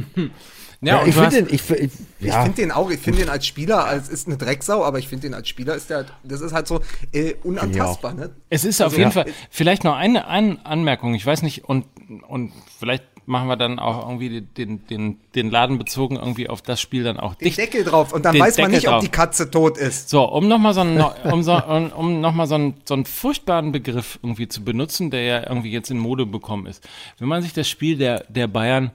Ja, 0.81 1.01
und 1.01 1.09
ich 1.09 1.15
finde 1.17 1.43
den, 1.43 1.47
ich, 1.53 1.69
ich, 1.71 1.91
Ich 2.21 2.27
ja, 2.29 2.43
finde 2.45 2.63
den 2.63 2.71
auch, 2.71 2.89
ich 2.89 3.01
finde 3.01 3.19
den 3.23 3.29
als 3.29 3.45
Spieler, 3.49 3.85
als 3.85 4.09
ist 4.09 4.29
eine 4.29 4.37
Drecksau, 4.37 4.85
aber 4.85 5.01
ich 5.01 5.09
finde 5.09 5.27
den 5.27 5.35
als 5.35 5.49
Spieler 5.49 5.75
ist 5.75 5.91
der, 5.91 5.97
halt- 5.99 6.13
das 6.23 6.41
ist 6.41 6.53
halt 6.53 6.69
so 6.69 6.81
äh, 7.13 7.35
unantastbar, 7.43 8.15
ne? 8.15 8.31
Es 8.49 8.65
ist 8.65 8.81
auf 8.81 8.93
Also, 8.93 8.99
jeden 8.99 9.11
ja. 9.11 9.25
Fall, 9.25 9.33
vielleicht 9.51 9.83
noch 9.83 9.97
eine, 9.97 10.29
eine 10.29 10.65
Anmerkung, 10.65 11.15
ich 11.17 11.27
weiß 11.27 11.43
nicht, 11.43 11.65
und, 11.65 11.85
und 12.29 12.53
vielleicht 12.79 13.03
machen 13.29 13.47
wir 13.49 13.57
dann 13.57 13.79
auch 13.79 14.09
irgendwie 14.09 14.41
den, 14.41 14.87
den, 14.87 15.19
den 15.35 15.51
Laden 15.51 15.79
bezogen 15.79 16.17
irgendwie 16.17 16.49
auf 16.49 16.63
das 16.63 16.81
Spiel 16.81 17.05
dann 17.05 17.21
auch 17.21 17.35
Den 17.35 17.47
dicht. 17.47 17.59
Deckel 17.59 17.85
drauf 17.85 18.13
und 18.13 18.25
dann 18.25 18.33
Den 18.35 18.43
weiß 18.43 18.57
man 18.59 18.71
Deckel 18.71 18.77
nicht, 18.79 18.89
ob 18.89 18.95
drauf. 18.95 19.05
die 19.05 19.11
Katze 19.11 19.51
tot 19.51 19.77
ist. 19.79 20.09
So, 20.09 20.25
um 20.25 20.49
nochmal 20.49 20.75
so 20.75 20.81
einen, 20.81 21.01
um, 21.31 21.43
so, 21.43 21.55
um, 21.69 21.93
um 21.93 22.21
noch 22.21 22.33
mal 22.33 22.47
so, 22.47 22.55
einen, 22.57 22.75
so 22.85 22.95
einen 22.95 23.05
furchtbaren 23.05 23.71
Begriff 23.71 24.19
irgendwie 24.23 24.49
zu 24.49 24.65
benutzen, 24.65 25.11
der 25.11 25.23
ja 25.23 25.49
irgendwie 25.49 25.71
jetzt 25.71 25.91
in 25.91 25.99
Mode 25.99 26.27
bekommen 26.27 26.67
ist. 26.67 26.89
Wenn 27.19 27.29
man 27.29 27.43
sich 27.43 27.53
das 27.53 27.69
Spiel 27.69 27.97
der, 27.99 28.25
der 28.29 28.47
Bayern 28.49 28.91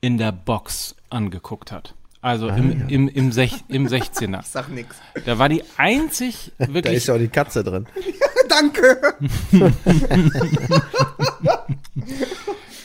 in 0.00 0.18
der 0.18 0.32
Box 0.32 0.96
angeguckt 1.08 1.72
hat, 1.72 1.94
also 2.22 2.48
Ah, 2.48 2.56
im, 2.56 2.88
im, 2.88 3.08
im, 3.08 3.30
Sech, 3.30 3.52
im 3.68 3.86
16er, 3.86 4.42
Sag 4.44 4.68
nix. 4.70 4.96
da 5.26 5.38
war 5.38 5.48
die 5.48 5.62
einzig 5.76 6.50
da 6.58 6.74
wirklich 6.74 6.94
ist 6.96 7.06
ja 7.06 7.14
auch 7.14 7.18
die 7.18 7.28
Katze 7.28 7.62
drin. 7.62 7.86
Danke. 8.48 9.14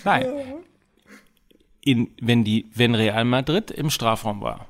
Nein. 0.04 0.26
In, 1.84 2.10
wenn, 2.22 2.44
die, 2.44 2.68
wenn 2.76 2.94
Real 2.96 3.26
Madrid 3.26 3.72
im 3.72 3.90
Strafraum 3.90 4.42
war, 4.42 4.68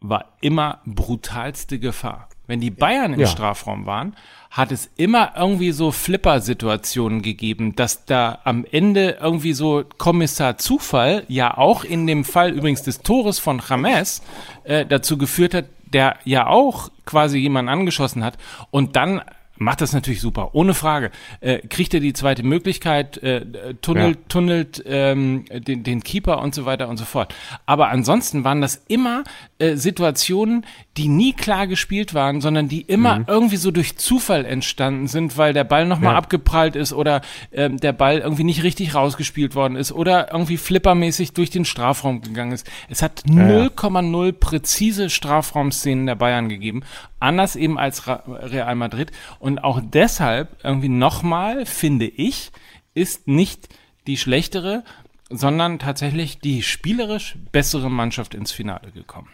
war 0.00 0.24
immer 0.40 0.80
brutalste 0.84 1.78
Gefahr. 1.78 2.28
Wenn 2.48 2.60
die 2.60 2.70
Bayern 2.70 3.14
im 3.14 3.20
Ja. 3.20 3.26
Strafraum 3.28 3.86
waren, 3.86 4.16
hat 4.50 4.72
es 4.72 4.90
immer 4.96 5.32
irgendwie 5.36 5.70
so 5.70 5.92
Flipper-Situationen 5.92 7.22
gegeben, 7.22 7.76
dass 7.76 8.04
da 8.04 8.40
am 8.44 8.66
Ende 8.70 9.18
irgendwie 9.20 9.52
so 9.52 9.84
Kommissar 9.98 10.58
Zufall 10.58 11.24
ja 11.28 11.56
auch 11.56 11.84
in 11.84 12.06
dem 12.06 12.24
Fall 12.24 12.50
übrigens 12.50 12.82
des 12.82 13.00
Tores 13.00 13.38
von 13.38 13.62
James 13.66 14.22
äh, 14.64 14.84
dazu 14.84 15.16
geführt 15.16 15.54
hat, 15.54 15.66
der 15.84 16.16
ja 16.24 16.48
auch 16.48 16.90
quasi 17.06 17.38
jemanden 17.38 17.68
angeschossen 17.70 18.24
hat 18.24 18.36
und 18.70 18.96
dann 18.96 19.22
macht 19.56 19.80
das 19.80 19.92
natürlich 19.92 20.20
super, 20.20 20.54
ohne 20.54 20.74
Frage. 20.74 21.10
Äh, 21.40 21.58
kriegt 21.68 21.94
er 21.94 22.00
die 22.00 22.12
zweite 22.12 22.42
Möglichkeit, 22.42 23.18
äh, 23.22 23.74
tunnelt, 23.82 24.16
Ja. 24.16 24.22
tunnelt 24.28 24.82
ähm, 24.86 25.44
den, 25.52 25.82
den 25.84 26.02
Keeper 26.02 26.40
und 26.40 26.54
so 26.54 26.64
weiter 26.64 26.88
und 26.88 26.96
so 26.96 27.04
fort. 27.04 27.34
Aber 27.66 27.88
ansonsten 27.90 28.44
waren 28.44 28.60
das 28.60 28.82
immer 28.88 29.24
äh, 29.58 29.76
Situationen, 29.76 30.66
die 30.98 31.08
nie 31.08 31.32
klar 31.32 31.66
gespielt 31.66 32.12
waren, 32.12 32.42
sondern 32.42 32.68
die 32.68 32.82
immer 32.82 33.24
irgendwie 33.26 33.56
so 33.56 33.70
durch 33.70 33.96
Zufall 33.96 34.44
entstanden 34.44 35.06
sind, 35.08 35.38
weil 35.38 35.54
der 35.54 35.64
Ball 35.64 35.86
nochmal 35.86 36.12
Ja. 36.12 36.18
abgeprallt 36.18 36.76
ist 36.76 36.92
oder 36.92 37.22
ähm, 37.50 37.78
der 37.78 37.92
Ball 37.94 38.18
irgendwie 38.18 38.44
nicht 38.44 38.62
richtig 38.62 38.94
rausgespielt 38.94 39.54
worden 39.54 39.76
ist 39.76 39.92
oder 39.92 40.32
irgendwie 40.32 40.58
flippermäßig 40.58 41.32
durch 41.32 41.48
den 41.48 41.64
Strafraum 41.64 42.20
gegangen 42.20 42.52
ist. 42.52 42.70
Es 42.90 43.00
hat 43.00 43.22
ja. 43.26 43.42
0,0 43.42 44.32
präzise 44.32 45.08
Strafraumszenen 45.08 46.04
der 46.04 46.14
Bayern 46.14 46.50
gegeben, 46.50 46.82
anders 47.20 47.56
eben 47.56 47.78
als 47.78 48.06
Ra- 48.06 48.22
Real 48.26 48.74
Madrid. 48.74 49.12
Und 49.38 49.64
auch 49.64 49.80
deshalb 49.82 50.58
irgendwie 50.62 50.90
nochmal, 50.90 51.64
finde 51.64 52.06
ich, 52.06 52.52
ist 52.92 53.26
nicht 53.26 53.68
die 54.06 54.18
schlechtere, 54.18 54.84
sondern 55.30 55.78
tatsächlich 55.78 56.38
die 56.40 56.62
spielerisch 56.62 57.36
bessere 57.50 57.90
Mannschaft 57.90 58.34
ins 58.34 58.52
Finale 58.52 58.90
gekommen. 58.92 59.28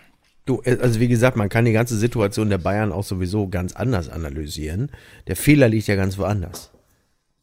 Du, 0.48 0.62
äh, 0.64 0.78
also 0.80 0.98
wie 0.98 1.08
gesagt, 1.08 1.36
man 1.36 1.50
kann 1.50 1.66
die 1.66 1.72
ganze 1.72 1.96
Situation 1.98 2.48
der 2.48 2.56
Bayern 2.56 2.90
auch 2.90 3.04
sowieso 3.04 3.48
ganz 3.48 3.74
anders 3.74 4.08
analysieren. 4.08 4.90
Der 5.26 5.36
Fehler 5.36 5.68
liegt 5.68 5.88
ja 5.88 5.94
ganz 5.94 6.16
woanders. 6.16 6.70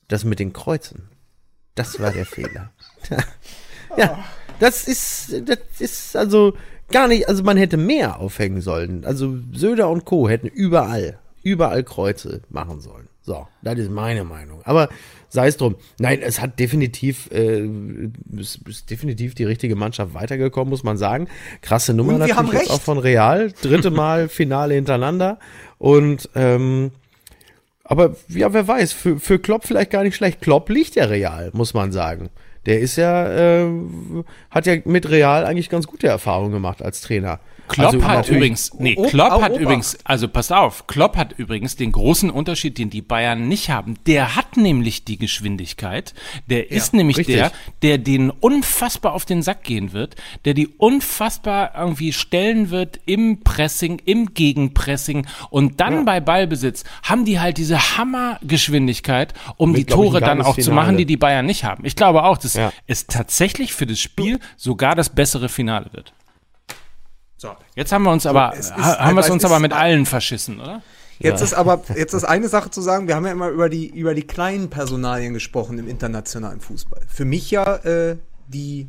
Das 0.07 0.25
mit 0.25 0.39
den 0.39 0.53
Kreuzen. 0.53 1.09
Das 1.75 1.99
war 1.99 2.11
der 2.11 2.25
Fehler. 2.25 2.71
ja, 3.97 4.17
das 4.59 4.87
ist, 4.87 5.35
das 5.45 5.59
ist 5.77 6.17
also 6.17 6.57
gar 6.89 7.07
nicht, 7.07 7.29
also 7.29 7.43
man 7.43 7.57
hätte 7.57 7.77
mehr 7.77 8.19
aufhängen 8.19 8.61
sollen. 8.61 9.05
Also 9.05 9.37
Söder 9.53 9.89
und 9.89 10.05
Co. 10.05 10.27
hätten 10.27 10.47
überall, 10.47 11.19
überall 11.43 11.83
Kreuze 11.83 12.41
machen 12.49 12.79
sollen. 12.79 13.04
So, 13.25 13.47
das 13.63 13.79
ist 13.79 13.89
meine 13.89 14.23
Meinung. 14.23 14.61
Aber 14.65 14.87
sei 15.29 15.47
es 15.47 15.57
drum. 15.57 15.75
Nein, 15.97 16.21
es 16.21 16.41
hat 16.41 16.59
definitiv, 16.59 17.29
äh, 17.31 17.67
es 18.39 18.59
ist 18.67 18.91
definitiv 18.91 19.33
die 19.33 19.45
richtige 19.45 19.75
Mannschaft 19.75 20.13
weitergekommen, 20.13 20.69
muss 20.69 20.83
man 20.83 20.97
sagen. 20.97 21.27
Krasse 21.61 21.95
Nummer 21.95 22.19
natürlich 22.19 22.53
jetzt 22.53 22.69
auch 22.69 22.81
von 22.81 22.99
Real. 22.99 23.51
Dritte 23.63 23.89
Mal 23.89 24.29
Finale 24.29 24.75
hintereinander. 24.75 25.39
Und 25.79 26.29
ähm, 26.35 26.91
aber 27.83 28.15
ja, 28.29 28.53
wer 28.53 28.67
weiß, 28.67 28.93
für, 28.93 29.19
für 29.19 29.39
Klopp 29.39 29.65
vielleicht 29.65 29.91
gar 29.91 30.03
nicht 30.03 30.15
schlecht. 30.15 30.41
Klopp 30.41 30.69
liegt 30.69 30.95
ja 30.95 31.05
Real, 31.05 31.49
muss 31.53 31.73
man 31.73 31.91
sagen. 31.91 32.29
Der 32.67 32.79
ist 32.79 32.95
ja, 32.95 33.63
äh, 33.63 33.69
hat 34.49 34.65
ja 34.65 34.77
mit 34.85 35.09
Real 35.09 35.45
eigentlich 35.45 35.69
ganz 35.69 35.87
gute 35.87 36.07
Erfahrungen 36.07 36.51
gemacht 36.51 36.81
als 36.81 37.01
Trainer. 37.01 37.39
Klopp 37.67 37.93
Also 37.95 38.07
hat 38.07 38.29
übrigens, 38.29 38.73
nee, 38.77 38.95
Op- 38.97 39.09
Klopp 39.09 39.31
hat 39.31 39.49
Obacht. 39.51 39.61
übrigens, 39.61 39.97
also 40.03 40.27
passt 40.27 40.53
auf, 40.53 40.87
Klopp 40.87 41.17
hat 41.17 41.33
übrigens 41.37 41.75
den 41.75 41.91
großen 41.91 42.29
Unterschied, 42.29 42.77
den 42.77 42.89
die 42.89 43.01
Bayern 43.01 43.47
nicht 43.47 43.69
haben. 43.69 43.95
Der 44.05 44.35
hat 44.35 44.55
nämlich 44.57 45.03
die 45.05 45.17
Geschwindigkeit. 45.17 46.13
Der 46.47 46.71
ist 46.71 46.93
nämlich 46.93 47.17
richtig. 47.17 47.35
der, 47.37 47.51
der 47.81 47.97
den 47.97 48.29
unfassbar 48.29 49.13
auf 49.13 49.25
den 49.25 49.41
Sack 49.41 49.63
gehen 49.63 49.93
wird, 49.93 50.15
der 50.45 50.53
die 50.53 50.67
unfassbar 50.67 51.71
irgendwie 51.75 52.13
stellen 52.13 52.69
wird 52.69 52.99
im 53.05 53.41
Pressing, 53.43 54.01
im 54.05 54.33
Gegenpressing 54.33 55.25
und 55.49 55.79
dann 55.79 56.05
bei 56.05 56.19
Ballbesitz 56.19 56.83
haben 57.03 57.25
die 57.25 57.39
halt 57.39 57.57
diese 57.57 57.97
Hammergeschwindigkeit, 57.97 59.33
um 59.57 59.71
Mit, 59.71 59.79
die 59.81 59.85
Tore 59.85 60.19
dann 60.19 60.41
auch 60.41 60.55
zu 60.55 60.63
Finale. 60.63 60.75
machen, 60.75 60.97
die 60.97 61.05
die 61.05 61.17
Bayern 61.17 61.45
nicht 61.45 61.63
haben. 61.63 61.85
Ich 61.85 61.95
glaube 61.95 62.23
auch, 62.23 62.37
dass 62.37 62.53
Ja. 62.53 62.71
es 62.87 63.07
tatsächlich 63.07 63.73
für 63.73 63.85
das 63.85 63.99
Spiel 63.99 64.39
sogar 64.55 64.95
das 64.95 65.09
bessere 65.09 65.49
Finale 65.49 65.87
wird. 65.91 66.13
So, 67.37 67.49
jetzt 67.75 67.91
haben 67.91 68.03
wir 68.03 68.11
uns 68.11 68.25
aber, 68.25 68.51
ha- 68.51 68.99
haben 68.99 69.15
wir 69.15 69.21
halt- 69.23 69.31
uns 69.31 69.43
es 69.43 69.49
aber 69.49 69.59
mit 69.59 69.73
allen 69.73 70.05
verschissen, 70.05 70.59
oder? 70.59 70.81
Jetzt 71.19 71.41
ist 71.41 71.53
aber, 71.53 71.81
jetzt 71.95 72.13
ist 72.13 72.25
eine 72.25 72.49
Sache 72.49 72.69
zu 72.71 72.81
sagen, 72.81 73.07
wir 73.07 73.15
haben 73.15 73.25
ja 73.25 73.31
immer 73.31 73.47
über 73.49 73.69
die, 73.69 73.87
über 73.87 74.13
die 74.13 74.23
kleinen 74.27 74.69
Personalien 74.69 75.33
gesprochen 75.33 75.77
im 75.79 75.87
internationalen 75.87 76.59
Fußball. 76.59 77.01
Für 77.07 77.23
mich 77.23 77.51
ja 77.51 77.75
äh, 77.77 78.17
die 78.47 78.87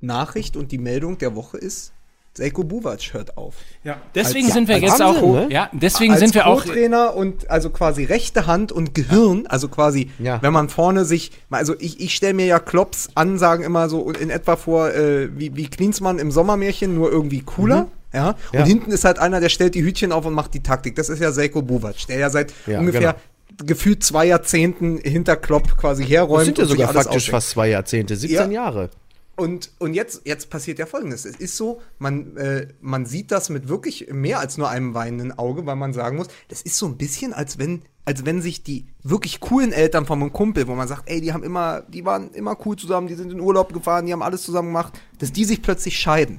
Nachricht 0.00 0.56
und 0.56 0.70
die 0.70 0.78
Meldung 0.78 1.18
der 1.18 1.34
Woche 1.34 1.58
ist, 1.58 1.92
Seiko 2.36 2.64
Buvac 2.64 3.00
hört 3.14 3.36
auf. 3.36 3.54
Ja. 3.84 3.96
Deswegen 4.14 4.44
Als- 4.46 4.54
sind 4.54 4.68
wir 4.68 4.78
jetzt 4.78 5.00
Wahnsinn, 5.00 5.06
auch, 5.24 5.34
ne? 5.34 5.46
ja, 5.50 5.70
deswegen 5.72 6.12
als 6.12 6.20
sind 6.20 6.34
wir 6.34 6.46
auch, 6.46 6.62
Co-Trainer 6.64 7.14
und 7.14 7.50
also 7.50 7.70
quasi 7.70 8.04
rechte 8.04 8.46
Hand 8.46 8.72
und 8.72 8.94
Gehirn, 8.94 9.46
also 9.46 9.68
quasi, 9.68 10.10
Ja. 10.18 10.40
wenn 10.42 10.52
man 10.52 10.68
vorne 10.68 11.04
sich, 11.04 11.32
also 11.50 11.74
ich, 11.78 12.00
ich 12.00 12.14
stelle 12.14 12.34
mir 12.34 12.46
ja 12.46 12.58
Klopps 12.58 13.08
Ansagen 13.14 13.64
immer 13.64 13.88
so 13.88 14.10
in 14.10 14.30
etwa 14.30 14.56
vor, 14.56 14.90
äh, 14.92 15.28
wie, 15.38 15.56
wie 15.56 15.66
Klinsmann 15.68 16.18
im 16.18 16.30
Sommermärchen, 16.30 16.94
nur 16.94 17.10
irgendwie 17.10 17.40
cooler. 17.40 17.88
Ja? 18.12 18.30
Und 18.30 18.36
Mhm. 18.52 18.58
Ja. 18.58 18.64
hinten 18.64 18.90
ist 18.92 19.04
halt 19.04 19.18
einer, 19.18 19.40
der 19.40 19.48
stellt 19.48 19.74
die 19.74 19.82
Hütchen 19.82 20.12
auf 20.12 20.24
und 20.26 20.34
macht 20.34 20.54
die 20.54 20.62
Taktik. 20.62 20.96
Das 20.96 21.08
ist 21.08 21.20
ja 21.20 21.32
Seiko 21.32 21.62
Buvac, 21.62 22.06
der 22.08 22.18
ja 22.18 22.30
seit 22.30 22.52
Ja, 22.66 22.78
ungefähr 22.80 23.16
gefühlt 23.64 24.04
zwei 24.04 24.26
Jahrzehnten 24.26 24.98
hinter 24.98 25.36
Klopp 25.36 25.76
quasi 25.78 26.04
herräumt. 26.04 26.40
Das 26.40 26.44
sind 26.46 26.58
ja 26.58 26.64
und 26.64 26.70
sogar 26.70 26.86
faktisch 26.88 27.08
ausdenkt. 27.16 27.30
fast 27.30 27.50
zwei 27.50 27.68
Jahrzehnte, 27.70 28.16
17 28.16 28.50
Ja. 28.52 28.64
Jahre. 28.64 28.90
Und, 29.36 29.70
und 29.78 29.92
jetzt, 29.92 30.22
jetzt 30.24 30.48
passiert 30.48 30.78
ja 30.78 30.86
Folgendes. 30.86 31.26
Es 31.26 31.36
ist 31.36 31.56
so, 31.56 31.80
man, 31.98 32.36
äh, 32.38 32.68
man 32.80 33.04
sieht 33.04 33.30
das 33.30 33.50
mit 33.50 33.68
wirklich 33.68 34.08
mehr 34.10 34.40
als 34.40 34.56
nur 34.56 34.70
einem 34.70 34.94
weinenden 34.94 35.38
Auge, 35.38 35.66
weil 35.66 35.76
man 35.76 35.92
sagen 35.92 36.16
muss, 36.16 36.28
das 36.48 36.62
ist 36.62 36.78
so 36.78 36.86
ein 36.86 36.96
bisschen, 36.96 37.34
als 37.34 37.58
wenn, 37.58 37.82
als 38.06 38.24
wenn 38.24 38.40
sich 38.40 38.62
die 38.62 38.86
wirklich 39.02 39.40
coolen 39.40 39.72
Eltern 39.72 40.06
von 40.06 40.20
einem 40.22 40.32
Kumpel, 40.32 40.68
wo 40.68 40.74
man 40.74 40.88
sagt, 40.88 41.02
ey, 41.10 41.20
die 41.20 41.34
haben 41.34 41.42
immer, 41.42 41.82
die 41.82 42.06
waren 42.06 42.30
immer 42.32 42.56
cool 42.64 42.76
zusammen, 42.76 43.08
die 43.08 43.14
sind 43.14 43.30
in 43.30 43.40
Urlaub 43.40 43.74
gefahren, 43.74 44.06
die 44.06 44.12
haben 44.14 44.22
alles 44.22 44.42
zusammen 44.42 44.68
gemacht, 44.68 44.98
dass 45.18 45.32
die 45.32 45.44
sich 45.44 45.60
plötzlich 45.60 45.98
scheiden. 45.98 46.38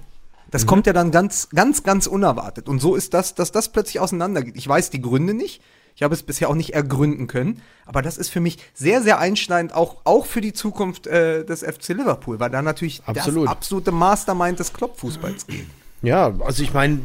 Das 0.49 0.63
Mhm. 0.63 0.67
kommt 0.67 0.87
ja 0.87 0.93
dann 0.93 1.11
ganz, 1.11 1.49
ganz, 1.49 1.83
ganz 1.83 2.07
unerwartet. 2.07 2.67
Und 2.67 2.79
so 2.79 2.95
ist 2.95 3.13
das, 3.13 3.35
dass 3.35 3.51
das 3.51 3.71
plötzlich 3.71 3.99
auseinandergeht. 3.99 4.55
Ich 4.55 4.67
weiß 4.67 4.89
die 4.89 5.01
Gründe 5.01 5.33
nicht. 5.35 5.61
Ich 5.97 6.03
habe 6.03 6.13
es 6.13 6.21
bisher 6.21 6.47
auch 6.49 6.55
nicht 6.55 6.75
ergründen 6.75 7.25
können. 7.25 7.59
Aber 7.87 8.03
das 8.03 8.19
ist 8.19 8.29
für 8.29 8.39
mich 8.39 8.59
sehr, 8.75 9.01
sehr 9.01 9.17
einschneidend, 9.17 9.73
auch, 9.73 9.97
auch 10.03 10.27
für 10.27 10.41
die 10.41 10.53
Zukunft 10.53 11.07
äh, 11.07 11.43
des 11.43 11.63
FC 11.63 11.89
Liverpool, 11.89 12.39
weil 12.39 12.51
da 12.51 12.61
natürlich 12.61 13.01
Absolut. 13.03 13.45
das 13.45 13.51
absolute 13.51 13.91
Mastermind 13.91 14.59
des 14.59 14.73
Klopp-Fußballs 14.73 15.47
geht. 15.47 15.65
Ja, 16.03 16.35
also 16.41 16.61
ich 16.61 16.71
meine, 16.71 16.99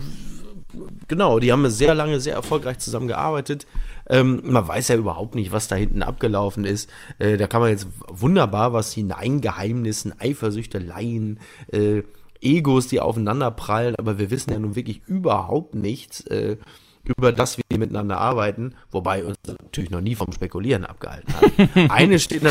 genau, 1.09 1.38
die 1.38 1.50
haben 1.52 1.70
sehr 1.70 1.94
lange 1.94 2.20
sehr 2.20 2.35
erfolgreich 2.35 2.81
zusammengearbeitet. 2.81 3.66
Ähm, 4.10 4.42
man 4.44 4.69
weiß 4.69 4.88
ja 4.88 4.96
überhaupt 4.96 5.37
nicht, 5.37 5.52
was 5.52 5.69
da 5.69 5.77
hinten 5.77 6.02
abgelaufen 6.02 6.66
ist. 6.66 6.90
Äh, 7.19 7.38
da 7.38 7.46
kann 7.46 7.62
man 7.62 7.71
jetzt 7.71 7.87
wunderbar 8.08 8.75
was 8.75 8.92
hineingeheimnissen, 8.92 10.12
Eifersüchteleien, 10.21 11.40
äh, 11.73 12.02
Egos, 12.42 12.88
die 12.88 13.00
aufeinander 13.00 13.52
prallen, 13.52 13.96
aber 13.96 14.19
wir 14.19 14.31
wissen 14.31 14.52
ja 14.52 14.58
nun 14.58 14.77
wirklich 14.77 15.00
überhaupt 15.06 15.75
nichts. 15.75 16.27
Äh, 16.27 16.58
über 17.05 17.33
das 17.33 17.59
wir 17.59 17.79
miteinander 17.79 18.19
arbeiten, 18.19 18.75
wobei 18.90 19.25
uns 19.25 19.37
natürlich 19.46 19.90
noch 19.90 20.00
nie 20.00 20.15
vom 20.15 20.33
Spekulieren 20.33 20.85
abgehalten 20.85 21.35
hat. 21.35 21.90
eine, 21.90 22.19
steht, 22.19 22.42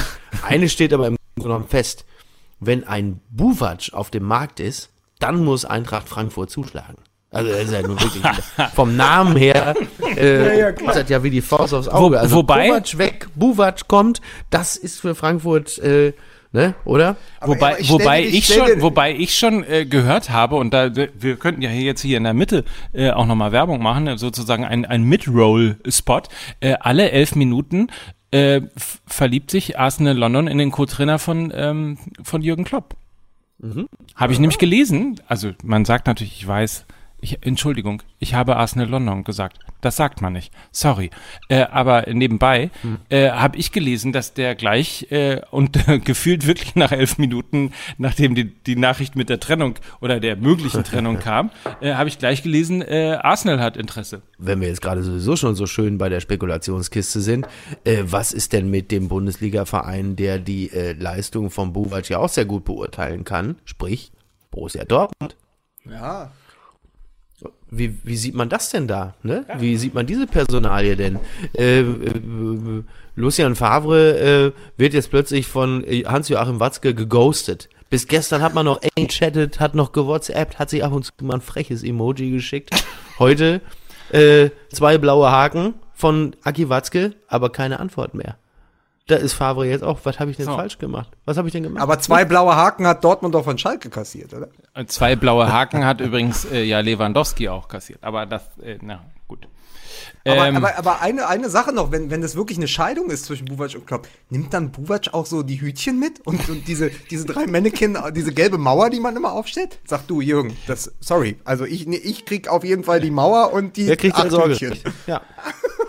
eine 0.44 0.70
steht 0.70 0.94
aber 0.94 1.08
im 1.08 1.18
Grunde 1.36 1.48
genommen 1.48 1.68
fest. 1.68 2.06
Wenn 2.60 2.84
ein 2.88 3.22
Buvac 3.30 3.94
auf 3.94 4.12
dem 4.12 4.24
Markt 4.24 4.60
ist, 4.60 4.90
dann 5.20 5.44
muss 5.44 5.66
Eintracht 5.66 6.10
Frankfurt 6.10 6.50
zuschlagen. 6.50 6.98
Also 7.32 7.50
das 7.50 7.64
ist 7.64 7.72
ja 7.72 7.82
nun 7.82 8.00
wirklich 8.00 8.24
vom 8.76 8.98
Namen 8.98 9.38
her 9.38 9.74
äh, 10.18 10.48
ja, 10.48 10.54
ja, 10.54 10.68
ist 10.68 10.96
das 10.96 11.10
ja 11.10 11.24
wie 11.24 11.30
die 11.30 11.42
Faust 11.42 11.74
aufs 11.74 11.88
Auge. 11.88 12.20
Also 12.20 12.36
wobei 12.36 12.68
Buvac 12.68 12.98
weg, 12.98 13.28
Buvac 13.36 13.88
kommt, 13.88 14.22
das 14.50 14.76
ist 14.76 15.00
für 15.00 15.16
Frankfurt 15.16 15.78
äh, 15.80 16.12
ne, 16.52 16.76
oder? 16.86 17.16
Aber 17.40 17.56
wobei, 17.56 17.80
ich 17.80 17.90
wobei, 17.90 18.24
ich 18.24 18.46
schon, 18.48 18.82
wobei 18.82 19.14
ich 19.14 19.38
schon 19.38 19.64
äh, 19.64 19.86
gehört 19.86 20.30
habe 20.30 20.56
und 20.56 20.74
da 20.74 20.96
wir 20.96 21.36
könnten 21.38 21.62
ja 21.62 21.70
hier 21.70 21.84
jetzt 21.84 22.02
hier 22.02 22.18
in 22.18 22.24
der 22.24 22.34
Mitte 22.34 22.64
äh, 22.94 23.12
auch 23.12 23.26
nochmal 23.26 23.52
Werbung 23.52 23.82
machen, 23.82 24.18
sozusagen 24.18 24.66
ein 24.66 24.86
ein 24.86 25.04
Mid-Roll-Spot. 25.04 26.22
Äh, 26.60 26.76
alle 26.80 27.12
elf 27.12 27.36
Minuten 27.36 27.88
äh, 28.32 28.62
verliebt 29.08 29.52
sich 29.52 29.78
Arsenal 29.78 30.18
London 30.18 30.48
in 30.48 30.58
den 30.58 30.72
Co-Trainer 30.72 31.20
von 31.20 31.52
ähm, 31.56 31.98
von 32.24 32.42
Jürgen 32.42 32.64
Klopp. 32.64 32.96
Mhm. 33.60 33.88
Habe 34.16 34.34
ich 34.34 34.40
nämlich 34.40 34.58
gelesen. 34.58 35.20
Also 35.28 35.52
man 35.64 35.86
sagt 35.86 36.08
natürlich, 36.08 36.38
ich 36.38 36.48
weiß 36.48 36.86
ich, 37.22 37.46
Entschuldigung, 37.46 38.02
ich 38.20 38.34
habe 38.34 38.58
Arsenal 38.58 38.90
London 38.90 39.24
gesagt. 39.24 39.60
Das 39.82 39.96
sagt 39.96 40.22
man 40.22 40.34
nicht. 40.34 40.54
Sorry. 40.72 41.10
Äh, 41.50 41.64
aber 41.64 42.06
nebenbei 42.12 42.70
hm. 42.82 42.98
äh, 43.10 43.30
habe 43.32 43.58
ich 43.58 43.72
gelesen, 43.72 44.12
dass 44.12 44.34
der 44.34 44.56
gleich 44.56 45.12
äh, 45.12 45.42
und 45.52 45.88
äh, 45.88 46.00
gefühlt 46.04 46.46
wirklich 46.48 46.76
nach 46.76 46.92
elf 46.92 47.18
Minuten, 47.18 47.74
nachdem 47.98 48.36
die, 48.36 48.46
die 48.46 48.76
Nachricht 48.76 49.16
mit 49.16 49.30
der 49.30 49.40
Trennung 49.40 49.76
oder 50.02 50.20
der 50.20 50.36
möglichen 50.36 50.84
Trennung 50.84 51.20
kam, 51.20 51.52
äh, 51.80 51.94
habe 51.94 52.10
ich 52.10 52.20
gleich 52.20 52.44
gelesen, 52.44 52.82
äh, 52.82 53.18
Arsenal 53.22 53.60
hat 53.60 53.78
Interesse. 53.78 54.22
Wenn 54.38 54.62
wir 54.62 54.68
jetzt 54.68 54.82
gerade 54.82 55.04
sowieso 55.04 55.36
schon 55.36 55.56
so 55.56 55.68
schön 55.68 55.98
bei 55.98 56.10
der 56.10 56.20
Spekulationskiste 56.20 57.22
sind, 57.22 57.48
äh, 57.84 58.04
was 58.04 58.32
ist 58.32 58.54
denn 58.54 58.70
mit 58.70 58.92
dem 58.92 59.08
Bundesliga-Verein, 59.08 60.16
der 60.16 60.40
die 60.40 60.72
äh, 60.72 60.94
Leistung 60.94 61.50
von 61.50 61.74
Buvac 61.74 62.10
ja 62.10 62.20
auch 62.20 62.30
sehr 62.30 62.46
gut 62.46 62.66
beurteilen 62.66 63.24
kann? 63.24 63.58
Sprich, 63.66 64.12
Borussia 64.52 64.86
Dortmund. 64.86 65.36
Ja, 65.90 66.32
wie, 67.72 67.98
wie 68.04 68.18
sieht 68.18 68.36
man 68.36 68.50
das 68.50 68.70
denn 68.70 68.88
da? 68.88 69.16
Ne? 69.24 69.46
Wie 69.58 69.78
sieht 69.78 69.94
man 69.94 70.06
diese 70.06 70.28
Personalie 70.28 70.98
denn? 70.98 71.20
Äh, 71.58 71.80
äh, 71.80 71.84
Lucian 73.16 73.56
Favre 73.56 74.18
äh, 74.20 74.52
wird 74.78 74.94
jetzt 74.94 75.10
plötzlich 75.10 75.48
von 75.48 75.84
Hans-Joachim 75.88 76.60
Watzke 76.60 76.94
geghostet. 76.94 77.70
Bis 77.90 78.08
gestern 78.08 78.42
hat 78.42 78.54
man 78.54 78.66
noch 78.66 78.82
eng 78.96 79.08
chattet, 79.08 79.60
hat 79.60 79.74
noch 79.74 79.94
gewhatsappt, 79.94 80.60
hat 80.60 80.70
sich 80.70 80.84
ab 80.84 80.92
und 80.94 81.06
zu 81.06 81.12
mal 81.22 81.36
ein 81.36 81.42
freches 81.42 81.84
Emoji 81.84 82.32
geschickt. 82.32 82.72
Heute 83.20 83.62
äh, 84.12 84.50
zwei 84.72 84.98
blaue 84.98 85.32
Haken 85.32 85.74
von 85.94 86.36
Aki 86.44 86.70
Watzke, 86.70 87.14
aber 87.28 87.52
keine 87.52 87.80
Antwort 87.80 88.14
mehr. 88.14 88.38
Da 89.08 89.16
ist 89.16 89.34
Favre 89.34 89.66
jetzt 89.66 89.84
auch, 89.84 90.00
was 90.04 90.20
habe 90.20 90.32
ich 90.32 90.38
denn 90.38 90.46
so. 90.46 90.56
falsch 90.56 90.78
gemacht? 90.78 91.10
Was 91.26 91.38
habe 91.38 91.48
ich 91.48 91.52
denn 91.52 91.64
gemacht? 91.64 91.82
Aber 91.82 92.00
zwei 92.00 92.24
blaue 92.24 92.56
Haken 92.56 92.88
hat 92.88 93.04
Dortmund 93.04 93.36
doch 93.36 93.44
von 93.44 93.58
Schalke 93.58 93.90
kassiert, 93.90 94.34
oder? 94.34 94.48
Zwei 94.88 95.16
blaue 95.16 95.52
Haken 95.52 95.86
hat 95.86 96.02
übrigens 96.02 96.46
äh, 96.46 96.64
ja 96.64 96.80
Lewandowski 96.80 97.50
auch 97.50 97.68
kassiert. 97.68 98.00
Aber 98.04 98.26
das, 98.26 98.44
äh, 98.60 98.78
na 98.82 99.02
gut. 99.28 99.48
Aber, 100.24 100.48
ähm, 100.48 100.56
aber, 100.58 100.78
aber, 100.78 101.02
eine, 101.02 101.28
eine 101.28 101.50
Sache 101.50 101.74
noch, 101.74 101.92
wenn, 101.92 102.12
wenn 102.12 102.22
das 102.22 102.36
wirklich 102.36 102.58
eine 102.58 102.68
Scheidung 102.68 103.10
ist 103.10 103.26
zwischen 103.26 103.46
Buvac 103.46 103.74
und 103.76 103.88
Klopp, 103.88 104.08
nimmt 104.30 104.54
dann 104.54 104.72
Buvac 104.72 105.14
auch 105.14 105.26
so 105.26 105.42
die 105.42 105.60
Hütchen 105.60 106.00
mit 106.00 106.26
und, 106.26 106.48
und 106.50 106.68
diese, 106.68 106.92
diese 107.10 107.26
drei 107.26 107.48
Mannequin, 107.48 107.98
diese 108.16 108.32
gelbe 108.32 108.58
Mauer, 108.58 108.90
die 108.90 109.00
man 109.00 109.16
immer 109.16 109.34
aufstellt? 109.34 109.80
Sag 109.86 110.08
du, 110.08 110.22
Jürgen, 110.22 110.56
das, 110.68 110.92
sorry, 111.00 111.38
also 111.44 111.66
ich, 111.66 111.88
ich 111.88 112.26
krieg 112.26 112.48
auf 112.48 112.64
jeden 112.64 112.84
Fall 112.84 113.02
die 113.02 113.12
Mauer 113.12 113.52
und 113.54 113.78
die 113.78 113.88
Wer 113.88 113.98
kriegt 113.98 114.16
acht 114.16 114.32
Hütchen. 114.32 114.78
Ja. 115.08 115.22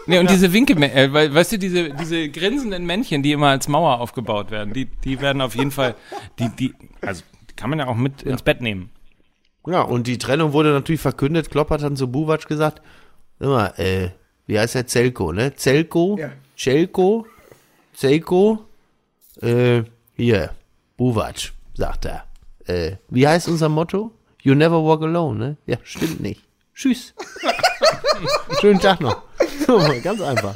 Nee, 0.07 0.19
und 0.19 0.27
ja. 0.27 0.33
diese 0.33 0.53
Winke, 0.53 0.75
äh, 0.75 1.13
weißt 1.13 1.53
du, 1.53 1.59
diese, 1.59 1.91
diese 1.91 2.29
grinsenden 2.29 2.85
Männchen, 2.85 3.23
die 3.23 3.33
immer 3.33 3.49
als 3.49 3.69
Mauer 3.69 4.01
aufgebaut 4.01 4.51
werden, 4.51 4.73
die, 4.73 4.87
die 4.87 5.21
werden 5.21 5.41
auf 5.41 5.55
jeden 5.55 5.71
Fall, 5.71 5.95
die, 6.39 6.49
die, 6.49 6.75
also, 7.01 7.23
die 7.49 7.55
kann 7.55 7.71
man 7.71 7.79
ja 7.79 7.87
auch 7.87 7.97
mit 7.97 8.23
ins 8.23 8.43
Bett 8.43 8.61
nehmen. 8.61 8.91
Ja, 9.67 9.83
und 9.83 10.07
die 10.07 10.19
Trennung 10.19 10.53
wurde 10.53 10.73
natürlich 10.73 11.01
verkündet. 11.01 11.51
Klopp 11.51 11.71
hat 11.71 11.83
dann 11.83 11.97
zu 11.97 12.11
Buvac 12.11 12.49
gesagt, 12.49 12.83
immer, 13.39 13.79
äh, 13.79 14.11
wie 14.47 14.59
heißt 14.59 14.75
der? 14.75 14.87
Zelko, 14.87 15.33
ne? 15.33 15.55
Zelko, 15.55 16.17
ja. 16.19 16.33
Celko, 16.57 17.27
Zelko, 17.95 18.65
äh, 19.41 19.83
hier, 20.17 20.51
Buvac, 20.97 21.53
sagt 21.75 22.07
er. 22.07 22.25
Äh, 22.67 22.97
wie 23.09 23.27
heißt 23.27 23.49
unser 23.49 23.69
Motto? 23.69 24.13
You 24.43 24.55
never 24.55 24.83
walk 24.83 25.03
alone, 25.03 25.39
ne? 25.39 25.57
Ja, 25.67 25.77
stimmt 25.85 26.21
nicht. 26.21 26.43
Tschüss. 26.75 27.15
Schönen 28.61 28.81
Tag 28.81 29.01
noch. 29.01 29.23
Ganz 30.03 30.21
einfach. 30.21 30.55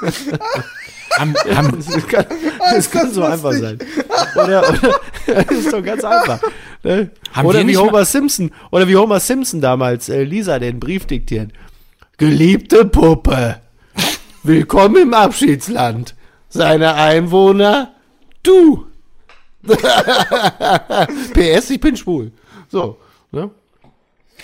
Haben, 1.18 1.32
haben, 1.54 1.84
das 1.86 2.06
kann, 2.08 2.26
das 2.58 2.90
kann 2.90 3.12
so 3.12 3.22
einfach 3.22 3.52
sein. 3.52 3.78
Oder, 4.34 4.68
oder 4.68 5.00
das 5.26 5.58
ist 5.58 5.72
doch 5.72 5.80
ganz 5.80 6.02
einfach. 6.02 6.40
Ne? 6.82 7.12
Oder 7.40 7.64
wie 7.68 7.76
Homer 7.76 8.04
Simpson, 8.04 8.50
oder 8.72 8.88
wie 8.88 8.96
Homer 8.96 9.20
Simpson 9.20 9.60
damals 9.60 10.08
äh, 10.08 10.24
Lisa 10.24 10.58
den 10.58 10.80
Brief 10.80 11.06
diktiert. 11.06 11.52
Geliebte 12.16 12.84
Puppe, 12.84 13.60
willkommen 14.42 15.02
im 15.02 15.14
Abschiedsland. 15.14 16.16
Seine 16.48 16.94
Einwohner, 16.94 17.94
du. 18.42 18.86
PS, 21.32 21.70
ich 21.70 21.80
bin 21.80 21.96
schwul. 21.96 22.32
So, 22.68 22.98
ne? 23.30 23.50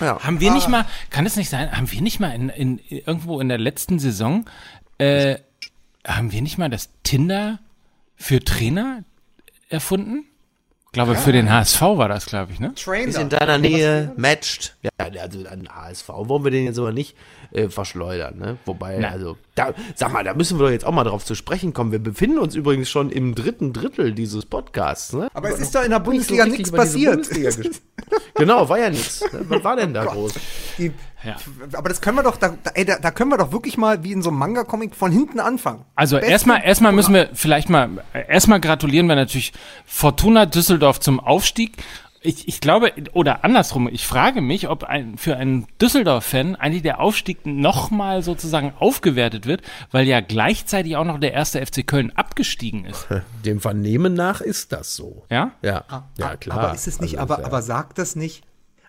Ja. 0.01 0.19
Haben 0.21 0.39
wir 0.39 0.51
ah. 0.51 0.53
nicht 0.55 0.67
mal, 0.67 0.85
kann 1.09 1.25
es 1.25 1.35
nicht 1.35 1.49
sein, 1.49 1.71
haben 1.71 1.89
wir 1.91 2.01
nicht 2.01 2.19
mal 2.19 2.33
in, 2.33 2.49
in 2.49 2.79
irgendwo 2.89 3.39
in 3.39 3.47
der 3.47 3.57
letzten 3.57 3.99
Saison, 3.99 4.45
äh, 4.97 5.37
haben 6.05 6.31
wir 6.31 6.41
nicht 6.41 6.57
mal 6.57 6.69
das 6.69 6.89
Tinder 7.03 7.59
für 8.15 8.39
Trainer 8.43 9.03
erfunden? 9.69 10.25
Ich 10.87 10.93
glaube, 10.93 11.13
ja. 11.13 11.19
für 11.19 11.31
den 11.31 11.49
HSV 11.49 11.81
war 11.81 12.09
das, 12.09 12.25
glaube 12.25 12.51
ich, 12.51 12.59
ne? 12.59 12.73
Trainer. 12.75 13.07
Ist 13.07 13.17
in 13.17 13.29
deiner 13.29 13.57
Nähe, 13.57 14.11
matched. 14.17 14.75
Ja, 14.81 14.91
also 15.21 15.47
an 15.47 15.69
HSV 15.73 16.09
wollen 16.09 16.43
wir 16.43 16.51
den 16.51 16.65
jetzt 16.65 16.79
aber 16.79 16.91
nicht 16.91 17.15
äh, 17.51 17.69
verschleudern, 17.69 18.37
ne? 18.37 18.57
Wobei, 18.65 18.97
Na. 18.99 19.09
also, 19.09 19.37
da, 19.55 19.73
sag 19.95 20.13
mal, 20.13 20.23
da 20.23 20.33
müssen 20.33 20.57
wir 20.59 20.65
doch 20.65 20.71
jetzt 20.71 20.85
auch 20.85 20.93
mal 20.93 21.03
drauf 21.03 21.25
zu 21.25 21.35
sprechen 21.35 21.73
kommen. 21.73 21.91
Wir 21.91 21.99
befinden 21.99 22.39
uns 22.39 22.55
übrigens 22.55 22.89
schon 22.89 23.09
im 23.09 23.35
dritten 23.35 23.73
Drittel 23.73 24.13
dieses 24.13 24.45
Podcasts, 24.45 25.13
ne? 25.13 25.29
Aber, 25.33 25.47
aber 25.47 25.49
es 25.49 25.59
ist 25.59 25.75
doch 25.75 25.83
in 25.83 25.91
der 25.91 25.99
Bundesliga 25.99 26.45
so 26.45 26.49
nichts 26.49 26.71
passiert. 26.71 27.29
genau, 28.35 28.69
war 28.69 28.79
ja 28.79 28.89
nichts. 28.89 29.21
Ne? 29.33 29.45
Was 29.49 29.63
war 29.63 29.75
denn 29.75 29.93
da 29.93 30.05
oh 30.07 30.11
groß? 30.11 30.33
Die, 30.77 30.91
ja. 31.23 31.35
Aber 31.73 31.89
das 31.89 32.01
können 32.01 32.17
wir 32.17 32.23
doch, 32.23 32.37
da, 32.37 32.55
ey, 32.73 32.85
da, 32.85 32.97
da, 32.99 33.11
können 33.11 33.29
wir 33.29 33.37
doch 33.37 33.51
wirklich 33.51 33.77
mal 33.77 34.03
wie 34.03 34.11
in 34.11 34.21
so 34.21 34.29
einem 34.29 34.39
Manga-Comic 34.39 34.95
von 34.95 35.11
hinten 35.11 35.39
anfangen. 35.39 35.85
Also 35.95 36.17
erstmal, 36.17 36.63
erstmal 36.63 36.93
müssen 36.93 37.13
wir 37.13 37.29
vielleicht 37.33 37.69
mal, 37.69 37.89
erstmal 38.27 38.59
gratulieren 38.59 39.07
wir 39.07 39.15
natürlich 39.15 39.53
Fortuna 39.85 40.45
Düsseldorf 40.45 40.99
zum 40.99 41.19
Aufstieg. 41.19 41.77
Ich, 42.23 42.47
ich 42.47 42.61
glaube, 42.61 42.91
oder 43.13 43.43
andersrum, 43.43 43.89
ich 43.91 44.05
frage 44.05 44.41
mich, 44.41 44.69
ob 44.69 44.83
ein, 44.83 45.17
für 45.17 45.37
einen 45.37 45.65
Düsseldorf-Fan 45.81 46.55
eigentlich 46.55 46.83
der 46.83 46.99
Aufstieg 46.99 47.47
nochmal 47.47 48.21
sozusagen 48.21 48.73
aufgewertet 48.77 49.47
wird, 49.47 49.63
weil 49.89 50.07
ja 50.07 50.21
gleichzeitig 50.21 50.95
auch 50.97 51.03
noch 51.03 51.19
der 51.19 51.33
erste 51.33 51.65
FC 51.65 51.85
Köln 51.85 52.11
abgestiegen 52.11 52.85
ist. 52.85 53.07
Dem 53.45 53.59
Vernehmen 53.59 54.13
nach 54.13 54.39
ist 54.39 54.71
das 54.71 54.95
so. 54.95 55.25
Ja? 55.31 55.53
Ja, 55.63 55.83
ah, 55.87 56.03
ja 56.17 56.37
klar. 56.37 56.59
Aber 56.59 56.75
ist 56.75 56.87
es 56.87 57.01
nicht, 57.01 57.19
also, 57.19 57.33
aber, 57.33 57.41
ja. 57.41 57.47
aber 57.47 57.63
sagt 57.63 57.97
das 57.97 58.15
nicht, 58.15 58.43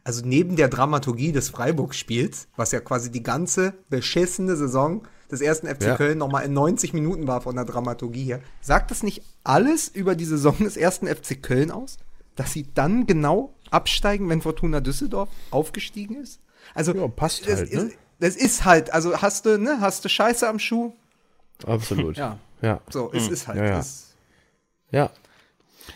also 0.04 0.20
neben 0.26 0.56
der 0.56 0.68
Dramaturgie 0.68 1.32
des 1.32 1.48
Freiburg-Spiels, 1.48 2.48
was 2.56 2.72
ja 2.72 2.80
quasi 2.80 3.10
die 3.10 3.22
ganze 3.22 3.72
beschissene 3.88 4.56
Saison 4.56 5.06
des 5.30 5.40
ersten 5.40 5.66
FC 5.68 5.84
ja. 5.84 5.96
Köln 5.96 6.18
nochmal 6.18 6.44
in 6.44 6.52
90 6.52 6.92
Minuten 6.92 7.26
war 7.26 7.40
von 7.40 7.56
der 7.56 7.64
Dramaturgie 7.64 8.24
her, 8.24 8.40
sagt 8.60 8.90
das 8.90 9.02
nicht 9.02 9.22
alles 9.42 9.88
über 9.88 10.16
die 10.16 10.26
Saison 10.26 10.56
des 10.58 10.76
ersten 10.76 11.06
FC 11.06 11.42
Köln 11.42 11.70
aus? 11.70 11.96
Dass 12.36 12.52
sie 12.52 12.66
dann 12.74 13.06
genau 13.06 13.52
absteigen, 13.70 14.28
wenn 14.28 14.40
Fortuna 14.40 14.80
Düsseldorf 14.80 15.28
aufgestiegen 15.50 16.16
ist? 16.16 16.40
Also, 16.74 16.94
ja, 16.94 17.08
passt 17.08 17.46
halt, 17.46 17.70
ist, 17.70 17.74
ne? 17.74 17.90
Das 18.20 18.36
ist 18.36 18.64
halt, 18.64 18.92
also 18.92 19.20
hast 19.20 19.46
du, 19.46 19.58
ne, 19.58 19.78
hast 19.80 20.04
du 20.04 20.08
Scheiße 20.08 20.48
am 20.48 20.58
Schuh? 20.58 20.92
Absolut. 21.66 22.16
ja. 22.16 22.38
Ja. 22.62 22.80
So, 22.88 23.10
es 23.12 23.26
mhm. 23.26 23.32
ist 23.32 23.48
halt. 23.48 23.58
Ja, 23.58 23.66
ja. 23.66 23.82
ja. 24.92 25.10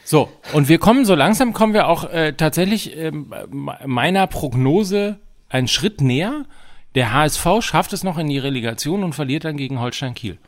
So, 0.04 0.28
und 0.52 0.68
wir 0.68 0.78
kommen, 0.78 1.04
so 1.04 1.14
langsam 1.14 1.52
kommen 1.52 1.72
wir 1.72 1.86
auch 1.86 2.10
äh, 2.10 2.32
tatsächlich 2.32 2.96
äh, 2.96 3.12
meiner 3.12 4.26
Prognose 4.26 5.18
einen 5.48 5.68
Schritt 5.68 6.00
näher. 6.00 6.44
Der 6.96 7.12
HSV 7.12 7.46
schafft 7.60 7.92
es 7.92 8.02
noch 8.02 8.18
in 8.18 8.28
die 8.28 8.38
Relegation 8.38 9.04
und 9.04 9.14
verliert 9.14 9.44
dann 9.44 9.56
gegen 9.56 9.80
Holstein 9.80 10.14
Kiel. 10.14 10.38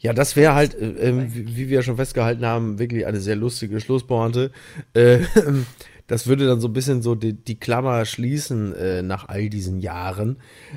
Ja, 0.00 0.12
das 0.12 0.36
wäre 0.36 0.54
halt, 0.54 0.74
äh, 0.74 1.08
ähm, 1.08 1.34
wie, 1.34 1.56
wie, 1.56 1.68
wir 1.68 1.82
schon 1.82 1.96
festgehalten 1.96 2.46
haben, 2.46 2.78
wirklich 2.78 3.06
eine 3.06 3.20
sehr 3.20 3.36
lustige 3.36 3.80
Schlusspointe. 3.80 4.52
Äh, 4.94 5.20
das 6.06 6.26
würde 6.26 6.46
dann 6.46 6.60
so 6.60 6.68
ein 6.68 6.72
bisschen 6.72 7.02
so 7.02 7.14
die, 7.14 7.32
die 7.32 7.58
Klammer 7.58 8.04
schließen 8.04 8.74
äh, 8.74 9.02
nach 9.02 9.28
all 9.28 9.48
diesen 9.48 9.80
Jahren. 9.80 10.36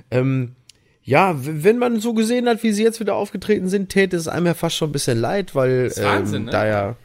Ähm, 0.10 0.56
ja, 1.04 1.36
wenn 1.38 1.78
man 1.78 2.00
so 2.00 2.14
gesehen 2.14 2.48
hat, 2.48 2.64
wie 2.64 2.72
sie 2.72 2.84
jetzt 2.84 3.00
wieder 3.00 3.16
aufgetreten 3.16 3.70
sind, 3.70 3.90
täte 3.90 4.18
es 4.18 4.28
einem 4.28 4.46
ja 4.46 4.54
fast 4.54 4.76
schon 4.76 4.90
ein 4.90 4.94
bisschen 4.94 5.20
leid, 5.20 5.56
weil 5.56 5.92
Wahnsinn, 5.98 6.42
ähm, 6.42 6.46
ne? 6.46 6.52
da 6.52 6.68
ja 6.68 6.96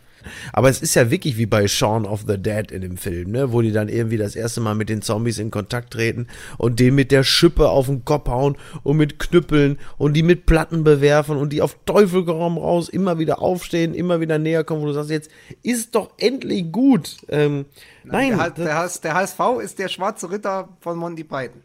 Aber 0.52 0.68
es 0.68 0.82
ist 0.82 0.94
ja 0.94 1.10
wirklich 1.10 1.36
wie 1.36 1.46
bei 1.46 1.68
Shaun 1.68 2.06
of 2.06 2.24
the 2.26 2.38
Dead 2.38 2.70
in 2.70 2.82
dem 2.82 2.96
Film, 2.96 3.30
ne? 3.30 3.52
Wo 3.52 3.62
die 3.62 3.72
dann 3.72 3.88
irgendwie 3.88 4.16
das 4.16 4.36
erste 4.36 4.60
Mal 4.60 4.74
mit 4.74 4.88
den 4.88 5.02
Zombies 5.02 5.38
in 5.38 5.50
Kontakt 5.50 5.92
treten 5.92 6.26
und 6.58 6.80
den 6.80 6.94
mit 6.94 7.10
der 7.10 7.24
Schippe 7.24 7.68
auf 7.68 7.86
den 7.86 8.04
Kopf 8.04 8.28
hauen 8.28 8.56
und 8.82 8.96
mit 8.96 9.18
Knüppeln 9.18 9.78
und 9.98 10.14
die 10.14 10.22
mit 10.22 10.46
Platten 10.46 10.84
bewerfen 10.84 11.36
und 11.36 11.52
die 11.52 11.62
auf 11.62 11.76
Teufel 11.86 12.24
komm 12.24 12.58
raus 12.58 12.88
immer 12.88 13.18
wieder 13.18 13.40
aufstehen, 13.40 13.94
immer 13.94 14.20
wieder 14.20 14.38
näher 14.38 14.64
kommen, 14.64 14.82
wo 14.82 14.86
du 14.86 14.92
sagst, 14.92 15.10
jetzt 15.10 15.30
ist 15.62 15.94
doch 15.94 16.10
endlich 16.18 16.70
gut. 16.72 17.16
Ähm, 17.28 17.66
nein. 18.04 18.36
Der, 18.36 18.50
der, 18.50 18.90
der 19.02 19.14
HSV 19.14 19.40
ist 19.62 19.78
der 19.78 19.88
schwarze 19.88 20.30
Ritter 20.30 20.68
von 20.80 20.98
Monty 20.98 21.24
Python. 21.24 21.62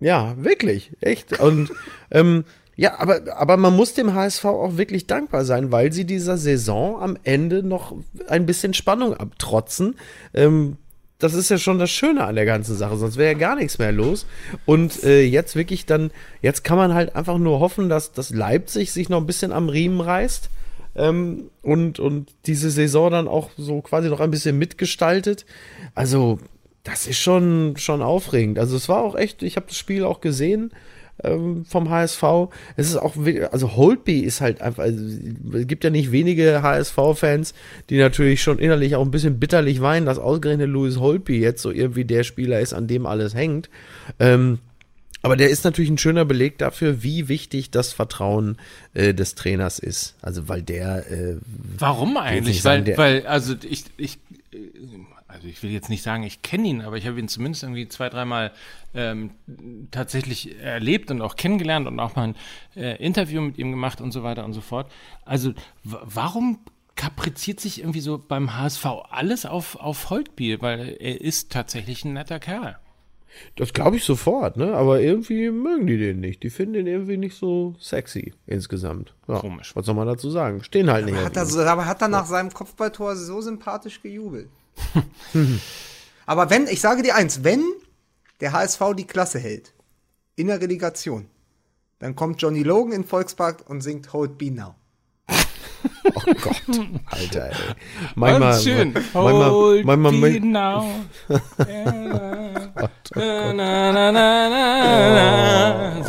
Ja, 0.00 0.34
wirklich, 0.38 0.92
echt. 1.00 1.38
Und 1.40 1.70
ähm, 2.10 2.44
ja, 2.80 2.98
aber, 2.98 3.20
aber 3.36 3.58
man 3.58 3.76
muss 3.76 3.92
dem 3.92 4.14
HSV 4.14 4.42
auch 4.46 4.78
wirklich 4.78 5.06
dankbar 5.06 5.44
sein, 5.44 5.70
weil 5.70 5.92
sie 5.92 6.06
dieser 6.06 6.38
Saison 6.38 6.98
am 7.02 7.18
Ende 7.24 7.62
noch 7.62 7.94
ein 8.26 8.46
bisschen 8.46 8.72
Spannung 8.72 9.12
abtrotzen. 9.12 9.96
Ähm, 10.32 10.78
das 11.18 11.34
ist 11.34 11.50
ja 11.50 11.58
schon 11.58 11.78
das 11.78 11.90
Schöne 11.90 12.24
an 12.24 12.36
der 12.36 12.46
ganzen 12.46 12.74
Sache, 12.74 12.96
sonst 12.96 13.18
wäre 13.18 13.32
ja 13.32 13.38
gar 13.38 13.54
nichts 13.54 13.78
mehr 13.78 13.92
los. 13.92 14.24
Und 14.64 15.04
äh, 15.04 15.20
jetzt 15.24 15.56
wirklich 15.56 15.84
dann, 15.84 16.10
jetzt 16.40 16.64
kann 16.64 16.78
man 16.78 16.94
halt 16.94 17.14
einfach 17.16 17.36
nur 17.36 17.60
hoffen, 17.60 17.90
dass, 17.90 18.12
dass 18.12 18.30
Leipzig 18.30 18.92
sich 18.92 19.10
noch 19.10 19.18
ein 19.20 19.26
bisschen 19.26 19.52
am 19.52 19.68
Riemen 19.68 20.00
reißt 20.00 20.48
ähm, 20.96 21.50
und, 21.60 21.98
und 21.98 22.30
diese 22.46 22.70
Saison 22.70 23.10
dann 23.10 23.28
auch 23.28 23.50
so 23.58 23.82
quasi 23.82 24.08
noch 24.08 24.20
ein 24.20 24.30
bisschen 24.30 24.56
mitgestaltet. 24.56 25.44
Also, 25.94 26.38
das 26.84 27.06
ist 27.06 27.18
schon, 27.18 27.74
schon 27.76 28.00
aufregend. 28.00 28.58
Also, 28.58 28.74
es 28.74 28.88
war 28.88 29.02
auch 29.02 29.16
echt, 29.16 29.42
ich 29.42 29.56
habe 29.56 29.66
das 29.66 29.76
Spiel 29.76 30.02
auch 30.02 30.22
gesehen 30.22 30.72
ähm, 31.24 31.64
vom 31.64 31.90
HSV. 31.90 32.22
Es 32.76 32.88
ist 32.88 32.96
auch, 32.96 33.14
also 33.50 33.76
Holtby 33.76 34.20
ist 34.20 34.40
halt 34.40 34.60
einfach, 34.60 34.84
also, 34.84 35.04
es 35.52 35.66
gibt 35.66 35.84
ja 35.84 35.90
nicht 35.90 36.12
wenige 36.12 36.62
HSV-Fans, 36.62 37.54
die 37.88 37.98
natürlich 37.98 38.42
schon 38.42 38.58
innerlich 38.58 38.96
auch 38.96 39.04
ein 39.04 39.10
bisschen 39.10 39.38
bitterlich 39.38 39.80
weinen, 39.80 40.06
dass 40.06 40.18
ausgerechnet 40.18 40.68
Louis 40.68 40.98
Holtby 40.98 41.40
jetzt 41.40 41.62
so 41.62 41.70
irgendwie 41.70 42.04
der 42.04 42.24
Spieler 42.24 42.60
ist, 42.60 42.72
an 42.72 42.86
dem 42.86 43.06
alles 43.06 43.34
hängt. 43.34 43.70
Ähm, 44.18 44.58
aber 45.22 45.36
der 45.36 45.50
ist 45.50 45.64
natürlich 45.64 45.90
ein 45.90 45.98
schöner 45.98 46.24
Beleg 46.24 46.58
dafür, 46.58 47.02
wie 47.02 47.28
wichtig 47.28 47.70
das 47.70 47.92
Vertrauen 47.92 48.56
äh, 48.94 49.12
des 49.12 49.34
Trainers 49.34 49.78
ist. 49.78 50.16
Also 50.22 50.48
weil 50.48 50.62
der. 50.62 51.10
Äh, 51.10 51.36
Warum 51.78 52.16
eigentlich? 52.16 52.62
Sagen, 52.62 52.86
weil, 52.86 52.96
weil, 52.96 53.26
also 53.26 53.54
ich, 53.68 53.84
ich, 53.98 54.18
also 55.28 55.46
ich 55.46 55.62
will 55.62 55.70
jetzt 55.70 55.90
nicht 55.90 56.02
sagen, 56.02 56.22
ich 56.22 56.42
kenne 56.42 56.68
ihn, 56.68 56.80
aber 56.80 56.96
ich 56.96 57.06
habe 57.06 57.18
ihn 57.18 57.28
zumindest 57.28 57.62
irgendwie 57.62 57.88
zwei, 57.88 58.08
dreimal 58.08 58.52
ähm, 58.94 59.30
tatsächlich 59.90 60.58
erlebt 60.58 61.10
und 61.10 61.20
auch 61.20 61.36
kennengelernt 61.36 61.86
und 61.86 62.00
auch 62.00 62.16
mal 62.16 62.28
ein 62.28 62.36
äh, 62.76 62.96
Interview 62.96 63.40
mit 63.42 63.58
ihm 63.58 63.70
gemacht 63.70 64.00
und 64.00 64.12
so 64.12 64.22
weiter 64.22 64.44
und 64.44 64.54
so 64.54 64.60
fort. 64.60 64.90
Also 65.24 65.52
warum 65.84 66.60
kapriziert 66.96 67.60
sich 67.60 67.80
irgendwie 67.80 68.00
so 68.00 68.18
beim 68.18 68.56
HSV 68.56 68.86
alles 69.10 69.46
auf, 69.46 69.76
auf 69.76 70.10
Holtbier? 70.10 70.62
Weil 70.62 70.96
er 70.98 71.20
ist 71.20 71.52
tatsächlich 71.52 72.04
ein 72.04 72.14
netter 72.14 72.40
Kerl. 72.40 72.78
Das 73.56 73.72
glaube 73.72 73.96
ich 73.96 74.04
sofort, 74.04 74.56
ne? 74.56 74.74
Aber 74.74 75.00
irgendwie 75.00 75.50
mögen 75.50 75.86
die 75.86 75.98
den 75.98 76.20
nicht. 76.20 76.42
Die 76.42 76.50
finden 76.50 76.74
den 76.74 76.86
irgendwie 76.86 77.16
nicht 77.16 77.36
so 77.36 77.74
sexy 77.78 78.34
insgesamt. 78.46 79.14
Ja, 79.28 79.38
Komisch. 79.38 79.74
Was 79.76 79.86
soll 79.86 79.94
man 79.94 80.06
dazu 80.06 80.30
sagen? 80.30 80.62
Stehen 80.62 80.90
halt 80.90 81.04
aber 81.04 81.12
nicht. 81.12 81.24
Hat 81.24 81.36
er 81.36 81.46
so, 81.46 81.60
aber 81.60 81.86
hat 81.86 82.02
er 82.02 82.08
nach 82.08 82.26
seinem 82.26 82.52
Kopfballtor 82.52 83.16
so 83.16 83.40
sympathisch 83.40 84.02
gejubelt? 84.02 84.48
aber 86.26 86.50
wenn, 86.50 86.66
ich 86.66 86.80
sage 86.80 87.02
dir 87.02 87.14
eins, 87.14 87.44
wenn 87.44 87.62
der 88.40 88.52
HSV 88.52 88.80
die 88.96 89.06
Klasse 89.06 89.38
hält, 89.38 89.72
in 90.36 90.46
der 90.46 90.60
Relegation, 90.60 91.28
dann 91.98 92.16
kommt 92.16 92.40
Johnny 92.40 92.62
Logan 92.62 92.92
in 92.92 93.04
Volkspark 93.04 93.68
und 93.68 93.82
singt 93.82 94.12
Hold 94.12 94.38
Be 94.38 94.50
Now. 94.50 94.74
Oh 96.14 96.34
Gott, 96.42 96.62
Alter, 97.06 97.50
ey. 97.50 97.56
Manchmal, 98.14 98.60
schön. 98.60 98.92
Manchmal, 98.92 99.50
Hold 99.50 99.84
manchmal, 99.84 100.40
now. 100.40 100.86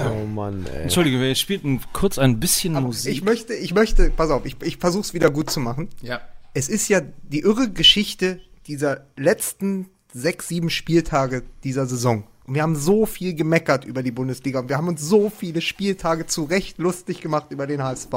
Oh 0.10 0.26
Mann, 0.26 0.66
ey. 0.74 0.84
Entschuldige, 0.84 1.20
wir 1.20 1.36
spielten 1.36 1.82
kurz 1.94 2.18
ein 2.18 2.40
bisschen 2.40 2.76
Aber 2.76 2.88
Musik. 2.88 3.14
Ich 3.14 3.24
möchte, 3.24 3.54
ich 3.54 3.74
möchte, 3.74 4.10
pass 4.12 4.30
auf, 4.30 4.46
ich, 4.46 4.56
ich 4.62 4.78
versuch's 4.78 5.14
wieder 5.14 5.30
gut 5.30 5.50
zu 5.50 5.60
machen. 5.60 5.90
Ja. 6.02 6.22
Es 6.54 6.70
ist 6.70 6.90
ja 6.90 7.02
die 7.24 7.40
irre 7.40 7.70
Geschichte 7.72 8.40
dieser 8.68 9.08
letzten 9.16 9.90
sechs, 10.14 10.48
sieben 10.48 10.70
Spieltage 10.70 11.44
dieser 11.64 11.86
Saison. 11.86 12.26
Und 12.52 12.56
wir 12.56 12.64
haben 12.64 12.76
so 12.76 13.06
viel 13.06 13.34
gemeckert 13.34 13.86
über 13.86 14.04
die 14.04 14.12
Bundesliga 14.12 14.60
und 14.60 14.68
wir 14.68 14.76
haben 14.76 14.90
uns 14.90 15.00
so 15.00 15.30
viele 15.30 15.62
Spieltage 15.62 16.26
zu 16.26 16.44
Recht 16.44 16.80
lustig 16.80 17.22
gemacht 17.22 17.46
über 17.50 17.66
den 17.66 17.82
HSV. 17.82 18.12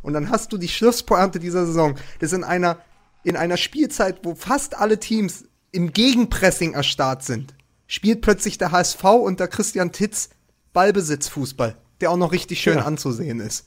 Und 0.00 0.14
dann 0.14 0.30
hast 0.30 0.50
du 0.50 0.56
die 0.56 0.68
Schlusspointe 0.68 1.38
dieser 1.38 1.66
Saison. 1.66 1.94
Das 2.20 2.32
in 2.32 2.42
einer, 2.42 2.78
in 3.22 3.36
einer 3.36 3.58
Spielzeit, 3.58 4.20
wo 4.22 4.34
fast 4.34 4.78
alle 4.78 4.98
Teams 4.98 5.44
im 5.72 5.92
Gegenpressing 5.92 6.72
erstarrt 6.72 7.22
sind, 7.22 7.52
spielt 7.86 8.22
plötzlich 8.22 8.56
der 8.56 8.72
HSV 8.72 9.04
unter 9.04 9.46
Christian 9.46 9.92
Titz 9.92 10.30
Ballbesitzfußball, 10.72 11.76
der 12.00 12.10
auch 12.10 12.16
noch 12.16 12.32
richtig 12.32 12.62
schön 12.62 12.78
ja. 12.78 12.86
anzusehen 12.86 13.40
ist. 13.40 13.66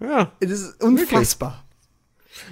Ja. 0.00 0.32
Es 0.40 0.50
ist 0.50 0.82
unfassbar. 0.82 1.62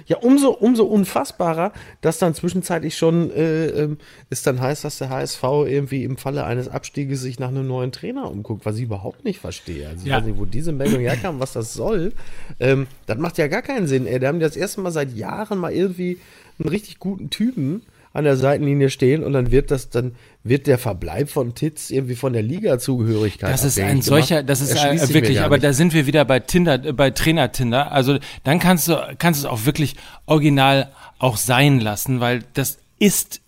Ja, 0.05 0.17
umso, 0.17 0.51
umso 0.51 0.83
unfassbarer, 0.85 1.73
dass 2.01 2.19
dann 2.19 2.33
zwischenzeitlich 2.33 2.97
schon 2.97 3.31
äh, 3.31 3.67
ähm, 3.67 3.97
es 4.29 4.43
dann 4.43 4.61
heißt, 4.61 4.83
dass 4.83 4.97
der 4.97 5.09
HSV 5.09 5.43
irgendwie 5.43 6.03
im 6.03 6.17
Falle 6.17 6.43
eines 6.43 6.67
Abstieges 6.67 7.21
sich 7.21 7.39
nach 7.39 7.49
einem 7.49 7.67
neuen 7.67 7.91
Trainer 7.91 8.29
umguckt, 8.29 8.65
was 8.65 8.77
ich 8.77 8.83
überhaupt 8.83 9.25
nicht 9.25 9.39
verstehe. 9.39 9.87
Also 9.87 10.03
ich 10.03 10.09
ja. 10.09 10.17
weiß 10.17 10.25
nicht, 10.25 10.37
wo 10.37 10.45
diese 10.45 10.71
Meldung 10.71 11.01
herkam, 11.01 11.39
was 11.39 11.53
das 11.53 11.73
soll. 11.73 12.13
Ähm, 12.59 12.87
das 13.05 13.17
macht 13.17 13.37
ja 13.37 13.47
gar 13.47 13.61
keinen 13.61 13.87
Sinn. 13.87 14.05
Ey. 14.05 14.19
Die 14.19 14.27
haben 14.27 14.39
das 14.39 14.55
erste 14.55 14.81
Mal 14.81 14.91
seit 14.91 15.15
Jahren 15.15 15.57
mal 15.57 15.73
irgendwie 15.73 16.19
einen 16.59 16.69
richtig 16.69 16.99
guten 16.99 17.29
Typen 17.29 17.81
an 18.13 18.25
der 18.25 18.35
Seitenlinie 18.35 18.89
stehen 18.89 19.23
und 19.23 19.33
dann 19.33 19.51
wird 19.51 19.71
das, 19.71 19.89
dann 19.89 20.15
wird 20.43 20.67
der 20.67 20.77
Verbleib 20.77 21.29
von 21.29 21.55
Titz 21.55 21.89
irgendwie 21.89 22.15
von 22.15 22.33
der 22.33 22.41
Liga-Zugehörigkeit. 22.41 23.49
Das 23.51 23.63
ist 23.63 23.79
ein 23.79 24.01
solcher, 24.01 24.43
das 24.43 24.59
ist 24.59 24.75
äh, 24.75 25.13
wirklich, 25.13 25.41
aber 25.41 25.59
da 25.59 25.71
sind 25.71 25.93
wir 25.93 26.07
wieder 26.07 26.25
bei 26.25 26.39
Tinder, 26.39 26.83
äh, 26.83 26.93
bei 26.93 27.11
Trainer 27.11 27.51
Tinder. 27.51 27.91
Also 27.91 28.17
dann 28.43 28.59
kannst 28.59 28.87
du, 28.87 29.15
kannst 29.17 29.43
du 29.43 29.47
es 29.47 29.51
auch 29.51 29.65
wirklich 29.65 29.95
original 30.25 30.91
auch 31.19 31.37
sein 31.37 31.79
lassen, 31.79 32.19
weil 32.19 32.43
das 32.53 32.79
ist 32.99 33.41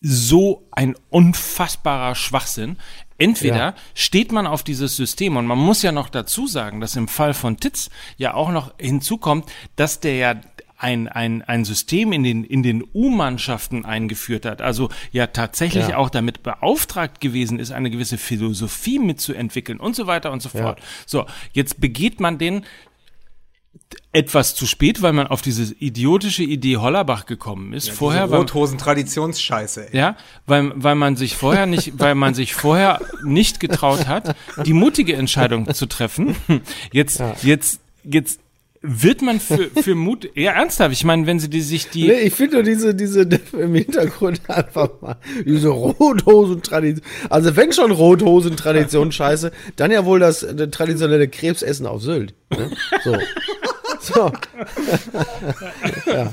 so 0.00 0.66
ein 0.70 0.96
unfassbarer 1.10 2.14
Schwachsinn. 2.14 2.76
Entweder 3.18 3.56
ja. 3.56 3.74
steht 3.94 4.30
man 4.30 4.46
auf 4.46 4.62
dieses 4.62 4.96
System 4.96 5.36
und 5.36 5.46
man 5.46 5.58
muss 5.58 5.82
ja 5.82 5.90
noch 5.90 6.08
dazu 6.08 6.46
sagen, 6.46 6.80
dass 6.80 6.94
im 6.94 7.08
Fall 7.08 7.34
von 7.34 7.56
Titz 7.56 7.90
ja 8.16 8.34
auch 8.34 8.50
noch 8.50 8.74
hinzukommt, 8.78 9.50
dass 9.74 9.98
der 9.98 10.16
ja 10.16 10.34
ein, 10.78 11.08
ein, 11.08 11.42
ein 11.42 11.64
System 11.64 12.12
in 12.12 12.22
den, 12.22 12.44
in 12.44 12.62
den 12.62 12.84
U-Mannschaften 12.94 13.84
eingeführt 13.84 14.46
hat, 14.46 14.62
also 14.62 14.90
ja 15.10 15.26
tatsächlich 15.26 15.88
ja. 15.88 15.96
auch 15.96 16.08
damit 16.08 16.44
beauftragt 16.44 17.20
gewesen 17.20 17.58
ist, 17.58 17.72
eine 17.72 17.90
gewisse 17.90 18.16
Philosophie 18.16 19.00
mitzuentwickeln 19.00 19.80
und 19.80 19.96
so 19.96 20.06
weiter 20.06 20.30
und 20.30 20.40
so 20.40 20.48
fort. 20.48 20.78
Ja. 20.78 20.86
So, 21.06 21.26
jetzt 21.52 21.80
begeht 21.80 22.20
man 22.20 22.38
den 22.38 22.64
etwas 24.12 24.54
zu 24.54 24.66
spät, 24.66 25.02
weil 25.02 25.12
man 25.12 25.26
auf 25.26 25.42
diese 25.42 25.74
idiotische 25.74 26.42
Idee 26.42 26.76
Hollerbach 26.76 27.26
gekommen 27.26 27.72
ist. 27.72 27.88
Ja, 27.88 27.94
vorher 27.94 28.24
Rothosen 28.24 28.78
Traditionsscheiße. 28.78 29.88
Ja, 29.92 30.16
weil 30.46 30.72
weil 30.74 30.94
man 30.94 31.16
sich 31.16 31.36
vorher 31.36 31.66
nicht, 31.66 31.98
weil 31.98 32.14
man 32.14 32.34
sich 32.34 32.54
vorher 32.54 33.00
nicht 33.24 33.60
getraut 33.60 34.06
hat, 34.06 34.36
die 34.64 34.72
mutige 34.72 35.14
Entscheidung 35.16 35.72
zu 35.72 35.86
treffen. 35.86 36.36
Jetzt 36.92 37.20
ja. 37.20 37.34
jetzt 37.42 37.80
jetzt 38.04 38.40
wird 38.80 39.22
man 39.22 39.40
für, 39.40 39.70
für 39.82 39.94
Mut, 39.94 40.30
ja 40.34 40.52
ernsthaft, 40.52 40.92
ich 40.92 41.04
meine, 41.04 41.26
wenn 41.26 41.40
sie 41.40 41.50
die, 41.50 41.60
sich 41.60 41.90
die... 41.90 42.08
Nee, 42.08 42.20
ich 42.20 42.34
finde 42.34 42.56
nur 42.56 42.62
diese, 42.62 42.94
diese 42.94 43.22
im 43.52 43.74
Hintergrund 43.74 44.40
einfach 44.48 44.90
mal, 45.00 45.16
diese 45.44 45.68
Rothosen-Tradition, 45.68 47.04
also 47.28 47.56
wenn 47.56 47.72
schon 47.72 47.90
Rothosen-Tradition 47.90 49.10
scheiße, 49.12 49.52
dann 49.76 49.90
ja 49.90 50.04
wohl 50.04 50.20
das, 50.20 50.46
das 50.54 50.70
traditionelle 50.70 51.28
Krebsessen 51.28 51.86
auf 51.86 52.02
Sylt. 52.02 52.34
Ne? 52.50 52.70
So. 53.04 53.16
So. 54.00 54.32
ja. 56.06 56.32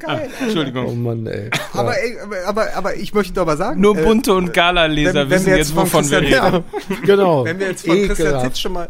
Geil. 0.00 0.30
Entschuldigung. 0.40 0.86
Oh 0.86 0.94
Mann, 0.94 1.26
ey. 1.26 1.50
Aber, 1.72 1.94
aber, 2.22 2.36
aber, 2.46 2.74
aber 2.74 2.96
ich 2.96 3.12
möchte 3.14 3.32
doch 3.32 3.46
mal 3.46 3.56
sagen. 3.56 3.80
Nur 3.80 3.96
äh, 3.96 4.02
bunte 4.02 4.30
äh, 4.30 4.34
und 4.34 4.52
Gala-Leser 4.52 5.30
wissen 5.30 5.48
jetzt, 5.48 5.58
jetzt 5.58 5.76
wovon 5.76 6.08
wir 6.10 6.20
reden. 6.20 6.32
Ja, 6.32 6.64
genau. 7.04 7.44
Wenn 7.44 7.58
wir 7.58 7.68
jetzt 7.68 7.86
von 7.86 7.96
Ekelhaft. 7.96 8.20
Christian 8.20 8.42
Titz 8.42 8.58
schon 8.58 8.72
mal. 8.72 8.88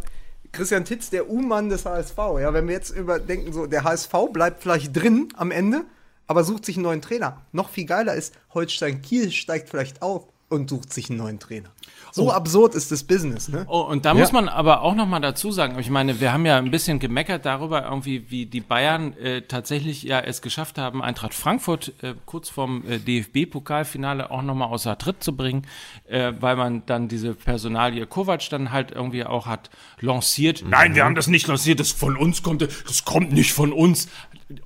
Christian 0.53 0.85
Titz, 0.85 1.09
der 1.09 1.31
U-Mann 1.31 1.71
des 1.71 1.87
HSV, 1.87 2.19
ja, 2.41 2.53
wenn 2.53 2.69
wir 2.69 2.75
jetzt 2.75 2.91
überdenken, 2.91 3.53
so, 3.55 3.67
der 3.67 3.85
HSV 3.85 4.13
bleibt 4.33 4.63
vielleicht 4.63 4.95
drin 4.95 5.29
am 5.37 5.51
Ende, 5.51 5.85
aber 6.27 6.45
sucht 6.45 6.67
sich 6.67 6.77
einen 6.77 6.85
neuen 6.85 7.01
Trainer. 7.01 7.41
Noch 7.53 7.71
viel 7.71 7.87
geiler 7.87 8.15
ist, 8.15 8.35
Holstein 8.53 9.01
Kiel 9.01 9.33
steigt 9.33 9.71
vielleicht 9.71 10.03
auf 10.03 10.27
und 10.51 10.69
sucht 10.69 10.93
sich 10.93 11.09
einen 11.09 11.19
neuen 11.19 11.39
Trainer. 11.39 11.71
So 12.15 12.29
oh. 12.29 12.31
absurd 12.31 12.75
ist 12.75 12.93
das 12.93 13.05
Business, 13.05 13.49
ne? 13.49 13.65
Oh, 13.69 13.81
und 13.81 14.05
da 14.05 14.11
ja. 14.11 14.15
muss 14.15 14.33
man 14.33 14.47
aber 14.51 14.83
auch 14.83 14.95
noch 14.95 15.07
mal 15.07 15.21
dazu 15.21 15.51
sagen, 15.51 15.79
ich 15.79 15.89
meine, 15.89 16.21
wir 16.21 16.31
haben 16.31 16.45
ja 16.45 16.59
ein 16.59 16.71
bisschen 16.71 16.99
gemeckert 16.99 17.47
darüber, 17.47 17.85
irgendwie, 17.85 18.31
wie 18.31 18.45
die 18.45 18.61
Bayern 18.61 19.15
äh, 19.17 19.41
tatsächlich 19.41 20.03
ja 20.03 20.21
es 20.21 20.43
geschafft 20.43 20.77
haben, 20.77 21.03
Eintracht 21.03 21.33
Frankfurt 21.33 21.95
äh, 22.03 22.13
kurz 22.27 22.51
vorm 22.51 22.85
äh, 22.87 22.99
DFB-Pokalfinale 22.99 24.31
auch 24.31 24.43
noch 24.43 24.55
mal 24.55 24.67
außer 24.67 24.99
Tritt 24.99 25.25
zu 25.25 25.35
bringen, 25.35 25.67
äh, 26.07 26.35
weil 26.39 26.57
man 26.57 26.85
dann 26.85 27.09
diese 27.09 27.33
Personalie 27.33 28.07
Kovac 28.07 28.47
dann 28.51 28.73
halt 28.73 28.91
irgendwie 28.91 29.25
auch 29.25 29.47
hat 29.47 29.71
lanciert. 30.01 30.63
Mhm. 30.63 30.69
Nein, 30.69 30.95
wir 30.95 31.05
haben 31.05 31.15
das 31.15 31.29
nicht 31.29 31.47
lanciert, 31.47 31.81
das 31.81 31.93
von 31.93 32.19
uns 32.19 32.43
kommt, 32.43 32.61
das 32.61 33.07
kommt 33.07 33.33
nicht 33.33 33.55
von 33.55 33.73
uns 33.73 34.09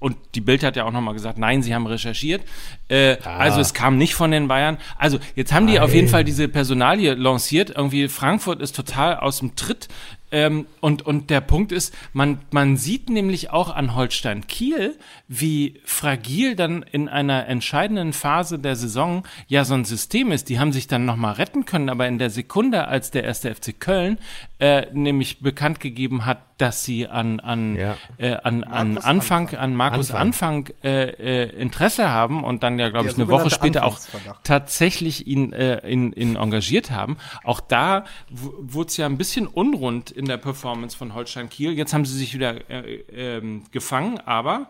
und 0.00 0.16
die 0.34 0.40
Bild 0.40 0.62
hat 0.62 0.76
ja 0.76 0.84
auch 0.84 0.92
nochmal 0.92 1.14
gesagt, 1.14 1.38
nein, 1.38 1.62
sie 1.62 1.74
haben 1.74 1.86
recherchiert. 1.86 2.42
Äh, 2.88 3.16
ah. 3.24 3.38
Also 3.38 3.60
es 3.60 3.74
kam 3.74 3.98
nicht 3.98 4.14
von 4.14 4.30
den 4.30 4.48
Bayern. 4.48 4.78
Also 4.96 5.18
jetzt 5.34 5.52
haben 5.52 5.66
die 5.66 5.74
nein. 5.74 5.82
auf 5.82 5.94
jeden 5.94 6.08
Fall 6.08 6.24
diese 6.24 6.48
Personalie 6.48 7.14
lanciert. 7.14 7.70
Irgendwie 7.70 8.08
Frankfurt 8.08 8.60
ist 8.60 8.76
total 8.76 9.16
aus 9.16 9.38
dem 9.40 9.56
Tritt. 9.56 9.88
Ähm, 10.32 10.66
und, 10.80 11.02
und 11.02 11.30
der 11.30 11.40
Punkt 11.40 11.72
ist, 11.72 11.94
man, 12.12 12.38
man 12.50 12.76
sieht 12.76 13.08
nämlich 13.08 13.50
auch 13.50 13.74
an 13.74 13.94
Holstein 13.94 14.46
Kiel, 14.46 14.98
wie 15.28 15.80
fragil 15.84 16.56
dann 16.56 16.82
in 16.82 17.08
einer 17.08 17.46
entscheidenden 17.46 18.12
Phase 18.12 18.58
der 18.58 18.76
Saison 18.76 19.24
ja 19.46 19.64
so 19.64 19.74
ein 19.74 19.84
System 19.84 20.32
ist. 20.32 20.48
Die 20.48 20.58
haben 20.58 20.72
sich 20.72 20.88
dann 20.88 21.04
nochmal 21.04 21.34
retten 21.34 21.64
können, 21.64 21.88
aber 21.88 22.08
in 22.08 22.18
der 22.18 22.30
Sekunde, 22.30 22.88
als 22.88 23.10
der 23.10 23.24
erste 23.24 23.54
FC 23.54 23.78
Köln 23.78 24.18
äh, 24.58 24.86
nämlich 24.92 25.40
bekannt 25.40 25.80
gegeben 25.80 26.26
hat, 26.26 26.38
dass 26.58 26.84
sie 26.84 27.06
an, 27.06 27.40
an, 27.40 27.76
ja. 27.76 27.96
äh, 28.16 28.32
an, 28.32 28.64
an 28.64 28.96
Anfang, 28.96 29.48
Anfang, 29.48 29.54
an 29.58 29.74
Markus 29.74 30.10
Anfang, 30.10 30.66
Anfang 30.66 30.74
äh, 30.82 31.44
äh, 31.44 31.60
Interesse 31.60 32.08
haben 32.08 32.44
und 32.44 32.62
dann 32.62 32.78
ja, 32.78 32.88
glaube 32.88 33.08
ich, 33.08 33.14
eine 33.14 33.28
Woche 33.28 33.50
später 33.50 33.84
auch 33.84 33.98
tatsächlich 34.42 35.26
ihn, 35.26 35.52
äh, 35.52 35.86
ihn, 35.86 36.12
ihn 36.12 36.36
engagiert 36.36 36.90
haben. 36.90 37.18
Auch 37.44 37.60
da 37.60 38.04
wurde 38.30 38.88
es 38.88 38.96
ja 38.96 39.04
ein 39.04 39.18
bisschen 39.18 39.46
unrund 39.46 40.10
in 40.10 40.25
der 40.28 40.36
Performance 40.36 40.96
von 40.96 41.14
Holstein 41.14 41.48
Kiel. 41.48 41.72
Jetzt 41.72 41.92
haben 41.92 42.04
sie 42.04 42.16
sich 42.16 42.34
wieder 42.34 42.68
äh, 42.70 43.36
äh, 43.36 43.60
gefangen, 43.70 44.18
aber 44.18 44.68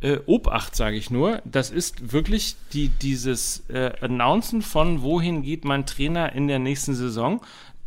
äh, 0.00 0.18
Obacht, 0.26 0.74
sage 0.74 0.96
ich 0.96 1.10
nur. 1.10 1.40
Das 1.44 1.70
ist 1.70 2.12
wirklich 2.12 2.56
die, 2.72 2.88
dieses 2.88 3.64
äh, 3.68 3.92
Announcen 4.00 4.62
von, 4.62 5.02
wohin 5.02 5.42
geht 5.42 5.64
mein 5.64 5.86
Trainer 5.86 6.32
in 6.32 6.48
der 6.48 6.58
nächsten 6.58 6.94
Saison, 6.94 7.40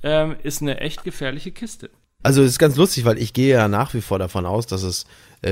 äh, 0.04 0.34
ist 0.44 0.62
eine 0.62 0.80
echt 0.80 1.04
gefährliche 1.04 1.52
Kiste. 1.52 1.90
Also 2.24 2.42
es 2.42 2.52
ist 2.52 2.60
ganz 2.60 2.76
lustig, 2.76 3.06
weil 3.06 3.20
ich 3.20 3.34
gehe 3.34 3.54
ja 3.54 3.68
nach 3.68 3.94
wie 3.94 4.02
vor 4.02 4.18
davon 4.18 4.46
aus, 4.46 4.66
dass 4.66 4.82
es 4.82 5.06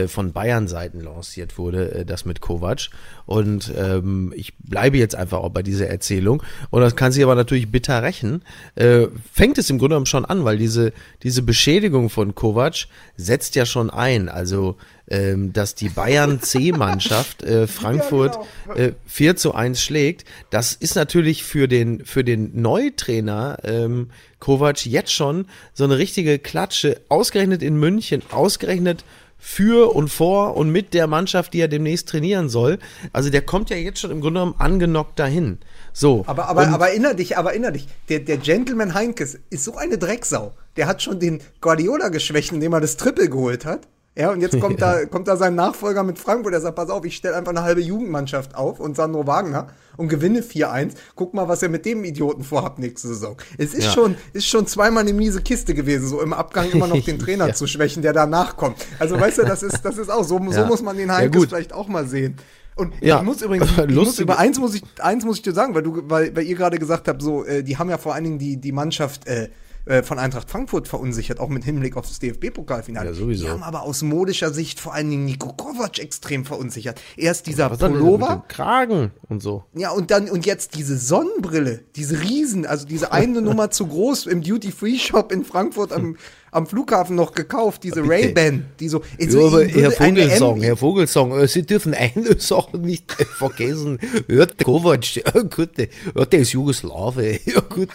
von 0.08 0.34
Bayern-Seiten 0.34 1.02
lanciert 1.02 1.58
wurde, 1.58 1.92
äh, 1.94 2.06
das 2.06 2.26
mit 2.26 2.42
Kovac. 2.42 2.90
Und 3.26 3.72
ähm, 3.78 4.34
ich 4.36 4.58
bleibe 4.58 4.98
jetzt 4.98 5.16
einfach 5.16 5.40
auch 5.40 5.50
bei 5.50 5.64
dieser 5.64 5.88
Erzählung. 5.88 6.44
Und 6.70 6.82
das 6.82 6.96
kann 6.96 7.12
sich 7.12 7.24
aber 7.24 7.36
natürlich 7.36 7.72
bitter 7.72 8.04
rächen. 8.04 8.44
Äh, 8.76 9.08
fängt 9.32 9.58
es 9.58 9.70
im 9.70 9.78
Grunde 9.78 9.94
genommen 9.94 10.06
schon 10.06 10.26
an, 10.26 10.44
weil 10.46 10.58
diese, 10.58 10.94
diese 11.24 11.42
Beschädigung 11.42 12.10
von 12.10 12.36
Kovac 12.36 12.88
setzt 13.18 13.56
ja 13.56 13.66
schon 13.66 13.90
ein. 13.90 14.30
Also 14.30 14.78
ähm, 15.10 15.52
dass 15.52 15.76
die 15.76 15.90
Bayern 15.90 16.42
C-Mannschaft 16.42 17.44
äh, 17.44 17.68
Frankfurt 17.68 18.36
ja, 18.68 18.74
genau. 18.74 18.88
äh, 18.88 18.94
4 19.06 19.36
zu 19.36 19.54
1 19.54 19.82
schlägt. 19.82 20.26
Das 20.50 20.74
ist 20.74 20.96
natürlich 20.96 21.44
für 21.44 21.68
den, 21.68 22.06
für 22.06 22.24
den 22.24 22.62
Neutrainer 22.62 23.58
ähm, 23.64 24.10
Kovac 24.40 24.86
jetzt 24.86 25.12
schon 25.14 25.46
so 25.74 25.84
eine 25.84 25.98
richtige 25.98 26.40
Klatsche, 26.40 27.02
ausgerechnet 27.10 27.62
in 27.62 27.78
München, 27.78 28.22
ausgerechnet 28.32 29.04
für 29.46 29.94
und 29.94 30.08
vor 30.08 30.56
und 30.56 30.72
mit 30.72 30.94
der 30.94 31.06
Mannschaft, 31.06 31.54
die 31.54 31.60
er 31.60 31.68
demnächst 31.68 32.08
trainieren 32.08 32.48
soll. 32.48 32.80
Also 33.12 33.30
der 33.30 33.41
kommt 33.41 33.70
ja 33.70 33.76
jetzt 33.76 34.00
schon 34.00 34.10
im 34.10 34.22
Grunde 34.22 34.39
genommen 34.39 34.56
angenockt 34.58 35.20
dahin. 35.20 35.60
So. 35.91 36.24
Aber, 36.28 36.48
aber, 36.48 36.70
aber 36.70 36.88
erinner 36.88 37.14
dich, 37.14 37.38
aber 37.38 37.50
erinner 37.50 37.72
dich, 37.72 37.86
der, 38.08 38.20
der 38.20 38.38
Gentleman 38.38 38.94
Heinkes 38.94 39.38
ist 39.50 39.66
so 39.66 39.76
eine 39.76 39.98
Drecksau. 39.98 40.54
Der 40.78 40.88
hat 40.88 41.04
schon 41.04 41.20
den 41.20 41.41
Guardiola 41.60 42.08
geschwächt, 42.08 42.54
indem 42.54 42.72
er 42.72 42.80
das 42.80 42.96
Triple 42.96 43.28
geholt 43.28 43.66
hat. 43.66 43.82
Ja, 44.16 44.32
und 44.32 44.41
jetzt 44.41 44.59
kommt, 44.59 44.80
ja. 44.82 44.99
da, 44.99 45.05
kommt 45.05 45.28
da 45.28 45.38
sein 45.38 45.55
Nachfolger 45.55 46.03
mit 46.03 46.20
Frankfurt, 46.20 46.53
der 46.53 46.61
sagt, 46.61 46.76
pass 46.76 46.89
auf, 46.89 47.03
ich 47.05 47.16
stelle 47.16 47.36
einfach 47.36 47.51
eine 47.51 47.64
halbe 47.64 47.82
Jugendmannschaft 47.82 48.55
auf 48.55 48.80
und 48.80 48.95
Sandro 48.95 49.26
Wagner 49.26 49.68
und 49.97 50.07
gewinne 50.07 50.41
4-1. 50.41 50.91
Guck 51.16 51.34
mal, 51.34 51.47
was 51.47 51.64
ihr 51.64 51.70
mit 51.70 51.86
dem 51.86 52.03
Idioten 52.03 52.43
vorhabt 52.43 52.78
nächste 52.78 53.07
Saison. 53.07 53.38
Es 53.57 53.74
ist, 53.74 53.86
ja. 53.86 53.91
schon, 53.91 54.16
ist 54.34 54.47
schon 54.47 54.68
zweimal 54.68 55.01
eine 55.01 55.14
miese 55.14 55.41
Kiste 55.41 55.74
gewesen, 55.74 56.07
so 56.07 56.22
im 56.22 56.34
Abgang 56.34 56.70
immer 56.70 56.88
noch 56.88 57.03
den 57.03 57.18
Trainer 57.24 57.47
ja. 57.47 57.53
zu 57.53 57.66
schwächen, 57.66 58.03
der 58.03 58.14
danach 58.14 58.55
kommt. 58.55 58.78
Also 58.99 59.20
weißt 59.20 59.39
du, 59.39 59.43
das 59.43 59.64
ist, 59.64 59.84
das 59.84 59.97
ist 59.97 60.11
auch 60.11 60.24
so, 60.24 60.39
so 60.51 60.66
muss 60.66 60.82
man 60.84 60.95
den 60.97 61.11
Heinkes 61.11 61.45
vielleicht 61.45 61.74
auch 61.74 61.88
mal 61.88 62.05
sehen. 62.05 62.38
Und 62.76 62.93
ja, 63.01 63.18
ich 63.20 63.24
muss 63.24 63.41
übrigens, 63.41 63.70
ich 63.72 63.95
muss 63.95 64.20
über 64.20 64.38
eins 64.38 64.59
muss 64.59 64.76
ich, 64.76 64.84
eins 64.99 65.26
muss 65.26 65.38
ich 65.38 65.43
dir 65.43 65.53
sagen, 65.53 65.74
weil 65.74 65.84
du, 65.84 66.03
weil, 66.05 66.36
weil 66.36 66.43
ihr 66.43 66.55
gerade 66.55 66.78
gesagt 66.78 67.07
habt, 67.07 67.22
so, 67.22 67.45
äh, 67.45 67.64
die 67.64 67.78
haben 67.78 67.89
ja 67.89 67.97
vor 67.97 68.14
allen 68.14 68.24
Dingen 68.24 68.39
die, 68.39 68.57
die 68.57 68.72
Mannschaft, 68.72 69.28
äh, 69.28 69.49
äh, 69.86 70.02
von 70.02 70.20
Eintracht 70.20 70.50
Frankfurt 70.50 70.88
verunsichert, 70.88 71.40
auch 71.40 71.50
mit 71.50 71.64
Hinblick 71.66 71.98
auf 71.98 72.08
das 72.08 72.20
DFB-Pokalfinale. 72.20 73.08
Ja, 73.08 73.14
sowieso. 73.14 73.46
Die 73.46 73.52
haben 73.52 73.64
aber 73.64 73.84
aus 73.84 74.02
modischer 74.02 74.54
Sicht 74.54 74.80
vor 74.80 74.94
allen 74.94 75.10
Dingen 75.10 75.26
Niko 75.26 75.52
Kovac 75.54 76.00
extrem 76.00 76.46
verunsichert. 76.46 77.02
Erst 77.18 77.48
dieser 77.48 77.72
Was 77.72 77.80
Pullover. 77.80 78.36
Mit 78.36 78.44
dem 78.44 78.48
Kragen 78.48 79.12
und 79.28 79.42
so. 79.42 79.66
Ja, 79.76 79.92
und 79.92 80.12
dann, 80.12 80.30
und 80.30 80.46
jetzt 80.46 80.76
diese 80.76 80.98
Sonnenbrille, 80.98 81.84
diese 81.96 82.22
Riesen, 82.22 82.66
also 82.66 82.86
diese 82.86 83.12
eine 83.12 83.42
Nummer 83.44 83.72
zu 83.72 83.88
groß 83.88 84.28
im 84.28 84.42
Duty-Free-Shop 84.42 85.32
in 85.32 85.44
Frankfurt 85.44 85.92
am 85.92 86.16
am 86.54 86.68
Flughafen 86.68 87.16
noch 87.16 87.34
gekauft, 87.34 87.84
diese 87.84 88.08
Ray-Ban, 88.08 88.66
die 88.80 88.88
so. 88.88 89.02
Also 89.20 89.62
ja, 89.62 89.68
Herr 89.68 89.92
Vogelsong, 89.92 90.62
Herr 90.62 90.78
Vogelsong, 90.78 91.40
äh, 91.40 91.48
Sie 91.48 91.66
dürfen 91.66 91.94
eine 91.94 92.36
Sache 92.40 92.78
nicht 92.78 93.12
vergessen. 93.12 94.00
Hört 94.28 94.64
Kovac, 94.64 95.16
ja 95.16 95.42
gut, 95.42 95.72
ja, 95.78 96.26
der 96.26 96.40
ist 96.40 96.54
Jugoslawe, 96.54 97.40
ja 97.46 97.60
gut, 97.62 97.90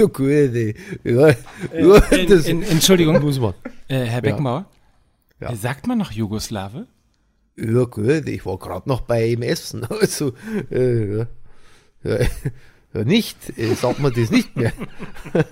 ja 0.00 0.06
gut, 0.06 0.30
ja, 1.04 1.28
ja, 1.28 1.28
äh, 1.28 2.26
das, 2.26 2.46
in, 2.46 2.62
in, 2.62 2.68
Entschuldigung, 2.68 3.20
muss 3.20 3.38
man. 3.38 3.54
Äh, 3.88 4.04
Herr 4.04 4.22
Beckenbauer, 4.22 4.66
ja. 5.40 5.54
sagt 5.54 5.86
man 5.86 5.98
noch 5.98 6.12
Jugoslawe? 6.12 6.86
Ja 7.56 7.84
gut, 7.84 8.28
ich 8.28 8.46
war 8.46 8.58
gerade 8.58 8.88
noch 8.88 9.02
bei 9.02 9.26
ihm 9.26 9.42
essen, 9.42 9.84
also, 9.88 10.32
äh, 10.70 11.18
ja. 11.18 11.26
Ja, 12.92 13.04
nicht, 13.04 13.36
äh, 13.56 13.74
sagt 13.74 14.00
man 14.00 14.12
das 14.12 14.30
nicht 14.30 14.56
mehr. 14.56 14.72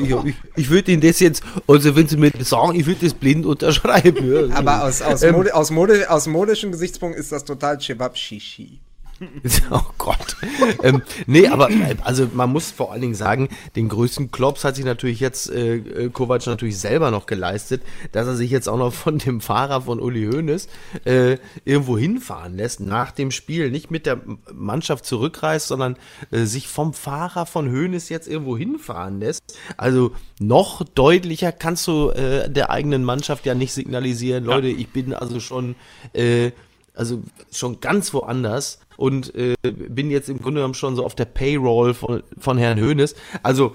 ich, 0.00 0.10
ich, 0.10 0.34
ich 0.54 0.70
würde 0.70 0.92
Ihnen 0.92 1.00
das 1.00 1.18
jetzt, 1.18 1.42
also 1.66 1.96
wenn 1.96 2.06
Sie 2.06 2.16
mir 2.16 2.30
sagen, 2.40 2.78
ich 2.78 2.86
würde 2.86 3.06
das 3.06 3.14
blind 3.14 3.44
unterschreiben. 3.44 4.20
Ja. 4.30 4.54
Aber 4.54 4.84
aus, 4.84 5.02
aus, 5.02 5.22
ähm, 5.22 5.34
Mode, 5.34 5.54
aus, 5.54 5.70
Mode, 5.70 6.08
aus 6.08 6.26
modischen 6.26 6.70
Gesichtspunkt 6.70 7.18
ist 7.18 7.32
das 7.32 7.44
total 7.44 7.78
Chebab-Shishi. 7.78 8.78
oh 9.70 9.82
Gott. 9.98 10.36
ähm, 10.82 11.02
nee, 11.26 11.46
aber 11.48 11.68
also 12.04 12.28
man 12.32 12.50
muss 12.50 12.70
vor 12.70 12.92
allen 12.92 13.02
Dingen 13.02 13.14
sagen, 13.14 13.48
den 13.76 13.88
größten 13.88 14.30
Klops 14.30 14.64
hat 14.64 14.76
sich 14.76 14.84
natürlich 14.84 15.20
jetzt 15.20 15.50
äh, 15.50 15.76
äh, 15.76 16.08
Kovac 16.10 16.46
natürlich 16.46 16.78
selber 16.78 17.10
noch 17.10 17.26
geleistet, 17.26 17.82
dass 18.12 18.26
er 18.26 18.34
sich 18.34 18.50
jetzt 18.50 18.68
auch 18.68 18.78
noch 18.78 18.92
von 18.94 19.18
dem 19.18 19.40
Fahrer 19.40 19.82
von 19.82 20.00
Uli 20.00 20.30
Hoeneß 20.30 20.68
äh, 21.04 21.36
irgendwo 21.64 21.98
hinfahren 21.98 22.56
lässt 22.56 22.80
nach 22.80 23.10
dem 23.10 23.30
Spiel, 23.30 23.70
nicht 23.70 23.90
mit 23.90 24.06
der 24.06 24.20
Mannschaft 24.52 25.04
zurückreist, 25.04 25.68
sondern 25.68 25.96
äh, 26.30 26.44
sich 26.44 26.68
vom 26.68 26.94
Fahrer 26.94 27.44
von 27.44 27.70
Hoeneß 27.70 28.08
jetzt 28.08 28.26
irgendwo 28.26 28.56
hinfahren 28.56 29.20
lässt. 29.20 29.42
Also 29.76 30.12
noch 30.38 30.82
deutlicher 30.82 31.52
kannst 31.52 31.86
du 31.86 32.08
äh, 32.10 32.48
der 32.48 32.70
eigenen 32.70 33.04
Mannschaft 33.04 33.44
ja 33.44 33.54
nicht 33.54 33.74
signalisieren, 33.74 34.44
Leute, 34.44 34.68
ich 34.68 34.88
bin 34.88 35.12
also 35.12 35.40
schon 35.40 35.74
äh, 36.14 36.52
also 36.94 37.22
schon 37.50 37.80
ganz 37.80 38.12
woanders 38.12 38.80
und 39.00 39.34
äh, 39.34 39.56
bin 39.62 40.10
jetzt 40.10 40.28
im 40.28 40.42
Grunde 40.42 40.58
genommen 40.58 40.74
schon 40.74 40.94
so 40.94 41.06
auf 41.06 41.14
der 41.14 41.24
Payroll 41.24 41.94
von, 41.94 42.22
von 42.38 42.58
Herrn 42.58 42.78
Hoeneß. 42.78 43.14
Also 43.42 43.74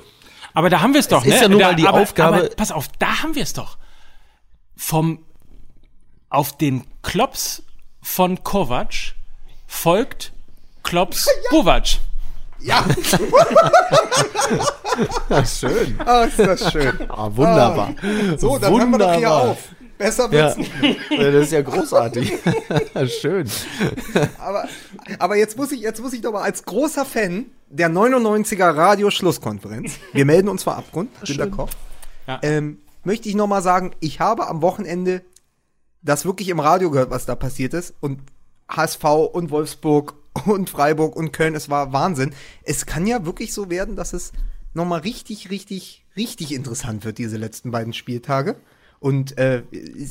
aber 0.53 0.69
da 0.69 0.81
haben 0.81 0.93
wir 0.93 0.99
es 1.01 1.09
doch, 1.09 1.25
ne? 1.25 1.33
Ist 1.33 1.41
ja 1.41 1.49
nur 1.49 1.59
da, 1.59 1.67
mal 1.67 1.75
die 1.75 1.85
aber, 1.87 1.99
Aufgabe. 1.99 2.37
Aber, 2.37 2.47
pass 2.49 2.71
auf, 2.71 2.87
da 2.99 3.23
haben 3.23 3.35
wir 3.35 3.43
es 3.43 3.51
doch. 3.53 3.77
Vom 4.77 5.19
auf 6.29 6.57
den 6.57 6.85
Klops 7.01 7.63
von 8.01 8.41
Kovac 8.43 8.93
folgt 9.67 10.31
Klops 10.83 11.25
ja. 11.43 11.49
Kovac. 11.49 11.97
Ja. 12.61 12.85
schön. 15.45 15.99
Ah, 16.05 16.23
ist 16.23 16.39
das 16.39 16.71
schön. 16.71 16.97
Ah, 17.09 17.29
wunderbar. 17.31 17.93
Ah, 18.01 18.37
so, 18.37 18.57
dann 18.57 18.71
wunderbar. 18.71 18.71
hören 18.71 18.91
wir 18.91 18.99
doch 18.99 19.15
hier 19.15 19.33
auf. 19.33 19.57
Besser 19.97 20.31
wird's 20.31 20.57
ja. 21.09 21.31
Das 21.31 21.45
ist 21.45 21.51
ja 21.51 21.61
großartig. 21.61 22.33
Schön. 23.21 23.49
Aber, 24.37 24.67
aber 25.19 25.35
jetzt 25.35 25.57
muss 25.57 25.71
ich, 25.71 25.81
jetzt 25.81 26.01
muss 26.01 26.13
ich 26.13 26.21
doch 26.21 26.33
mal 26.33 26.41
als 26.41 26.65
großer 26.65 27.05
Fan 27.05 27.45
der 27.69 27.89
99er 27.89 28.75
Radio-Schlusskonferenz, 28.75 29.93
wir 30.13 30.25
melden 30.25 30.49
uns 30.49 30.63
vor 30.63 30.75
Abgrund, 30.77 31.09
Günter 31.25 31.47
Koch, 31.47 31.69
ja. 32.27 32.39
ähm, 32.43 32.79
möchte 33.03 33.27
ich 33.27 33.35
noch 33.35 33.47
mal 33.47 33.61
sagen, 33.61 33.91
ich 33.99 34.19
habe 34.19 34.47
am 34.47 34.61
Wochenende 34.61 35.21
das 36.01 36.25
wirklich 36.25 36.49
im 36.49 36.59
Radio 36.59 36.91
gehört, 36.91 37.09
was 37.09 37.25
da 37.25 37.35
passiert 37.35 37.73
ist 37.73 37.93
und 37.99 38.19
HSV 38.69 39.03
und 39.33 39.49
Wolfsburg 39.51 40.13
und 40.45 40.69
Freiburg 40.69 41.15
und 41.15 41.31
Köln, 41.31 41.55
es 41.55 41.69
war 41.69 41.93
Wahnsinn. 41.93 42.33
Es 42.63 42.85
kann 42.85 43.07
ja 43.07 43.25
wirklich 43.25 43.53
so 43.53 43.69
werden, 43.69 43.95
dass 43.95 44.13
es 44.13 44.31
noch 44.73 44.85
mal 44.85 44.99
richtig, 44.99 45.49
richtig, 45.49 46.05
richtig 46.15 46.53
interessant 46.53 47.05
wird, 47.05 47.17
diese 47.17 47.37
letzten 47.37 47.71
beiden 47.71 47.93
Spieltage. 47.93 48.57
Und 49.05 49.37
äh, 49.37 49.61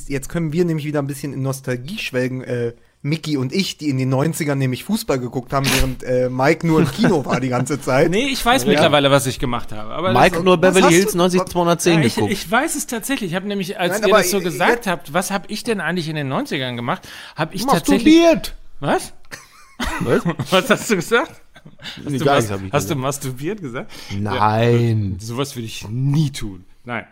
jetzt 0.07 0.29
können 0.29 0.53
wir 0.53 0.63
nämlich 0.63 0.85
wieder 0.85 0.99
ein 1.01 1.07
bisschen 1.07 1.33
in 1.33 1.41
Nostalgie 1.41 1.97
schwelgen 1.97 2.41
äh, 2.45 2.71
Mickey 3.01 3.35
und 3.35 3.51
ich, 3.51 3.77
die 3.77 3.89
in 3.89 3.97
den 3.97 4.09
90ern 4.13 4.55
nämlich 4.55 4.85
Fußball 4.85 5.19
geguckt 5.19 5.51
haben, 5.51 5.65
während 5.75 6.01
äh, 6.03 6.29
Mike 6.29 6.65
nur 6.65 6.79
im 6.79 6.89
Kino 6.89 7.25
war 7.25 7.41
die 7.41 7.49
ganze 7.49 7.81
Zeit. 7.81 8.09
Nee, 8.09 8.27
ich 8.27 8.45
weiß 8.45 8.65
mittlerweile, 8.65 9.11
was 9.11 9.27
ich 9.27 9.37
gemacht 9.37 9.73
habe. 9.73 9.93
Aber 9.93 10.13
Mike 10.13 10.41
nur 10.43 10.55
Beverly 10.55 10.93
Hills 10.93 11.11
du- 11.11 11.17
90210 11.17 11.93
ja, 11.99 12.05
ich, 12.05 12.15
geguckt. 12.15 12.31
ich 12.31 12.49
weiß 12.49 12.75
es 12.75 12.87
tatsächlich. 12.87 13.31
Ich 13.31 13.35
habe 13.35 13.49
nämlich, 13.49 13.77
als 13.77 13.99
Nein, 13.99 14.07
ihr 14.07 14.13
aber 14.15 14.23
das 14.23 14.31
so 14.31 14.39
gesagt 14.39 14.87
habt, 14.87 15.11
was 15.13 15.29
habe 15.29 15.43
ich 15.49 15.65
denn 15.65 15.81
eigentlich 15.81 16.07
in 16.07 16.15
den 16.15 16.31
90ern 16.31 16.77
gemacht, 16.77 17.05
habe 17.35 17.53
ich 17.53 17.65
tatsächlich. 17.65 18.15
Masturbiert! 18.23 18.55
Was? 18.79 19.11
Was? 19.99 20.23
Was 20.51 20.69
hast 20.69 20.89
du 20.89 20.95
gesagt? 20.95 21.41
Hast, 21.97 22.09
Nee, 22.09 22.17
du, 22.17 22.23
gar 22.23 22.35
mas 22.35 22.43
nichts 22.45 22.51
hab 22.61 22.65
ich 22.65 22.71
hast 22.71 22.89
du 22.89 22.95
masturbiert 22.95 23.59
gesagt? 23.59 23.91
Nein. 24.17 25.17
Sowas 25.19 25.53
würde 25.57 25.65
ich 25.65 25.85
nie 25.89 26.31
tun. 26.31 26.63
Nein. 26.85 27.05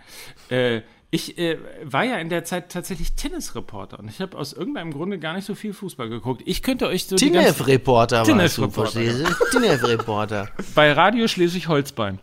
Äh, 0.50 0.82
ich 1.14 1.38
äh, 1.38 1.60
war 1.84 2.04
ja 2.04 2.18
in 2.18 2.30
der 2.30 2.44
Zeit 2.44 2.72
tatsächlich 2.72 3.14
Tennisreporter 3.14 4.00
und 4.00 4.10
ich 4.10 4.20
habe 4.20 4.36
aus 4.36 4.52
irgendeinem 4.52 4.92
Grunde 4.92 5.20
gar 5.20 5.34
nicht 5.36 5.46
so 5.46 5.54
viel 5.54 5.72
Fußball 5.72 6.10
geguckt. 6.10 6.42
Ich 6.46 6.64
könnte 6.64 6.88
euch 6.88 7.06
so 7.06 7.16
Tinef-Reporter 7.16 8.26
warst 8.28 8.58
du, 8.58 8.70
verstehst 8.72 9.20
du? 9.20 9.60
Tinef-Reporter. 9.60 10.50
bei 10.76 10.92
Radio 10.92 11.28
Schleswig-Holstein. 11.28 12.18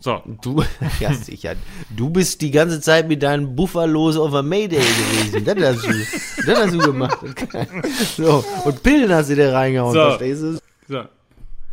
So. 0.00 0.22
Du, 0.40 0.62
ja 1.00 1.12
sicher, 1.14 1.56
du 1.90 2.10
bist 2.10 2.40
die 2.40 2.52
ganze 2.52 2.80
Zeit 2.80 3.08
mit 3.08 3.24
deinen 3.24 3.56
Buffalos 3.56 4.16
auf 4.16 4.30
der 4.30 4.44
Mayday 4.44 4.78
gewesen. 4.78 5.44
Das 5.44 5.58
hast 5.58 5.84
du, 5.84 6.46
das 6.46 6.58
hast 6.60 6.74
du 6.74 6.78
gemacht. 6.78 7.18
So, 8.16 8.44
und 8.64 8.82
Pillen 8.84 9.12
hast 9.12 9.30
du 9.30 9.34
dir 9.34 9.52
reingehauen, 9.52 9.94
So. 9.94 10.00
verstehst 10.00 10.42
du? 10.42 10.58
so. 10.88 11.02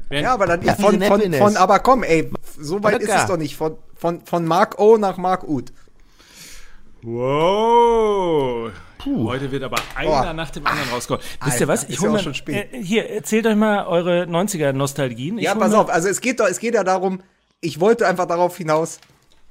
Ja, 0.09 0.33
aber 0.33 0.47
dann 0.47 0.63
Ja, 0.63 0.73
von, 0.73 0.99
von, 0.99 1.03
Happiness. 1.03 1.39
von, 1.39 1.57
aber 1.57 1.77
komm, 1.77 2.01
ey, 2.01 2.31
so 2.59 2.81
weit 2.81 3.03
ist 3.03 3.11
es 3.13 3.27
doch 3.27 3.37
nicht. 3.37 3.55
Von, 3.55 3.77
von, 3.95 4.25
von 4.25 4.45
Mark 4.45 4.79
O 4.79 4.97
nach 4.97 5.17
Mark 5.17 5.47
Uth. 5.47 5.71
Wow. 7.05 8.71
Heute 9.05 9.51
wird 9.51 9.61
aber 9.61 9.77
einer 9.95 10.09
Boah. 10.09 10.33
nach 10.33 10.49
dem 10.49 10.65
anderen 10.65 10.89
rauskommen. 10.89 11.21
Wisst 11.21 11.39
Alter, 11.39 11.59
ihr 11.59 11.67
was? 11.67 11.83
ist 11.83 11.91
Ich 11.91 12.01
ja 12.01 12.07
auch 12.09 12.13
mal, 12.13 12.19
schon 12.19 12.33
spät. 12.33 12.73
Äh, 12.73 12.81
hier, 12.81 13.07
erzählt 13.11 13.45
euch 13.45 13.55
mal 13.55 13.85
eure 13.85 14.23
90er-Nostalgien. 14.23 15.37
Ja, 15.37 15.53
pass 15.53 15.73
auf, 15.73 15.89
also 15.89 16.07
es 16.07 16.19
geht 16.19 16.39
doch, 16.39 16.47
es 16.47 16.57
geht 16.57 16.73
ja 16.73 16.83
darum, 16.83 17.21
ich 17.61 17.79
wollte 17.79 18.07
einfach 18.07 18.25
darauf 18.25 18.57
hinaus, 18.57 18.99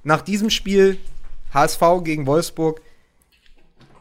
nach 0.03 0.21
diesem 0.21 0.51
Spiel 0.51 0.99
HSV 1.53 1.81
gegen 2.03 2.27
Wolfsburg, 2.27 2.83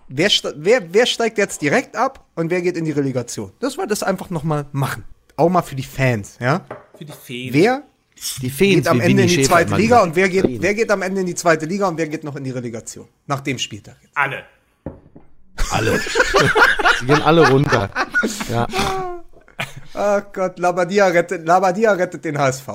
wer, 0.08 0.32
wer, 0.56 0.92
wer 0.92 1.06
steigt 1.06 1.38
jetzt 1.38 1.62
direkt 1.62 1.96
ab 1.96 2.26
und 2.34 2.50
wer 2.50 2.64
geht 2.64 2.76
in 2.76 2.86
die 2.86 2.92
Relegation? 2.92 3.52
Das 3.60 3.78
war 3.78 3.86
das 3.86 4.02
einfach 4.02 4.32
nochmal 4.32 4.66
machen. 4.72 5.04
Auch 5.36 5.50
mal 5.50 5.62
für 5.62 5.76
die 5.76 5.84
Fans, 5.84 6.38
ja? 6.42 6.66
Für 6.98 7.06
die 7.06 7.12
Feen. 7.12 7.54
Wer 7.54 7.84
Die 8.42 8.50
Feen 8.50 8.76
geht 8.76 8.88
am 8.88 9.00
Ende 9.02 9.24
in 9.24 9.28
die 9.28 9.42
zweite 9.42 9.76
Liga 9.76 10.02
und 10.02 10.16
wer 10.16 10.30
geht, 10.30 10.46
wer 10.62 10.74
geht 10.74 10.90
am 10.92 11.02
Ende 11.02 11.22
in 11.22 11.28
die 11.28 11.36
zweite 11.36 11.66
Liga 11.66 11.88
und 11.88 11.98
wer 11.98 12.08
geht 12.08 12.24
noch 12.24 12.36
in 12.36 12.44
die 12.44 12.52
Relegation? 12.52 13.08
Nach 13.28 13.42
dem 13.42 13.58
Spieltag. 13.58 13.98
jetzt. 14.02 14.16
Alle. 14.16 14.46
Alle. 15.72 16.00
Sie 17.00 17.06
gehen 17.06 17.22
alle 17.22 17.50
runter. 17.50 17.90
Ja. 18.50 18.68
Ach 19.94 20.24
Gott, 20.32 20.58
Labadia 20.60 21.08
rettet, 21.08 21.46
Labadia 21.46 21.92
rettet 21.94 22.24
den 22.26 22.38
HSV. 22.38 22.68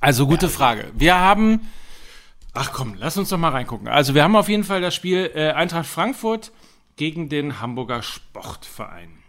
Also 0.00 0.26
gute 0.26 0.48
Frage. 0.48 0.90
Wir 0.94 1.18
haben, 1.18 1.70
ach 2.52 2.72
komm, 2.72 2.94
lass 2.98 3.16
uns 3.16 3.28
doch 3.28 3.38
mal 3.38 3.50
reingucken. 3.50 3.88
Also 3.88 4.14
wir 4.14 4.22
haben 4.22 4.36
auf 4.36 4.48
jeden 4.48 4.64
Fall 4.64 4.80
das 4.80 4.94
Spiel 4.94 5.30
äh, 5.34 5.50
Eintracht 5.52 5.86
Frankfurt 5.86 6.52
gegen 6.96 7.28
den 7.28 7.60
Hamburger 7.60 8.02
Sportverein. 8.02 9.23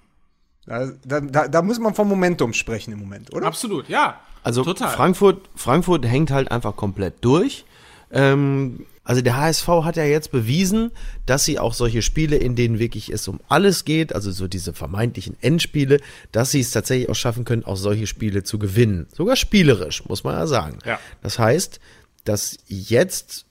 Da, 0.66 0.92
da, 1.06 1.48
da, 1.48 1.62
muss 1.62 1.80
man 1.80 1.94
vom 1.94 2.10
Momentum 2.10 2.54
sprechen 2.54 2.92
im 2.92 3.00
Moment, 3.00 3.34
oder? 3.34 3.46
Absolut, 3.46 3.88
ja. 3.88 4.20
Also 4.44 4.64
Total. 4.64 4.90
Frankfurt, 4.90 5.50
Frankfurt 5.56 6.06
hängt 6.06 6.32
halt 6.32 6.52
einfach 6.52 6.76
komplett 6.76 7.16
durch. 7.22 7.66
Ähm, 8.12 8.86
also 9.04 9.22
der 9.22 9.38
HSV 9.38 9.68
hat 9.68 9.98
ja 9.98 10.04
jetzt 10.04 10.32
bewiesen, 10.32 10.92
dass 11.28 11.46
sie 11.46 11.60
auch 11.60 11.76
solche 11.76 12.02
Spiele, 12.02 12.38
in 12.38 12.56
denen 12.56 12.80
wirklich 12.80 13.12
es 13.12 13.28
um 13.28 13.40
alles 13.48 13.86
geht, 13.86 14.14
also 14.14 14.32
so 14.32 14.48
diese 14.48 14.74
vermeintlichen 14.74 15.38
Endspiele, 15.42 16.00
dass 16.32 16.52
sie 16.52 16.62
es 16.62 16.72
tatsächlich 16.72 17.10
auch 17.10 17.16
schaffen 17.16 17.46
können, 17.46 17.64
auch 17.64 17.78
solche 17.78 18.08
Spiele 18.08 18.44
zu 18.44 18.58
gewinnen. 18.58 19.06
Sogar 19.14 19.36
spielerisch, 19.36 20.04
muss 20.08 20.24
man 20.24 20.34
ja 20.34 20.48
sagen. 20.48 20.80
Ja. 20.86 21.00
Das 21.22 21.38
heißt, 21.38 21.80
dass 22.24 22.58
jetzt 22.68 23.46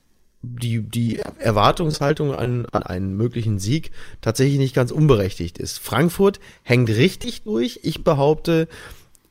die, 0.45 0.81
die 0.81 1.19
Erwartungshaltung 1.39 2.33
an, 2.33 2.65
an 2.71 2.83
einen 2.83 3.17
möglichen 3.17 3.59
Sieg 3.59 3.91
tatsächlich 4.21 4.57
nicht 4.57 4.75
ganz 4.75 4.91
unberechtigt 4.91 5.57
ist. 5.57 5.79
Frankfurt 5.79 6.39
hängt 6.63 6.89
richtig 6.89 7.43
durch. 7.43 7.79
Ich 7.83 8.03
behaupte, 8.03 8.67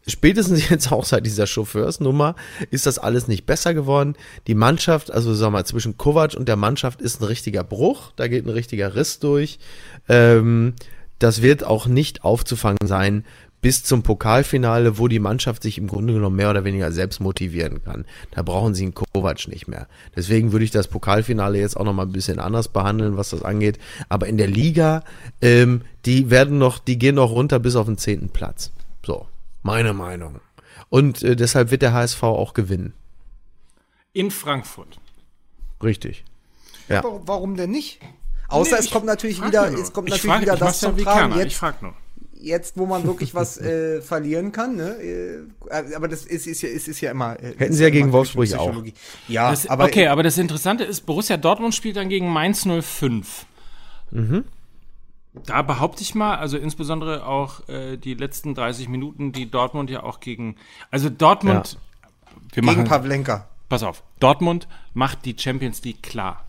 spätestens 0.07 0.69
jetzt 0.71 0.91
auch 0.93 1.05
seit 1.05 1.27
dieser 1.27 1.47
Chauffeursnummer 1.47 2.35
ist 2.71 2.87
das 2.87 2.99
alles 2.99 3.29
nicht 3.29 3.47
besser 3.47 3.75
geworden. 3.75 4.17
Die 4.47 4.55
Mannschaft, 4.55 5.11
also 5.11 5.35
sag 5.35 5.53
mal, 5.53 5.65
zwischen 5.65 5.97
Kovac 5.97 6.35
und 6.35 6.49
der 6.49 6.57
Mannschaft 6.57 7.01
ist 7.01 7.21
ein 7.21 7.25
richtiger 7.25 7.65
Bruch, 7.65 8.13
da 8.17 8.29
geht 8.29 8.45
ein 8.45 8.51
richtiger 8.51 8.95
Riss 8.95 9.19
durch. 9.19 9.59
Ähm, 10.09 10.75
das 11.21 11.43
wird 11.43 11.65
auch 11.65 11.87
nicht 11.87 12.25
aufzufangen 12.25 12.87
sein 12.87 13.25
bis 13.65 13.83
zum 13.83 14.03
Pokalfinale, 14.03 14.99
wo 14.99 15.09
die 15.09 15.19
Mannschaft 15.21 15.63
sich 15.63 15.79
im 15.79 15.87
Grunde 15.87 16.13
genommen 16.13 16.37
mehr 16.37 16.51
oder 16.51 16.65
weniger 16.65 16.93
selbst 16.93 17.19
motivieren 17.21 17.83
kann. 17.83 18.05
Da 18.33 18.43
brauchen 18.43 18.75
sie 18.75 18.83
einen 18.83 18.93
Kovac 18.93 19.49
nicht 19.49 19.69
mehr. 19.69 19.89
Deswegen 20.15 20.53
würde 20.53 20.67
ich 20.67 20.71
das 20.71 20.87
Pokalfinale 20.89 21.59
jetzt 21.59 21.75
auch 21.75 21.85
noch 21.85 21.95
mal 21.95 22.03
ein 22.03 22.13
bisschen 22.13 22.39
anders 22.41 22.69
behandeln, 22.69 23.17
was 23.17 23.31
das 23.31 23.43
angeht. 23.43 23.79
Aber 24.11 24.27
in 24.27 24.37
der 24.37 24.49
Liga, 24.49 25.03
ähm, 25.41 25.81
die 26.05 26.29
werden 26.29 26.59
noch, 26.59 26.79
die 26.79 26.99
gehen 26.99 27.15
noch 27.15 27.31
runter 27.31 27.59
bis 27.59 27.75
auf 27.75 27.87
den 27.87 27.97
zehnten 27.97 28.29
Platz. 28.29 28.71
So, 29.03 29.27
meine 29.63 29.95
Meinung. 29.95 30.41
Und 30.91 31.23
äh, 31.23 31.35
deshalb 31.35 31.71
wird 31.71 31.81
der 31.81 31.95
HSV 31.95 32.23
auch 32.23 32.53
gewinnen. 32.53 32.93
In 34.13 34.31
Frankfurt. 34.31 35.01
Richtig. 35.83 36.23
Ja. 36.91 37.03
Warum, 37.03 37.23
warum 37.27 37.57
denn 37.57 37.71
nicht? 37.71 37.99
Außer 38.49 38.73
Nee, 38.77 38.81
es 38.85 38.91
kommt 38.91 39.07
natürlich 39.07 39.43
wieder, 39.43 39.71
nur. 39.71 39.81
es 39.81 39.91
kommt 39.95 40.09
Ich 40.09 40.13
natürlich 40.17 40.33
frag- 40.33 40.43
wieder 40.43 40.57
das 40.57 40.81
zum 40.81 40.99
Tragen. 40.99 41.19
keiner. 41.31 41.37
Ich 41.37 41.43
Jetzt, 41.45 41.55
frag 41.57 41.81
nur. 41.83 41.95
Jetzt, 42.45 42.77
wo 42.77 42.87
man 42.87 43.05
wirklich 43.05 43.35
was 43.35 43.59
äh, 43.61 44.01
verlieren 44.03 44.53
kann, 44.53 44.77
ne? 44.77 44.97
Äh, 45.01 45.95
aber 45.95 46.09
das 46.09 46.25
ist, 46.25 46.47
ist, 46.47 46.63
ja, 46.63 46.69
ist, 46.69 46.89
ist 46.89 47.01
ja 47.01 47.11
immer. 47.11 47.39
Äh, 47.43 47.55
Hätten 47.57 47.73
sie 47.75 47.83
ja 47.83 47.91
gegen 47.91 48.13
Wolfsburg 48.13 48.47
Psychologie. 48.47 48.95
Ja, 49.29 49.51
Das, 49.51 49.67
aber 49.67 49.85
okay, 49.85 50.09
aber 50.09 50.23
das 50.23 50.39
Interessante 50.39 50.85
ist, 50.85 51.03
Borussia 51.07 51.37
Dortmund 51.37 51.75
spielt 51.75 51.97
dann 51.97 52.09
gegen 52.09 52.29
Mainz 52.33 52.67
05. 52.67 53.47
Mhm. 54.11 54.45
Da 55.47 55.63
behaupte 55.63 56.03
ich 56.03 56.15
mal, 56.15 56.37
also 56.37 56.57
insbesondere 56.57 57.27
auch 57.27 57.69
äh, 57.69 57.97
die 57.97 58.15
letzten 58.15 58.55
30 58.55 58.89
Minuten, 58.89 59.33
die 59.33 59.51
Dortmund 59.51 59.91
ja 59.91 60.05
auch 60.05 60.21
gegen, 60.21 60.55
also 60.93 61.11
Dortmund, 61.11 61.77
wir 62.53 62.63
gegen 62.63 62.67
machen, 62.67 62.85
Pavlenka. 62.85 63.49
pass 63.69 63.83
auf, 63.83 64.05
Dortmund 64.21 64.69
macht 64.93 65.25
die 65.25 65.35
Champions 65.37 65.83
League 65.83 66.05
klar. 66.05 66.45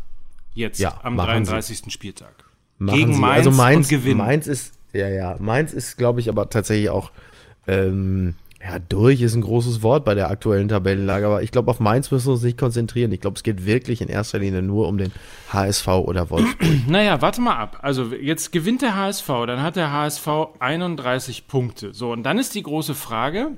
Jetzt 0.53 0.79
Ja, 0.79 0.99
am 1.03 1.15
machen 1.15 1.45
sie. 1.45 1.51
33. 1.51 1.91
Spieltag. 1.91 2.45
Machen 2.77 2.95
gegen. 2.97 3.19
Mainz, 3.19 3.47
also 3.47 3.51
Mainz, 3.51 3.85
und 3.87 3.89
gewinnen. 3.89 4.17
Mainz 4.19 4.45
ist, 4.47 4.74
ja, 4.95 5.09
ja, 5.09 5.35
Mainz 5.39 5.73
ist, 5.73 5.97
glaube 5.97 6.19
ich, 6.19 6.29
aber 6.29 6.49
tatsächlich 6.49 6.89
auch, 6.89 7.11
ähm, 7.67 8.35
ja, 8.61 8.79
durch 8.79 9.21
ist 9.21 9.35
ein 9.35 9.41
großes 9.41 9.83
Wort 9.83 10.05
bei 10.05 10.15
der 10.15 10.29
aktuellen 10.31 10.67
Tabellenlage, 10.67 11.27
aber 11.27 11.43
ich 11.43 11.51
glaube, 11.51 11.69
auf 11.69 11.79
Mainz 11.79 12.09
müssen 12.09 12.27
wir 12.27 12.33
uns 12.33 12.41
nicht 12.41 12.57
konzentrieren. 12.57 13.11
Ich 13.11 13.21
glaube, 13.21 13.35
es 13.35 13.43
geht 13.43 13.65
wirklich 13.65 14.01
in 14.01 14.07
erster 14.07 14.39
Linie 14.39 14.63
nur 14.63 14.87
um 14.87 14.97
den 14.97 15.11
HSV 15.53 15.87
oder 15.87 16.29
Wolfsburg. 16.29 16.69
Naja, 16.87 17.21
warte 17.21 17.41
mal 17.41 17.57
ab. 17.57 17.79
Also 17.81 18.13
jetzt 18.13 18.51
gewinnt 18.51 18.81
der 18.81 18.95
HSV, 18.95 19.27
dann 19.45 19.61
hat 19.61 19.75
der 19.75 19.91
HSV 19.91 20.27
31 20.59 21.47
Punkte. 21.47 21.93
So, 21.93 22.11
und 22.11 22.23
dann 22.23 22.39
ist 22.39 22.55
die 22.55 22.63
große 22.63 22.95
Frage, 22.95 23.51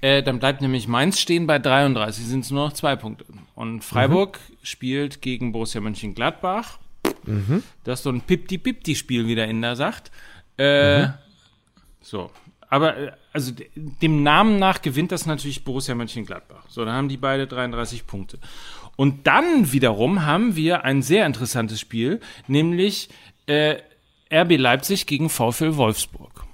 äh, 0.00 0.22
dann 0.22 0.38
bleibt 0.38 0.60
nämlich 0.60 0.86
Mainz 0.86 1.18
stehen 1.18 1.46
bei 1.46 1.58
33, 1.58 2.24
sind 2.24 2.44
es 2.44 2.50
nur 2.50 2.66
noch 2.66 2.72
zwei 2.72 2.96
Punkte. 2.96 3.24
Und 3.54 3.82
Freiburg 3.82 4.38
spielt 4.62 5.22
gegen 5.22 5.52
Borussia 5.52 5.80
Mönchengladbach. 5.80 6.78
Das 7.84 8.00
ist 8.00 8.04
so 8.04 8.10
ein 8.10 8.20
Pipti-Pipti-Spiel, 8.22 9.26
wie 9.26 9.34
der 9.34 9.48
Inder 9.48 9.76
sagt. 9.76 10.10
Äh, 10.56 11.08
So, 12.00 12.30
aber 12.70 12.96
äh, 12.96 13.12
also 13.32 13.52
de- 13.52 13.68
dem 13.74 14.22
Namen 14.22 14.58
nach 14.58 14.80
gewinnt 14.82 15.12
das 15.12 15.26
natürlich 15.26 15.64
Borussia 15.64 15.94
Mönchengladbach. 15.94 16.64
So, 16.68 16.84
dann 16.84 16.94
haben 16.94 17.08
die 17.08 17.16
beide 17.16 17.46
33 17.46 18.06
Punkte. 18.06 18.38
Und 18.96 19.26
dann 19.26 19.72
wiederum 19.72 20.24
haben 20.24 20.56
wir 20.56 20.84
ein 20.84 21.02
sehr 21.02 21.26
interessantes 21.26 21.78
Spiel, 21.80 22.20
nämlich 22.46 23.08
äh, 23.46 23.76
RB 24.32 24.56
Leipzig 24.56 25.06
gegen 25.06 25.28
VfL 25.28 25.76
Wolfsburg. 25.76 26.44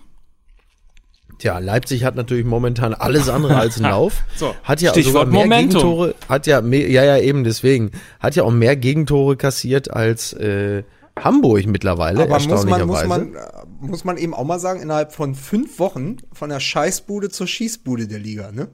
Tja, 1.38 1.58
Leipzig 1.58 2.04
hat 2.04 2.14
natürlich 2.14 2.44
momentan 2.44 2.94
alles 2.94 3.28
andere 3.28 3.56
als 3.56 3.76
einen 3.76 3.84
Lauf. 3.90 4.22
So, 4.36 4.54
hat 4.62 4.80
ja 4.80 4.90
Stichwort 4.90 5.26
sogar 5.26 5.26
mehr 5.26 5.42
Momentum. 5.42 5.80
Gegentore, 5.80 6.14
hat 6.28 6.46
ja 6.46 6.60
mehr, 6.60 6.88
ja, 6.90 7.04
ja, 7.04 7.18
eben 7.18 7.44
deswegen, 7.44 7.90
hat 8.20 8.36
ja 8.36 8.44
auch 8.44 8.52
mehr 8.52 8.76
Gegentore 8.76 9.36
kassiert 9.36 9.90
als 9.90 10.32
äh, 10.34 10.84
Hamburg 11.18 11.66
mittlerweile, 11.66 12.22
Aber 12.22 12.34
muss 12.34 12.48
man, 12.48 12.56
muss, 12.56 12.64
erstaunlicherweise. 12.64 13.08
man, 13.08 13.34
äh, 13.34 13.40
muss 13.80 14.04
man 14.04 14.16
eben 14.16 14.34
auch 14.34 14.44
mal 14.44 14.58
sagen, 14.58 14.80
innerhalb 14.80 15.12
von 15.12 15.34
fünf 15.34 15.78
Wochen 15.78 16.16
von 16.32 16.50
der 16.50 16.60
Scheißbude 16.60 17.30
zur 17.30 17.46
Schießbude 17.46 18.08
der 18.08 18.18
Liga, 18.18 18.52
ne? 18.52 18.68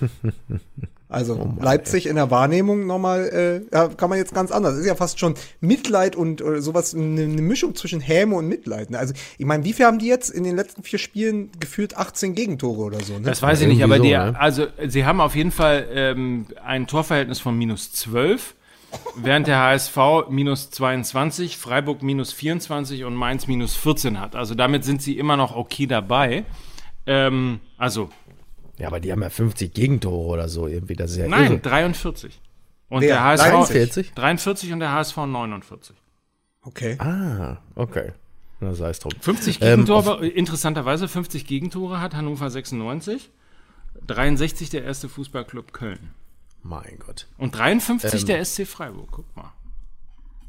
Also 1.08 1.34
Oh 1.34 1.62
Leipzig 1.62 2.06
in 2.06 2.16
der 2.16 2.32
Wahrnehmung 2.32 2.84
nochmal, 2.86 3.28
äh, 3.28 3.74
ja, 3.74 3.88
kann 3.88 4.10
man 4.10 4.18
jetzt 4.18 4.34
ganz 4.34 4.50
anders. 4.50 4.72
Das 4.72 4.80
ist 4.80 4.86
ja 4.86 4.96
fast 4.96 5.20
schon 5.20 5.34
Mitleid 5.60 6.16
und 6.16 6.42
sowas, 6.58 6.94
eine, 6.94 7.22
eine 7.22 7.42
Mischung 7.42 7.76
zwischen 7.76 8.00
Häme 8.00 8.34
und 8.34 8.48
Mitleid. 8.48 8.90
Ne? 8.90 8.98
Also 8.98 9.14
ich 9.38 9.46
meine, 9.46 9.64
wie 9.64 9.72
viel 9.72 9.86
haben 9.86 10.00
die 10.00 10.08
jetzt 10.08 10.30
in 10.30 10.42
den 10.42 10.56
letzten 10.56 10.82
vier 10.82 10.98
Spielen 10.98 11.50
gefühlt 11.60 11.96
18 11.96 12.34
Gegentore 12.34 12.82
oder 12.82 13.00
so? 13.00 13.14
Ne? 13.14 13.20
Das 13.20 13.40
weiß 13.40 13.60
ich 13.60 13.68
nicht, 13.68 13.84
aber 13.84 13.98
so, 13.98 14.02
die, 14.02 14.10
ne? 14.10 14.34
also 14.38 14.66
sie 14.84 15.04
haben 15.04 15.20
auf 15.20 15.36
jeden 15.36 15.52
Fall 15.52 15.86
ähm, 15.92 16.46
ein 16.64 16.88
Torverhältnis 16.88 17.38
von 17.38 17.56
minus 17.56 17.92
12. 17.92 18.54
während 19.16 19.46
der 19.46 19.60
HSV 19.60 19.96
minus 20.28 20.70
22, 20.70 21.56
Freiburg 21.56 22.02
minus 22.02 22.32
24 22.32 23.04
und 23.04 23.14
Mainz 23.14 23.46
minus 23.46 23.76
14 23.76 24.20
hat. 24.20 24.34
Also 24.34 24.56
damit 24.56 24.84
sind 24.84 25.02
sie 25.02 25.18
immer 25.18 25.36
noch 25.36 25.54
okay 25.54 25.86
dabei. 25.86 26.44
Ähm, 27.06 27.60
also. 27.78 28.08
Ja, 28.78 28.88
aber 28.88 29.00
die 29.00 29.10
haben 29.12 29.22
ja 29.22 29.30
50 29.30 29.72
Gegentore 29.72 30.26
oder 30.28 30.48
so 30.48 30.66
irgendwie. 30.66 30.94
Das 30.94 31.10
ist 31.12 31.16
ja 31.16 31.28
Nein, 31.28 31.52
irre. 31.52 31.60
43. 31.60 32.40
Und 32.88 33.00
Wer? 33.02 33.08
der 33.08 33.24
HSV 33.24 33.44
43? 33.46 34.12
43 34.14 34.72
und 34.72 34.80
der 34.80 34.92
HSV 34.92 35.16
49. 35.16 35.96
Okay. 36.62 36.96
Ah, 36.98 37.58
okay. 37.74 38.12
Na, 38.60 38.74
sei 38.74 38.90
es 38.90 38.98
drum. 39.00 39.12
50 39.20 39.60
Ähm, 39.62 39.84
Gegentore, 39.84 40.26
interessanterweise 40.26 41.08
50 41.08 41.46
Gegentore 41.46 42.00
hat 42.00 42.14
Hannover 42.14 42.50
96. 42.50 43.30
63 44.06 44.70
der 44.70 44.84
erste 44.84 45.08
Fußballclub 45.08 45.72
Köln. 45.72 46.10
Mein 46.62 46.98
Gott. 46.98 47.26
Und 47.38 47.56
53 47.56 48.20
Ähm. 48.22 48.26
der 48.26 48.44
SC 48.44 48.66
Freiburg. 48.66 49.08
Guck 49.10 49.36
mal. 49.36 49.52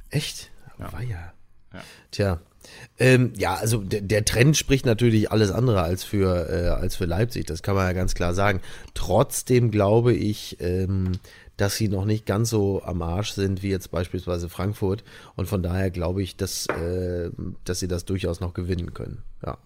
Echt? 0.10 0.52
War 0.78 1.02
ja. 1.02 1.34
Ja. 1.74 1.82
Tja. 2.12 2.40
Ähm, 3.00 3.34
ja, 3.38 3.56
also 3.56 3.78
der, 3.78 4.02
der 4.02 4.26
Trend 4.26 4.58
spricht 4.58 4.86
natürlich 4.86 5.32
alles 5.32 5.52
andere 5.52 5.82
als 5.82 6.04
für, 6.04 6.50
äh, 6.50 6.68
als 6.70 6.96
für 6.96 7.06
Leipzig, 7.06 7.46
das 7.46 7.62
kann 7.62 7.76
man 7.76 7.86
ja 7.86 7.94
ganz 7.94 8.16
klar 8.16 8.34
sagen. 8.34 8.62
Trotzdem 8.94 9.72
glaube 9.72 10.14
ich, 10.14 10.58
ähm, 10.60 11.20
dass 11.58 11.76
sie 11.76 11.90
noch 11.90 12.06
nicht 12.06 12.26
ganz 12.26 12.50
so 12.50 12.84
am 12.84 13.02
Arsch 13.02 13.32
sind 13.32 13.64
wie 13.64 13.70
jetzt 13.70 13.92
beispielsweise 13.92 14.48
Frankfurt. 14.48 15.04
Und 15.36 15.48
von 15.48 15.64
daher 15.64 15.90
glaube 15.90 16.22
ich, 16.22 16.38
dass, 16.38 16.68
äh, 16.68 17.32
dass 17.66 17.80
sie 17.80 17.88
das 17.88 18.06
durchaus 18.06 18.40
noch 18.40 18.54
gewinnen 18.54 18.94
können. 18.94 19.24
Ja. 19.46 19.58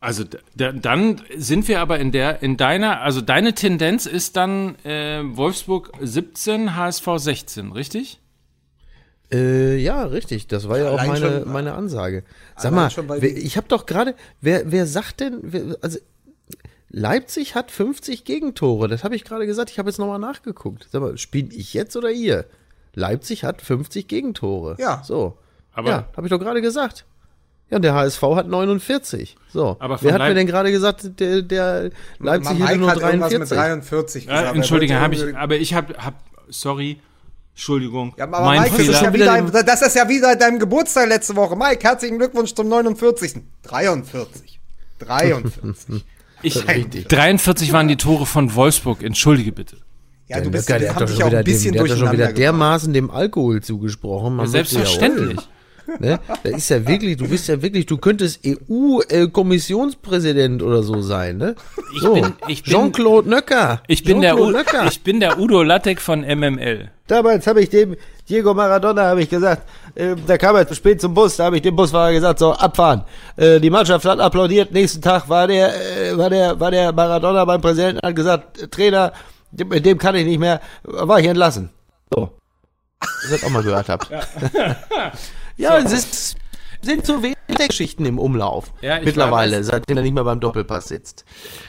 Also 0.00 0.24
dann 0.56 1.22
sind 1.36 1.68
wir 1.68 1.80
aber 1.80 2.00
in 2.00 2.10
der 2.10 2.42
in 2.42 2.56
deiner 2.56 3.02
also 3.02 3.20
deine 3.20 3.54
Tendenz 3.54 4.06
ist 4.06 4.36
dann 4.36 4.74
äh, 4.84 5.22
Wolfsburg 5.22 5.92
17 6.00 6.74
HSV 6.74 7.06
16 7.18 7.70
richtig? 7.70 8.18
Äh, 9.32 9.76
ja, 9.76 10.04
richtig. 10.04 10.46
Das 10.46 10.68
war 10.68 10.78
ja 10.78 10.90
auch 10.90 10.98
Allein 10.98 11.20
meine, 11.20 11.42
schon- 11.42 11.52
meine 11.52 11.72
Ansage. 11.74 12.22
Sag 12.56 12.72
mal, 12.72 12.90
wer, 12.96 13.36
ich 13.36 13.56
habe 13.56 13.66
doch 13.68 13.86
gerade, 13.86 14.14
wer, 14.40 14.70
wer 14.70 14.86
sagt 14.86 15.20
denn, 15.20 15.38
wer, 15.42 15.76
also 15.80 15.98
Leipzig 16.90 17.54
hat 17.54 17.70
50 17.70 18.24
Gegentore. 18.24 18.88
Das 18.88 19.02
habe 19.04 19.16
ich 19.16 19.24
gerade 19.24 19.46
gesagt. 19.46 19.70
Ich 19.70 19.78
habe 19.78 19.88
jetzt 19.88 19.98
nochmal 19.98 20.18
nachgeguckt. 20.18 20.88
Sag 20.92 21.00
mal, 21.00 21.16
spiele 21.16 21.48
ich 21.54 21.72
jetzt 21.72 21.96
oder 21.96 22.10
ihr? 22.10 22.44
Leipzig 22.94 23.44
hat 23.44 23.62
50 23.62 24.06
Gegentore. 24.08 24.76
Ja. 24.78 25.02
So. 25.04 25.38
Aber- 25.72 25.88
ja, 25.88 26.08
habe 26.16 26.26
ich 26.26 26.30
doch 26.30 26.38
gerade 26.38 26.60
gesagt. 26.60 27.06
Ja, 27.70 27.76
und 27.76 27.82
der 27.82 27.94
HSV 27.94 28.20
hat 28.34 28.46
49. 28.48 29.36
So. 29.50 29.76
Aber 29.78 29.96
wer 30.02 30.12
hat 30.12 30.18
Leip- 30.18 30.28
mir 30.28 30.34
denn 30.34 30.46
gerade 30.46 30.70
gesagt, 30.70 31.18
der, 31.18 31.40
der 31.40 31.90
Leipzig 32.18 32.58
hätte 32.62 32.78
nur 32.78 32.90
hat 32.90 32.98
irgendwas 33.00 33.30
43? 33.30 33.38
mit 33.38 33.58
43 33.58 34.24
Ja, 34.26 34.30
gesagt. 34.32 34.48
Er 34.48 34.54
Entschuldige, 34.56 35.00
habe 35.00 35.14
ich 35.14 35.34
aber 35.36 35.56
ich 35.56 35.72
habe 35.72 35.94
hab 35.96 36.22
sorry. 36.50 37.00
Entschuldigung. 37.54 38.14
Ja, 38.16 38.24
aber 38.24 38.40
mein 38.40 38.62
Mike, 38.62 38.70
das 38.70 38.80
ist, 38.80 38.86
Fehler. 38.86 39.02
ja 39.02 39.12
wieder 39.12 39.46
wieder, 39.46 39.62
das 39.62 39.82
ist 39.82 39.96
ja 39.96 40.08
wieder 40.08 40.36
deinem 40.36 40.58
Geburtstag 40.58 41.08
letzte 41.08 41.36
Woche. 41.36 41.54
Mike, 41.56 41.82
herzlichen 41.82 42.18
Glückwunsch 42.18 42.54
zum 42.54 42.68
49. 42.68 43.34
43. 43.62 44.60
43. 44.98 46.04
Ich, 46.44 46.68
Richtig. 46.68 47.08
43 47.08 47.72
waren 47.72 47.88
die 47.88 47.96
Tore 47.96 48.26
von 48.26 48.54
Wolfsburg. 48.54 49.02
Entschuldige 49.02 49.52
bitte. 49.52 49.76
Ja, 50.26 50.40
du 50.40 50.50
bist, 50.50 50.68
wir 50.68 50.78
der 50.78 50.88
haben 50.88 50.96
hat 50.96 51.02
doch 51.02 51.08
schon 51.08 51.18
ja 51.18 51.24
auch 51.26 51.30
wieder, 51.30 51.38
ein 51.38 51.44
bisschen 51.44 51.72
dem, 51.72 51.72
der 51.74 51.82
hat 51.82 51.90
doch 51.90 52.06
schon 52.06 52.12
wieder 52.12 52.32
dermaßen 52.32 52.92
dem 52.92 53.10
Alkohol 53.10 53.62
zugesprochen. 53.62 54.36
Man 54.36 54.46
ja 54.46 54.52
Selbstverständlich. 54.52 55.38
Ne? 55.98 56.18
Da 56.42 56.50
ist 56.50 56.68
ja 56.68 56.86
wirklich, 56.86 57.16
du 57.16 57.28
bist 57.28 57.48
ja 57.48 57.60
wirklich, 57.62 57.86
du 57.86 57.96
könntest 57.98 58.40
EU-Kommissionspräsident 58.46 60.62
oder 60.62 60.82
so 60.82 61.00
sein, 61.02 61.36
ne? 61.38 61.54
So. 62.00 62.14
bin- 62.14 62.32
ich 62.48 62.62
bin- 62.62 62.72
Jean-Claude 62.72 63.28
Nöcker. 63.28 63.82
Ich 63.88 64.04
bin, 64.04 64.20
der, 64.20 64.38
U- 64.38 64.50
Nöcker. 64.50 64.86
ich 64.86 65.02
bin 65.02 65.20
der 65.20 65.38
Udo 65.38 65.62
Lattek 65.62 66.00
von 66.00 66.20
MML. 66.24 66.90
Damals 67.06 67.46
habe 67.46 67.62
ich 67.62 67.68
dem 67.70 67.96
Diego 68.28 68.54
Maradona 68.54 69.02
habe 69.02 69.22
ich 69.22 69.28
gesagt, 69.28 69.62
äh, 69.96 70.14
da 70.26 70.38
kam 70.38 70.56
er 70.56 70.66
zu 70.66 70.74
spät 70.74 71.00
zum 71.00 71.12
Bus, 71.14 71.36
da 71.36 71.44
habe 71.44 71.56
ich 71.56 71.62
dem 71.62 71.76
Busfahrer 71.76 72.12
gesagt, 72.12 72.38
so 72.38 72.52
abfahren. 72.52 73.02
Äh, 73.36 73.60
die 73.60 73.70
Mannschaft 73.70 74.04
hat 74.04 74.20
applaudiert. 74.20 74.72
Nächsten 74.72 75.02
Tag 75.02 75.28
war 75.28 75.46
der 75.46 75.74
äh, 75.74 76.16
war 76.16 76.30
der 76.30 76.58
war 76.58 76.70
der 76.70 76.92
Maradona 76.92 77.44
beim 77.44 77.60
Präsidenten 77.60 78.06
hat 78.06 78.16
gesagt, 78.16 78.62
äh, 78.62 78.68
Trainer, 78.68 79.12
dem, 79.50 79.68
dem 79.82 79.98
kann 79.98 80.14
ich 80.14 80.24
nicht 80.24 80.38
mehr, 80.38 80.60
war 80.84 81.20
ich 81.20 81.26
entlassen. 81.26 81.70
So. 82.14 82.30
Das 83.00 83.42
ihr 83.42 83.46
auch 83.46 83.50
mal 83.50 83.62
gehört 83.64 83.88
habt. 83.88 84.08
Ja, 84.10 84.20
es 85.58 85.92
ist, 85.92 86.36
sind 86.82 87.06
so 87.06 87.22
wenig 87.22 87.36
Geschichten 87.68 88.04
im 88.06 88.18
Umlauf 88.18 88.72
Ja, 88.80 89.00
mittlerweile, 89.00 89.62
seitdem 89.62 89.96
er 89.96 90.02
nicht 90.02 90.14
mehr 90.14 90.24
beim 90.24 90.40
Doppelpass 90.40 90.86
sitzt. 90.88 91.24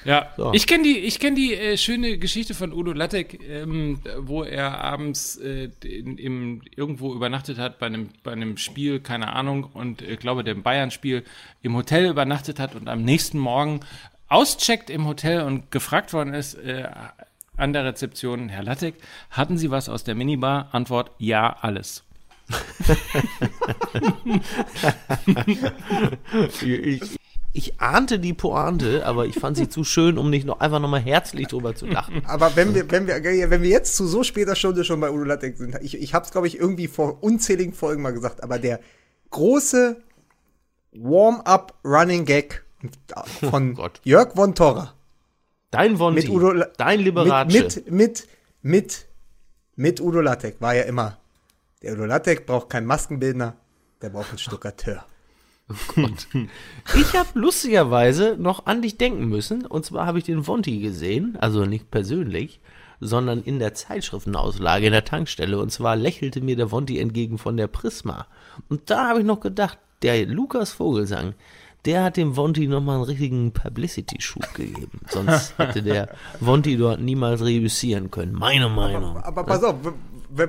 Ja, 0.05 0.31
So. 0.37 0.51
ich 0.53 0.65
kenne 0.65 0.83
die, 0.83 0.97
ich 0.97 1.19
kenn 1.19 1.35
die 1.35 1.53
äh, 1.53 1.77
schöne 1.77 2.17
Geschichte 2.17 2.53
von 2.53 2.73
Udo 2.73 2.93
Lattek, 2.93 3.39
ähm, 3.47 4.01
wo 4.17 4.43
er 4.43 4.79
abends 4.83 5.37
äh, 5.37 5.69
in, 5.83 6.17
im, 6.17 6.61
irgendwo 6.75 7.13
übernachtet 7.13 7.57
hat 7.59 7.79
bei 7.79 7.87
einem, 7.87 8.09
bei 8.23 8.31
einem 8.31 8.57
Spiel, 8.57 8.99
keine 9.01 9.33
Ahnung, 9.33 9.65
und 9.65 10.01
ich 10.01 10.19
glaube, 10.19 10.43
dem 10.43 10.63
Bayern-Spiel 10.63 11.23
im 11.61 11.75
Hotel 11.75 12.09
übernachtet 12.09 12.59
hat 12.59 12.75
und 12.75 12.87
am 12.89 13.03
nächsten 13.03 13.37
Morgen 13.37 13.81
auscheckt 14.29 14.89
im 14.89 15.05
Hotel 15.05 15.41
und 15.41 15.69
gefragt 15.69 16.13
worden 16.13 16.33
ist 16.33 16.55
äh, 16.55 16.87
an 17.55 17.73
der 17.73 17.85
Rezeption, 17.85 18.49
Herr 18.49 18.63
Lattek, 18.63 18.95
hatten 19.29 19.57
Sie 19.59 19.69
was 19.69 19.89
aus 19.89 20.03
der 20.03 20.15
Minibar? 20.15 20.69
Antwort, 20.71 21.11
ja, 21.19 21.55
alles. 21.61 22.02
Ich, 26.63 27.19
ich 27.53 27.79
ahnte 27.79 28.19
die 28.19 28.33
Pointe, 28.33 29.05
aber 29.05 29.27
ich 29.27 29.35
fand 29.35 29.57
sie 29.57 29.69
zu 29.69 29.83
schön, 29.83 30.17
um 30.17 30.29
nicht 30.29 30.45
noch 30.45 30.59
einfach 30.59 30.79
nochmal 30.79 31.01
herzlich 31.01 31.47
drüber 31.47 31.75
zu 31.75 31.85
lachen. 31.85 32.23
Aber 32.25 32.55
wenn 32.55 32.73
wir, 32.73 32.89
wenn 32.89 33.05
wir, 33.05 33.23
wenn 33.23 33.61
wir 33.61 33.69
jetzt 33.69 33.95
zu 33.95 34.07
so 34.07 34.23
später 34.23 34.55
Stunde 34.55 34.83
schon 34.83 34.99
bei 34.99 35.11
Udo 35.11 35.23
Lattek 35.23 35.57
sind, 35.57 35.77
ich, 35.81 36.01
ich 36.01 36.13
habe 36.13 36.25
es, 36.25 36.31
glaube 36.31 36.47
ich, 36.47 36.57
irgendwie 36.57 36.87
vor 36.87 37.23
unzähligen 37.23 37.73
Folgen 37.73 38.01
mal 38.01 38.13
gesagt, 38.13 38.43
aber 38.43 38.57
der 38.57 38.79
große 39.29 40.01
Warm-up 40.93 41.77
Running 41.85 42.25
Gag 42.25 42.63
von 43.49 43.75
Gott. 43.75 44.01
Jörg 44.03 44.33
von 44.33 44.55
Torra 44.55 44.93
Dein 45.73 45.97
Wonti, 45.97 46.21
mit 46.21 46.29
Udo, 46.29 46.53
dein 46.77 46.97
mit, 46.97 47.05
Liberace. 47.05 47.51
mit, 47.51 47.91
mit, 47.91 48.27
mit, 48.61 49.05
mit 49.75 50.01
Udo 50.01 50.21
Lattek 50.21 50.61
war 50.61 50.75
ja 50.75 50.83
immer, 50.83 51.17
der 51.83 51.93
Udo 51.93 52.05
Lattek 52.05 52.45
braucht 52.45 52.69
keinen 52.69 52.87
Maskenbildner, 52.87 53.55
der 54.01 54.09
braucht 54.09 54.29
einen 54.29 54.39
Stuckateur. 54.39 55.05
Ich 56.95 57.15
habe 57.15 57.29
lustigerweise 57.35 58.35
noch 58.37 58.65
an 58.65 58.81
dich 58.81 58.97
denken 58.97 59.27
müssen. 59.29 59.65
Und 59.65 59.85
zwar 59.85 60.05
habe 60.05 60.17
ich 60.17 60.25
den 60.25 60.45
Wonti 60.45 60.79
gesehen, 60.79 61.37
also 61.39 61.65
nicht 61.65 61.89
persönlich, 61.89 62.59
sondern 62.99 63.41
in 63.43 63.59
der 63.59 63.73
Zeitschriftenauslage 63.73 64.87
in 64.87 64.91
der 64.91 65.05
Tankstelle. 65.05 65.57
Und 65.59 65.71
zwar 65.71 65.95
lächelte 65.95 66.41
mir 66.41 66.55
der 66.55 66.71
Wonti 66.71 66.99
entgegen 66.99 67.37
von 67.37 67.57
der 67.57 67.67
Prisma. 67.67 68.27
Und 68.69 68.89
da 68.89 69.09
habe 69.09 69.19
ich 69.19 69.25
noch 69.25 69.39
gedacht, 69.39 69.77
der 70.01 70.25
Lukas 70.25 70.73
Vogelsang, 70.73 71.33
der 71.85 72.03
hat 72.03 72.17
dem 72.17 72.35
Wonti 72.37 72.67
nochmal 72.67 72.95
einen 72.97 73.05
richtigen 73.05 73.51
Publicity-Schub 73.51 74.53
gegeben. 74.53 75.01
Sonst 75.09 75.57
hätte 75.57 75.81
der 75.81 76.09
Wonti 76.39 76.77
dort 76.77 77.01
niemals 77.01 77.41
reüssieren 77.41 78.09
können. 78.11 78.33
Meine 78.33 78.69
Meinung. 78.69 79.17
Aber 79.17 79.43
pass 79.43 79.63
auf, 79.63 79.75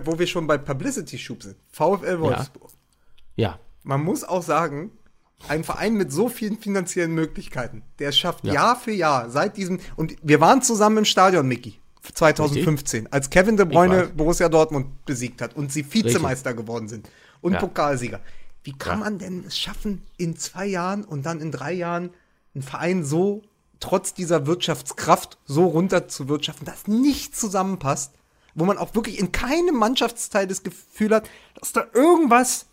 wo 0.05 0.19
wir 0.19 0.27
schon 0.27 0.47
bei 0.47 0.59
Publicity-Schub 0.59 1.43
sind. 1.43 1.57
VfL 1.73 2.21
Wolfsburg. 2.21 2.71
Ja, 3.37 3.59
Man 3.83 4.03
muss 4.03 4.25
auch 4.25 4.43
sagen, 4.43 4.91
ein 5.49 5.63
Verein 5.65 5.95
mit 5.95 6.11
so 6.13 6.29
vielen 6.29 6.59
finanziellen 6.59 7.13
Möglichkeiten, 7.13 7.83
der 7.99 8.09
es 8.11 8.19
schafft 8.19 8.47
Ja. 8.47 8.55
Jahr 8.55 8.77
für 8.77 8.93
Jahr 8.93 9.29
seit 9.31 9.57
diesem 9.57 9.79
und 9.97 10.17
wir 10.23 10.41
waren 10.41 10.63
zusammen 10.63 10.99
im 10.99 11.05
Stadion, 11.05 11.47
Mickey, 11.47 11.79
2015, 12.15 13.13
als 13.13 13.29
Kevin 13.31 13.57
De 13.57 13.67
Bruyne. 13.67 14.07
Borussia 14.17 14.49
Dortmund 14.49 15.05
besiegt 15.05 15.43
hat 15.43 15.55
und 15.57 15.73
sie 15.73 15.85
Vizemeister 15.93 16.55
geworden 16.55 16.89
sind 16.89 17.11
und 17.43 17.53
Ja. 17.55 17.59
Pokalsieger. 17.61 18.21
Wie 18.63 18.73
kann 18.73 18.99
Ja. 19.01 19.05
man 19.05 19.19
denn 19.19 19.45
es 19.47 19.59
schaffen, 19.59 20.03
in 20.17 20.37
zwei 20.37 20.65
Jahren 20.67 21.05
und 21.05 21.27
dann 21.27 21.41
in 21.41 21.51
drei 21.51 21.73
Jahren 21.75 22.11
einen 22.55 22.63
Verein 22.63 23.05
so 23.05 23.43
trotz 23.81 24.15
dieser 24.15 24.47
Wirtschaftskraft 24.47 25.37
so 25.45 25.67
runter 25.67 26.09
zu 26.09 26.29
wirtschaften, 26.29 26.65
dass 26.65 26.87
nicht 26.87 27.37
zusammenpasst, 27.37 28.15
wo 28.55 28.65
man 28.65 28.79
auch 28.79 28.95
wirklich 28.95 29.19
in 29.19 29.33
keinem 29.33 29.77
Mannschaftsteil 29.77 30.47
das 30.47 30.63
Gefühl 30.63 31.15
hat, 31.15 31.29
dass 31.59 31.73
da 31.73 31.87
irgendwas 31.93 32.67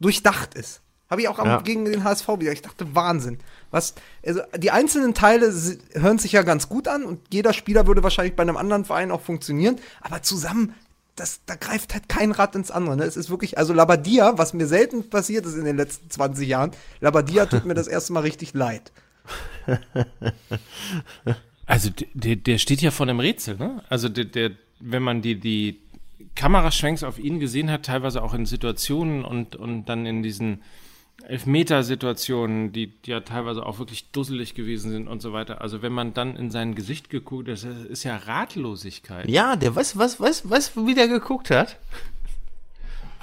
durchdacht 0.00 0.54
ist. 0.54 0.80
Habe 1.08 1.22
ich 1.22 1.28
auch 1.28 1.38
am, 1.40 1.46
Ja. 1.48 1.60
gegen 1.60 1.84
den 1.84 2.04
HSV 2.04 2.28
wieder. 2.38 2.52
Ich 2.52 2.62
dachte, 2.62 2.94
Wahnsinn. 2.94 3.38
Was, 3.70 3.94
also 4.24 4.42
die 4.56 4.70
einzelnen 4.70 5.12
Teile 5.14 5.52
hören 5.94 6.18
sich 6.18 6.32
ja 6.32 6.42
ganz 6.42 6.68
gut 6.68 6.86
an 6.86 7.04
und 7.04 7.20
jeder 7.32 7.52
Spieler 7.52 7.86
würde 7.86 8.02
wahrscheinlich 8.02 8.36
bei 8.36 8.42
einem 8.42 8.56
anderen 8.56 8.84
Verein 8.84 9.10
auch 9.10 9.20
funktionieren, 9.20 9.76
aber 10.00 10.22
zusammen, 10.22 10.74
das, 11.16 11.40
da 11.46 11.56
greift 11.56 11.92
halt 11.94 12.08
kein 12.08 12.30
Rad 12.30 12.54
ins 12.54 12.70
andere. 12.70 12.96
Ne? 12.96 13.04
Es 13.04 13.16
ist 13.16 13.28
wirklich, 13.28 13.58
also 13.58 13.74
Labadia, 13.74 14.38
was 14.38 14.54
mir 14.54 14.66
selten 14.66 15.10
passiert 15.10 15.44
ist 15.46 15.56
in 15.56 15.64
den 15.64 15.76
letzten 15.76 16.08
20 16.08 16.48
Jahren, 16.48 16.70
Labadia 17.00 17.46
tut 17.46 17.64
mir 17.66 17.74
das 17.74 17.88
erste 17.88 18.12
Mal 18.12 18.20
richtig 18.20 18.54
leid. 18.54 18.92
Also 21.66 21.90
der, 22.14 22.34
der 22.34 22.58
steht 22.58 22.82
ja 22.82 22.90
vor 22.90 23.06
einem 23.06 23.20
Rätsel, 23.20 23.56
ne? 23.56 23.80
Also 23.88 24.08
der, 24.08 24.24
der 24.24 24.50
wenn 24.80 25.02
man 25.02 25.22
die, 25.22 25.36
die 25.36 25.78
Kameraschwenks 26.34 27.02
auf 27.02 27.18
ihn 27.18 27.38
gesehen 27.38 27.70
hat, 27.70 27.84
teilweise 27.84 28.22
auch 28.22 28.34
in 28.34 28.46
Situationen 28.46 29.24
und, 29.24 29.56
und 29.56 29.84
dann 29.86 30.06
in 30.06 30.22
diesen 30.22 30.62
Elfmetersituationen, 31.26 32.72
die, 32.72 32.88
die 32.88 33.10
ja 33.10 33.20
teilweise 33.20 33.64
auch 33.66 33.78
wirklich 33.78 34.10
dusselig 34.10 34.54
gewesen 34.54 34.90
sind 34.90 35.08
und 35.08 35.20
so 35.20 35.32
weiter. 35.32 35.60
Also 35.60 35.82
wenn 35.82 35.92
man 35.92 36.14
dann 36.14 36.36
in 36.36 36.50
sein 36.50 36.74
Gesicht 36.74 37.10
geguckt, 37.10 37.48
das 37.48 37.64
ist 37.64 38.04
ja 38.04 38.16
Ratlosigkeit. 38.16 39.28
Ja, 39.28 39.56
der 39.56 39.76
weiß, 39.76 39.98
was, 39.98 40.18
was, 40.18 40.48
was, 40.48 40.76
wie 40.76 40.94
der 40.94 41.08
geguckt 41.08 41.50
hat. 41.50 41.76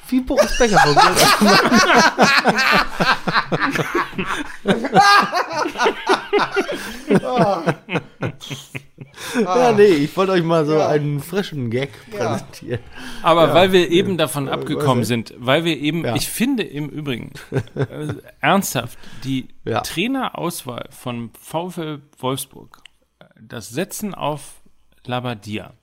Wie 0.09 0.21
Boris 0.21 0.57
Becker 0.57 0.79
von 0.79 0.95
Ja, 9.35 9.71
nee, 9.71 9.83
ich 9.85 10.15
wollte 10.15 10.33
euch 10.33 10.43
mal 10.43 10.65
so 10.65 10.79
einen 10.79 11.19
frischen 11.19 11.69
Gag 11.69 11.89
präsentieren. 12.11 12.79
Aber 13.23 13.53
weil 13.53 13.71
wir 13.71 13.89
eben 13.89 14.17
davon 14.17 14.47
abgekommen 14.47 15.03
sind, 15.03 15.33
weil 15.37 15.63
wir 15.65 15.77
eben, 15.77 16.05
Ja. 16.05 16.15
ich 16.15 16.29
finde 16.29 16.63
im 16.63 16.87
Übrigen, 16.89 17.31
äh, 17.75 18.13
ernsthaft, 18.41 18.97
die 19.23 19.47
Ja. 19.65 19.81
Trainerauswahl 19.81 20.87
von 20.91 21.31
VfL 21.39 22.01
Wolfsburg, 22.19 22.77
äh, 23.19 23.25
das 23.41 23.69
Setzen 23.69 24.13
auf 24.13 24.61
Labadia, 25.05 25.73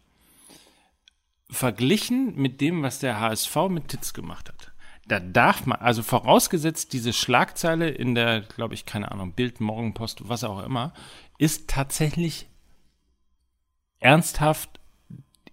verglichen 1.54 2.34
mit 2.36 2.60
dem, 2.60 2.82
was 2.82 2.98
der 2.98 3.20
HSV 3.20 3.56
mit 3.68 3.88
Titz 3.88 4.12
gemacht 4.12 4.48
hat. 4.48 4.72
Da 5.06 5.20
darf 5.20 5.66
man, 5.66 5.78
also 5.78 6.02
vorausgesetzt, 6.02 6.92
diese 6.92 7.12
Schlagzeile 7.12 7.90
in 7.90 8.14
der, 8.14 8.40
glaube 8.40 8.74
ich, 8.74 8.86
keine 8.86 9.12
Ahnung, 9.12 9.32
Bild, 9.32 9.60
Morgenpost, 9.60 10.28
was 10.28 10.44
auch 10.44 10.62
immer, 10.64 10.94
ist 11.38 11.68
tatsächlich 11.68 12.46
ernsthaft 14.00 14.80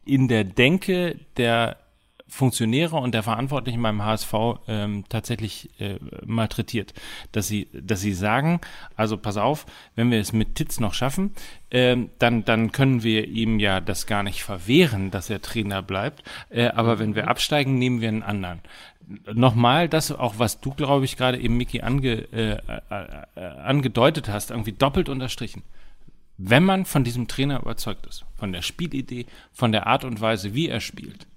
in 0.06 0.28
der 0.28 0.44
Denke 0.44 1.20
der 1.38 1.81
Funktionäre 2.32 2.96
und 2.96 3.14
der 3.14 3.24
Verantwortlichen 3.24 3.82
beim 3.82 4.02
HSV 4.06 4.34
ähm, 4.70 5.04
tatsächlich 5.10 5.70
äh, 5.82 5.98
malträtiert. 6.26 6.94
Dass 7.34 7.50
sie, 7.50 7.68
dass 7.74 8.00
sie 8.00 8.14
sagen, 8.14 8.62
also 8.96 9.18
pass 9.18 9.36
auf, 9.36 9.66
wenn 9.96 10.12
wir 10.12 10.20
es 10.22 10.32
mit 10.32 10.56
Titz 10.56 10.80
noch 10.80 10.94
schaffen, 10.94 11.34
ähm, 11.72 12.10
dann, 12.20 12.46
dann 12.46 12.72
können 12.72 13.04
wir 13.04 13.28
ihm 13.28 13.60
ja 13.60 13.82
das 13.82 14.08
gar 14.08 14.24
nicht 14.24 14.44
verwehren, 14.44 15.12
dass 15.12 15.30
er 15.30 15.42
Trainer 15.42 15.82
bleibt. 15.82 16.24
Äh, 16.50 16.68
aber 16.70 17.00
wenn 17.00 17.16
wir 17.16 17.28
absteigen, 17.28 17.78
nehmen 17.78 18.00
wir 18.00 18.08
einen 18.08 18.24
anderen. 18.24 18.62
Nochmal, 19.34 19.90
das 19.90 20.14
auch, 20.14 20.36
was 20.38 20.62
du, 20.62 20.74
glaube 20.74 21.04
ich, 21.04 21.18
gerade 21.18 21.38
eben, 21.38 21.58
Miki, 21.58 21.82
ange, 21.82 22.32
äh, 22.32 22.52
äh, 22.52 22.60
äh, 23.36 23.42
angedeutet 23.42 24.30
hast, 24.30 24.52
irgendwie 24.52 24.72
doppelt 24.72 25.10
unterstrichen 25.10 25.64
wenn 26.44 26.64
man 26.64 26.86
von 26.86 27.04
diesem 27.04 27.28
Trainer 27.28 27.62
überzeugt 27.62 28.08
ist, 28.08 28.26
von 28.36 28.52
der 28.52 28.64
Spielidee, 28.64 29.28
von 29.52 29.72
der 29.72 29.86
Art 29.86 30.04
und 30.04 30.22
Weise, 30.22 30.56
wie 30.56 30.70
er 30.70 30.80
spielt, 30.80 31.28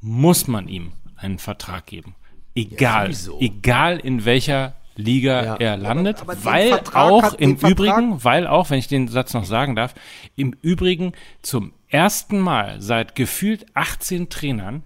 muss 0.00 0.46
man 0.48 0.68
ihm 0.68 0.92
einen 1.16 1.38
Vertrag 1.38 1.86
geben. 1.86 2.14
Egal, 2.54 3.12
sowieso. 3.12 3.40
egal 3.40 3.98
in 3.98 4.24
welcher 4.24 4.74
Liga 4.94 5.44
Ja. 5.44 5.54
er 5.56 5.76
landet, 5.76 6.20
aber 6.22 6.34
den 6.34 6.44
weil 6.44 6.68
Vertrag 6.68 6.96
auch 6.96 7.34
im 7.34 7.58
Vertrag- 7.58 7.70
Übrigen, 7.70 8.24
weil 8.24 8.46
auch, 8.46 8.70
wenn 8.70 8.78
ich 8.78 8.88
den 8.88 9.08
Satz 9.08 9.34
noch 9.34 9.44
sagen 9.44 9.76
darf, 9.76 9.94
im 10.36 10.54
Übrigen 10.62 11.12
zum 11.42 11.72
ersten 11.88 12.38
Mal 12.40 12.80
seit 12.80 13.14
gefühlt 13.14 13.66
18 13.74 14.28
Trainern 14.30 14.82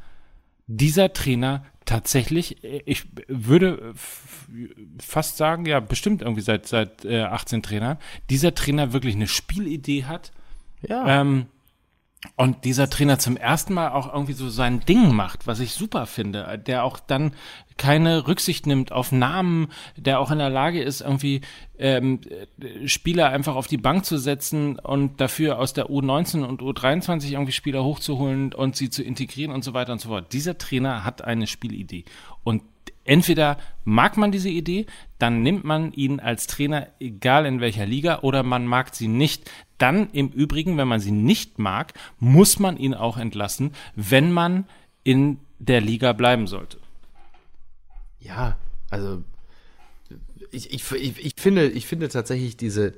dieser 0.66 1.12
Trainer 1.12 1.64
tatsächlich, 1.84 2.62
äh, 2.64 2.82
ich 2.86 3.04
würde 3.28 3.94
fast 4.98 5.36
sagen, 5.36 5.64
ja, 5.66 5.78
bestimmt 5.80 6.22
irgendwie 6.22 6.42
seit, 6.42 6.66
seit 6.66 7.04
äh, 7.04 7.22
18 7.22 7.62
Trainern, 7.62 7.98
dieser 8.30 8.54
Trainer 8.54 8.92
wirklich 8.92 9.14
eine 9.14 9.26
Spielidee 9.28 10.04
hat. 10.04 10.32
Ja. 10.88 11.20
Ähm, 11.20 11.46
und 12.36 12.64
dieser 12.66 12.90
Trainer 12.90 13.18
zum 13.18 13.38
ersten 13.38 13.72
Mal 13.72 13.92
auch 13.92 14.12
irgendwie 14.12 14.34
so 14.34 14.50
sein 14.50 14.80
Ding 14.80 15.14
macht, 15.14 15.46
was 15.46 15.58
ich 15.58 15.72
super 15.72 16.04
finde, 16.06 16.58
der 16.58 16.84
auch 16.84 17.00
dann 17.00 17.32
keine 17.78 18.26
Rücksicht 18.26 18.66
nimmt 18.66 18.92
auf 18.92 19.10
Namen, 19.10 19.68
der 19.96 20.20
auch 20.20 20.30
in 20.30 20.36
der 20.36 20.50
Lage 20.50 20.82
ist, 20.82 21.00
irgendwie 21.00 21.40
ähm, 21.78 22.20
äh, 22.28 22.86
Spieler 22.86 23.30
einfach 23.30 23.54
auf 23.54 23.68
die 23.68 23.78
Bank 23.78 24.04
zu 24.04 24.18
setzen 24.18 24.78
und 24.78 25.18
dafür 25.18 25.58
aus 25.58 25.72
der 25.72 25.86
U19 25.86 26.44
und 26.44 26.60
U23 26.60 27.32
irgendwie 27.32 27.52
Spieler 27.52 27.84
hochzuholen 27.84 28.52
und 28.52 28.76
sie 28.76 28.90
zu 28.90 29.02
integrieren 29.02 29.50
und 29.50 29.64
so 29.64 29.72
weiter 29.72 29.92
und 29.92 30.00
so 30.02 30.10
fort. 30.10 30.34
Dieser 30.34 30.58
Trainer 30.58 31.04
hat 31.04 31.24
eine 31.24 31.46
Spielidee. 31.46 32.04
Und 32.44 32.62
entweder 33.04 33.58
mag 33.84 34.16
man 34.16 34.32
diese 34.32 34.48
Idee, 34.48 34.86
dann 35.18 35.42
nimmt 35.42 35.64
man 35.64 35.92
ihn 35.92 36.20
als 36.20 36.46
Trainer, 36.46 36.88
egal 37.00 37.46
in 37.46 37.60
welcher 37.60 37.86
Liga, 37.86 38.20
oder 38.20 38.42
man 38.42 38.66
mag 38.66 38.94
sie 38.94 39.08
nicht. 39.08 39.50
Dann 39.78 40.10
im 40.10 40.28
Übrigen, 40.28 40.76
wenn 40.76 40.88
man 40.88 41.00
sie 41.00 41.12
nicht 41.12 41.58
mag, 41.58 41.94
muss 42.18 42.58
man 42.58 42.76
ihn 42.76 42.94
auch 42.94 43.16
entlassen, 43.16 43.72
wenn 43.94 44.32
man 44.32 44.66
in 45.02 45.38
der 45.58 45.80
Liga 45.80 46.12
bleiben 46.12 46.46
sollte. 46.46 46.78
Ja, 48.20 48.58
also 48.90 49.22
ich, 50.50 50.72
ich, 50.72 50.92
ich, 50.92 51.24
ich, 51.24 51.34
finde, 51.36 51.68
ich 51.68 51.86
finde 51.86 52.08
tatsächlich 52.08 52.56
diese, 52.56 52.94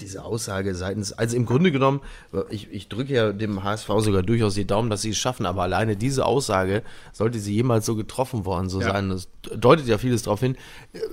diese 0.00 0.24
Aussage 0.24 0.74
seitens, 0.74 1.12
also 1.12 1.36
im 1.36 1.46
Grunde 1.46 1.72
genommen, 1.72 2.00
ich, 2.50 2.70
ich 2.70 2.88
drücke 2.88 3.12
ja 3.14 3.32
dem 3.32 3.64
HSV 3.64 3.88
sogar 3.98 4.22
durchaus 4.22 4.54
die 4.54 4.66
Daumen, 4.66 4.90
dass 4.90 5.02
sie 5.02 5.10
es 5.10 5.16
schaffen, 5.18 5.46
aber 5.46 5.62
alleine 5.62 5.96
diese 5.96 6.24
Aussage, 6.26 6.82
sollte 7.12 7.38
sie 7.38 7.54
jemals 7.54 7.86
so 7.86 7.96
getroffen 7.96 8.44
worden 8.44 8.68
so 8.68 8.80
sein, 8.80 9.08
das 9.10 9.28
deutet 9.56 9.86
ja 9.86 9.98
vieles 9.98 10.22
darauf 10.22 10.40
hin, 10.40 10.56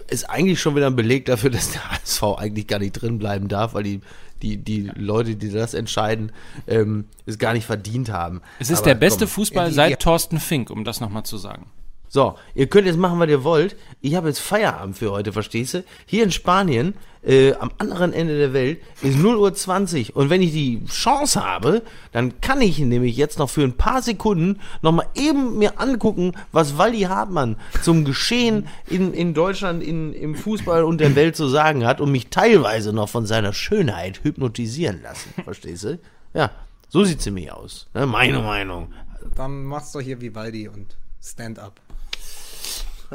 ist 0.10 0.30
eigentlich 0.30 0.60
schon 0.62 0.76
wieder 0.76 0.88
ein 0.88 0.96
Beleg 0.96 1.26
dafür, 1.26 1.50
dass 1.52 1.72
der 1.72 1.90
HSV 1.92 2.24
eigentlich 2.38 2.68
gar 2.68 2.80
nicht 2.80 2.94
drin 2.94 3.20
bleiben 3.20 3.48
darf, 3.48 3.74
weil 3.74 3.84
die, 3.84 4.02
die, 4.42 4.58
die 4.58 4.92
Leute, 4.96 5.36
die 5.36 5.50
das 5.50 5.74
entscheiden, 5.74 6.32
ähm, 6.68 7.06
es 7.26 7.38
gar 7.38 7.54
nicht 7.54 7.66
verdient 7.66 8.10
haben. 8.10 8.42
Es 8.60 8.70
ist 8.70 8.80
Aber 8.80 8.88
der 8.90 8.96
beste 8.96 9.26
komm, 9.26 9.30
Fußball 9.30 9.70
die- 9.70 9.76
seit 9.76 10.00
Thorsten 10.02 10.40
Fink, 10.40 10.70
um 10.70 10.84
das 10.84 11.00
nochmal 11.00 11.24
zu 11.24 11.38
sagen. 11.38 11.68
So, 12.14 12.36
ihr 12.53 12.68
könnt 12.68 12.86
jetzt 12.86 12.99
machen, 12.99 13.18
was 13.18 13.28
ihr 13.28 13.43
wollt. 13.43 13.76
Ich 13.99 14.14
habe 14.14 14.28
jetzt 14.28 14.38
Feierabend 14.38 14.95
für 14.95 15.09
heute, 15.09 15.34
verstehst 15.34 15.74
du? 15.74 15.84
Hier 16.05 16.24
in 16.24 16.30
Spanien, 16.30 16.93
äh, 17.24 17.53
am 17.53 17.72
anderen 17.80 18.14
Ende 18.14 18.38
der 18.38 18.53
Welt, 18.53 18.82
ist 19.01 19.18
0 19.18 19.36
Uhr 19.36 19.51
20. 19.51 20.16
Und 20.16 20.30
wenn 20.30 20.43
ich 20.43 20.51
die 20.51 20.86
Chance 20.86 21.43
habe, 21.43 21.82
dann 22.11 22.39
kann 22.39 22.61
ich 22.61 22.78
nämlich 22.78 23.18
jetzt 23.18 23.39
noch 23.39 23.49
für 23.49 23.64
ein 23.64 23.76
paar 23.78 24.03
Sekunden 24.03 24.59
nochmal 24.84 25.07
eben 25.16 25.57
mir 25.57 25.80
angucken, 25.82 26.34
was 26.51 26.78
Waldi 26.78 27.01
Hartmann 27.01 27.55
zum 27.82 28.05
Geschehen 28.05 28.68
in, 28.86 29.11
in 29.11 29.34
Deutschland, 29.34 29.82
in, 29.82 30.14
im 30.14 30.36
Fußball 30.36 30.84
und 30.84 31.01
der 31.01 31.16
Welt 31.16 31.36
zu 31.36 31.47
sagen 31.47 31.84
hat 31.84 31.99
und 31.99 32.11
mich 32.11 32.28
teilweise 32.28 32.93
noch 32.93 33.09
von 33.09 33.26
seiner 33.26 33.53
Schönheit 33.53 34.24
hypnotisieren 34.24 35.01
lassen. 35.01 35.34
Verstehst 35.43 35.86
du? 35.86 35.99
Ja, 36.36 36.51
so 36.89 37.03
sieht's 37.03 37.26
nämlich 37.26 37.51
aus. 37.51 37.88
Ne? 37.95 38.05
Meine 38.05 38.38
Meinung. 38.38 38.93
Dann 39.36 39.64
machst 39.64 39.95
du 39.95 39.99
hier 39.99 40.22
Vivaldi 40.22 40.68
und 40.68 40.95
Stand-up. 41.20 41.82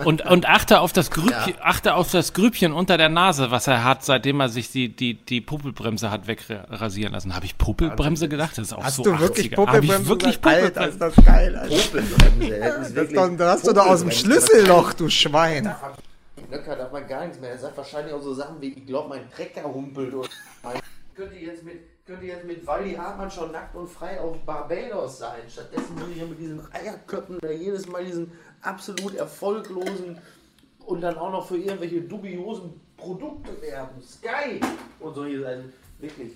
Und, 0.04 0.24
und 0.24 0.48
achte 0.48 0.80
auf 0.80 0.92
das 0.92 1.10
Grübchen, 1.10 1.54
achte 1.60 1.94
auf 1.94 2.10
das 2.10 2.32
Grübchen 2.32 2.72
unter 2.72 2.96
der 2.96 3.08
Nase, 3.08 3.50
was 3.50 3.66
er 3.66 3.84
hat, 3.84 4.04
seitdem 4.04 4.40
er 4.40 4.48
sich 4.48 4.70
die, 4.70 4.88
die, 4.88 5.14
die 5.14 5.40
Popelbremse 5.40 6.10
hat 6.10 6.26
wegrasieren 6.26 7.12
lassen. 7.12 7.34
Habe 7.34 7.46
ich 7.46 7.58
Popelbremse 7.58 8.28
gedacht? 8.28 8.52
Das 8.52 8.68
ist 8.68 8.72
auch 8.72 8.84
Hast 8.84 8.96
so 8.96 9.04
du 9.04 9.18
wirklich 9.18 9.52
80er. 9.52 9.56
Hab 9.56 9.66
Popelbremse? 9.66 10.02
ich 10.02 10.08
wirklich 10.08 10.42
gesagt? 10.42 10.78
Alter, 10.78 10.88
ist 10.88 11.00
das 11.00 11.16
geil, 11.24 11.56
Alter. 11.56 11.74
Das, 11.74 12.90
ist 12.90 13.16
doch, 13.16 13.36
das 13.36 13.52
hast 13.52 13.66
du 13.66 13.72
doch 13.72 13.86
aus 13.86 14.00
dem 14.00 14.10
Schlüsselloch, 14.10 14.92
du 14.94 15.08
Schwein. 15.08 15.74
Nöcker 16.50 16.76
darf 16.76 16.92
man 16.92 17.06
gar 17.06 17.22
nichts 17.22 17.40
mehr. 17.40 17.50
Er 17.50 17.58
sagt 17.58 17.76
wahrscheinlich 17.76 18.12
auch 18.14 18.22
so 18.22 18.32
Sachen 18.34 18.60
wie, 18.60 18.68
ich 18.68 18.86
glaube, 18.86 19.10
mein 19.10 19.30
Trecker 19.30 19.64
humpelt. 19.64 20.14
Oder 20.14 20.28
könnte 21.14 21.36
jetzt 21.36 21.62
mit, 21.64 21.80
könnte 22.06 22.26
jetzt 22.26 22.44
mit 22.44 22.66
Waldi 22.66 22.94
Hartmann 22.94 23.30
schon 23.30 23.52
nackt 23.52 23.74
und 23.74 23.88
frei 23.88 24.20
auf 24.20 24.38
Barbados 24.46 25.18
sein. 25.18 25.42
Stattdessen 25.48 25.94
muss 25.94 26.08
ich 26.10 26.16
ja 26.16 26.26
mit 26.26 26.38
diesen 26.38 26.60
Eierköppen 26.72 27.38
da 27.40 27.50
jedes 27.50 27.86
Mal 27.86 28.04
diesen 28.04 28.32
absolut 28.62 29.14
erfolglosen 29.14 30.18
und 30.86 31.00
dann 31.00 31.16
auch 31.18 31.30
noch 31.30 31.46
für 31.46 31.56
irgendwelche 31.56 32.00
dubiosen 32.00 32.80
Produkte 32.96 33.60
werben. 33.60 34.02
Sky 34.02 34.60
und 35.00 35.14
solche 35.14 35.42
Sachen. 35.42 35.72
Wirklich, 36.00 36.32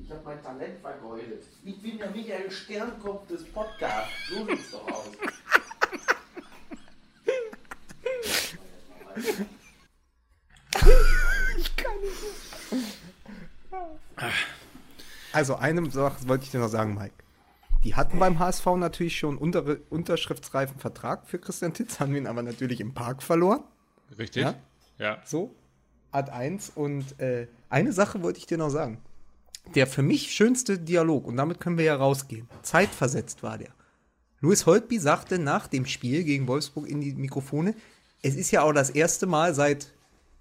ich 0.00 0.10
habe 0.10 0.20
mein 0.24 0.42
Talent 0.42 0.78
vergeudet. 0.80 1.42
Ich 1.64 1.82
bin 1.82 1.98
der 1.98 2.10
Michael 2.10 2.50
Sternkopf 2.50 3.26
des 3.26 3.44
Podcasts. 3.44 4.12
So 4.28 4.46
sieht's 4.46 4.70
doch 4.70 4.86
aus. 4.86 5.10
Also, 15.32 15.56
eine 15.56 15.90
Sache 15.90 16.28
wollte 16.28 16.44
ich 16.44 16.50
dir 16.50 16.60
noch 16.60 16.68
sagen, 16.68 16.94
Mike. 16.94 17.25
Die 17.86 17.94
hatten 17.94 18.18
beim 18.18 18.40
HSV 18.40 18.66
natürlich 18.78 19.16
schon 19.16 19.38
unter, 19.38 19.76
unterschriftsreifen 19.90 20.80
Vertrag 20.80 21.24
für 21.28 21.38
Christian 21.38 21.72
Titz, 21.72 22.00
haben 22.00 22.16
ihn 22.16 22.26
aber 22.26 22.42
natürlich 22.42 22.80
im 22.80 22.94
Park 22.94 23.22
verloren. 23.22 23.60
Richtig? 24.18 24.42
Ja? 24.42 24.56
ja. 24.98 25.22
So, 25.24 25.54
Ad 26.10 26.32
1. 26.32 26.72
Und 26.74 27.20
äh, 27.20 27.46
eine 27.68 27.92
Sache 27.92 28.24
wollte 28.24 28.40
ich 28.40 28.46
dir 28.46 28.58
noch 28.58 28.70
sagen. 28.70 28.98
Der 29.76 29.86
für 29.86 30.02
mich 30.02 30.32
schönste 30.34 30.80
Dialog, 30.80 31.28
und 31.28 31.36
damit 31.36 31.60
können 31.60 31.78
wir 31.78 31.84
ja 31.84 31.94
rausgehen, 31.94 32.48
zeitversetzt 32.62 33.44
war 33.44 33.56
der. 33.56 33.70
Louis 34.40 34.66
Holtby 34.66 34.98
sagte 34.98 35.38
nach 35.38 35.68
dem 35.68 35.86
Spiel 35.86 36.24
gegen 36.24 36.48
Wolfsburg 36.48 36.88
in 36.88 37.00
die 37.00 37.14
Mikrofone, 37.14 37.76
es 38.20 38.34
ist 38.34 38.50
ja 38.50 38.62
auch 38.62 38.72
das 38.72 38.90
erste 38.90 39.26
Mal 39.26 39.54
seit 39.54 39.92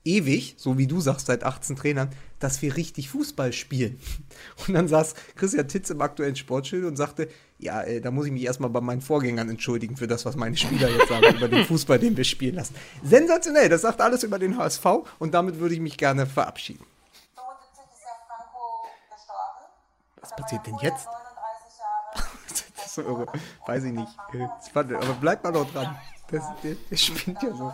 ewig, 0.03 0.55
so 0.57 0.79
wie 0.79 0.87
du 0.87 0.99
sagst, 0.99 1.27
seit 1.27 1.43
18 1.43 1.75
Trainern, 1.75 2.09
dass 2.45 2.61
wir 2.61 2.77
richtig 2.77 3.09
Fußball 3.09 3.51
spielen. 3.53 3.99
Und 4.67 4.75
dann 4.75 4.87
saß 4.87 5.15
Christian 5.35 5.67
Titz 5.67 5.89
im 5.89 5.99
aktuellen 6.01 6.35
Sportschild 6.35 6.85
und 6.85 6.95
sagte, 6.95 7.27
Ja, 7.57 7.81
äh, 7.81 7.99
da 8.01 8.11
muss 8.11 8.27
ich 8.27 8.31
mich 8.31 8.43
erstmal 8.43 8.69
bei 8.69 8.81
meinen 8.81 9.01
Vorgängern 9.01 9.49
entschuldigen 9.49 9.97
für 9.97 10.05
das, 10.05 10.25
was 10.25 10.35
meine 10.35 10.55
Spieler 10.55 10.87
jetzt 10.89 11.09
sagen 11.09 11.35
über 11.35 11.47
den 11.47 11.65
Fußball, 11.65 11.97
den 11.97 12.15
wir 12.15 12.23
spielen 12.23 12.55
lassen. 12.55 12.75
Sensationell, 13.03 13.67
das 13.67 13.81
sagt 13.81 13.99
alles 13.99 14.21
über 14.21 14.37
den 14.37 14.57
HSV 14.57 14.85
und 15.17 15.33
damit 15.33 15.57
würde 15.57 15.73
ich 15.73 15.81
mich 15.81 15.97
gerne 15.97 16.27
verabschieden. 16.27 16.85
75 17.33 17.83
ist 17.91 18.03
ja 18.03 18.11
Franco 18.27 18.85
gestorben. 19.09 19.73
Was 20.21 20.35
passiert 20.35 20.67
denn 20.67 20.77
jetzt? 20.83 21.07
39 21.07 21.79
Jahre. 21.79 22.27
Das 22.75 22.85
ist 22.85 22.93
so 22.93 23.01
irre. 23.01 23.25
Weiß 23.65 23.83
ich 23.85 23.93
nicht. 23.93 24.11
Äh, 24.33 24.93
aber 24.93 25.13
bleibt 25.19 25.43
mal 25.43 25.51
noch 25.51 25.71
dran. 25.71 25.95
Das, 26.29 26.43
der, 26.63 26.75
der 26.91 26.97
spinnt 26.97 27.41
ja 27.41 27.55
so. 27.55 27.73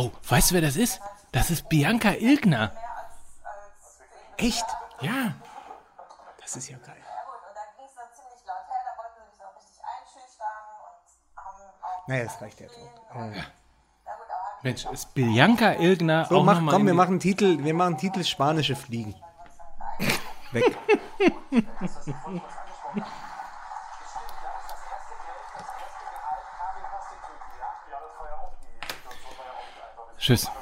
Oh, 0.00 0.10
weißt 0.30 0.50
du, 0.50 0.54
wer 0.54 0.62
das 0.62 0.76
ist? 0.76 0.98
Das 1.30 1.50
ist 1.50 1.68
Bianca 1.68 2.12
Ilgner. 2.12 2.72
Echt? 4.38 4.64
Ja. 5.02 5.34
Das 6.40 6.56
ist 6.56 6.70
ja 6.70 6.78
geil. 6.78 6.96
Ja 6.96 7.22
gut, 7.26 7.34
und 7.46 7.54
dann 7.54 7.68
ging 7.76 7.84
es 7.84 7.94
dann 7.94 8.08
ziemlich 8.14 8.40
laut 8.46 8.64
her, 8.64 8.80
da 8.86 8.92
wollten 8.96 9.20
sie 9.20 9.30
mich 9.30 9.44
auch 9.44 9.54
richtig 9.58 9.82
einschüchtern 9.84 10.56
und 10.80 11.04
haben 11.36 11.60
auch... 11.82 12.08
Naja, 12.08 12.24
das 12.24 12.40
reicht. 12.40 12.60
Ja. 12.60 12.66
Ja 12.66 13.24
hab 13.34 13.34
ich 13.36 14.62
Mensch, 14.62 14.86
ist 14.86 15.12
Bianca 15.12 15.72
Ilgner 15.74 16.24
So, 16.24 16.38
auch 16.38 16.44
mach, 16.44 16.54
noch 16.54 16.62
mal 16.62 16.72
komm, 16.72 16.86
wir 16.86 16.94
machen 16.94 17.20
Titel, 17.20 17.62
wir 17.62 17.74
machen 17.74 17.98
Titel 17.98 18.24
spanische 18.24 18.76
Fliegen. 18.76 19.14
Weg. 20.52 20.78
Tschüss. 30.30 30.59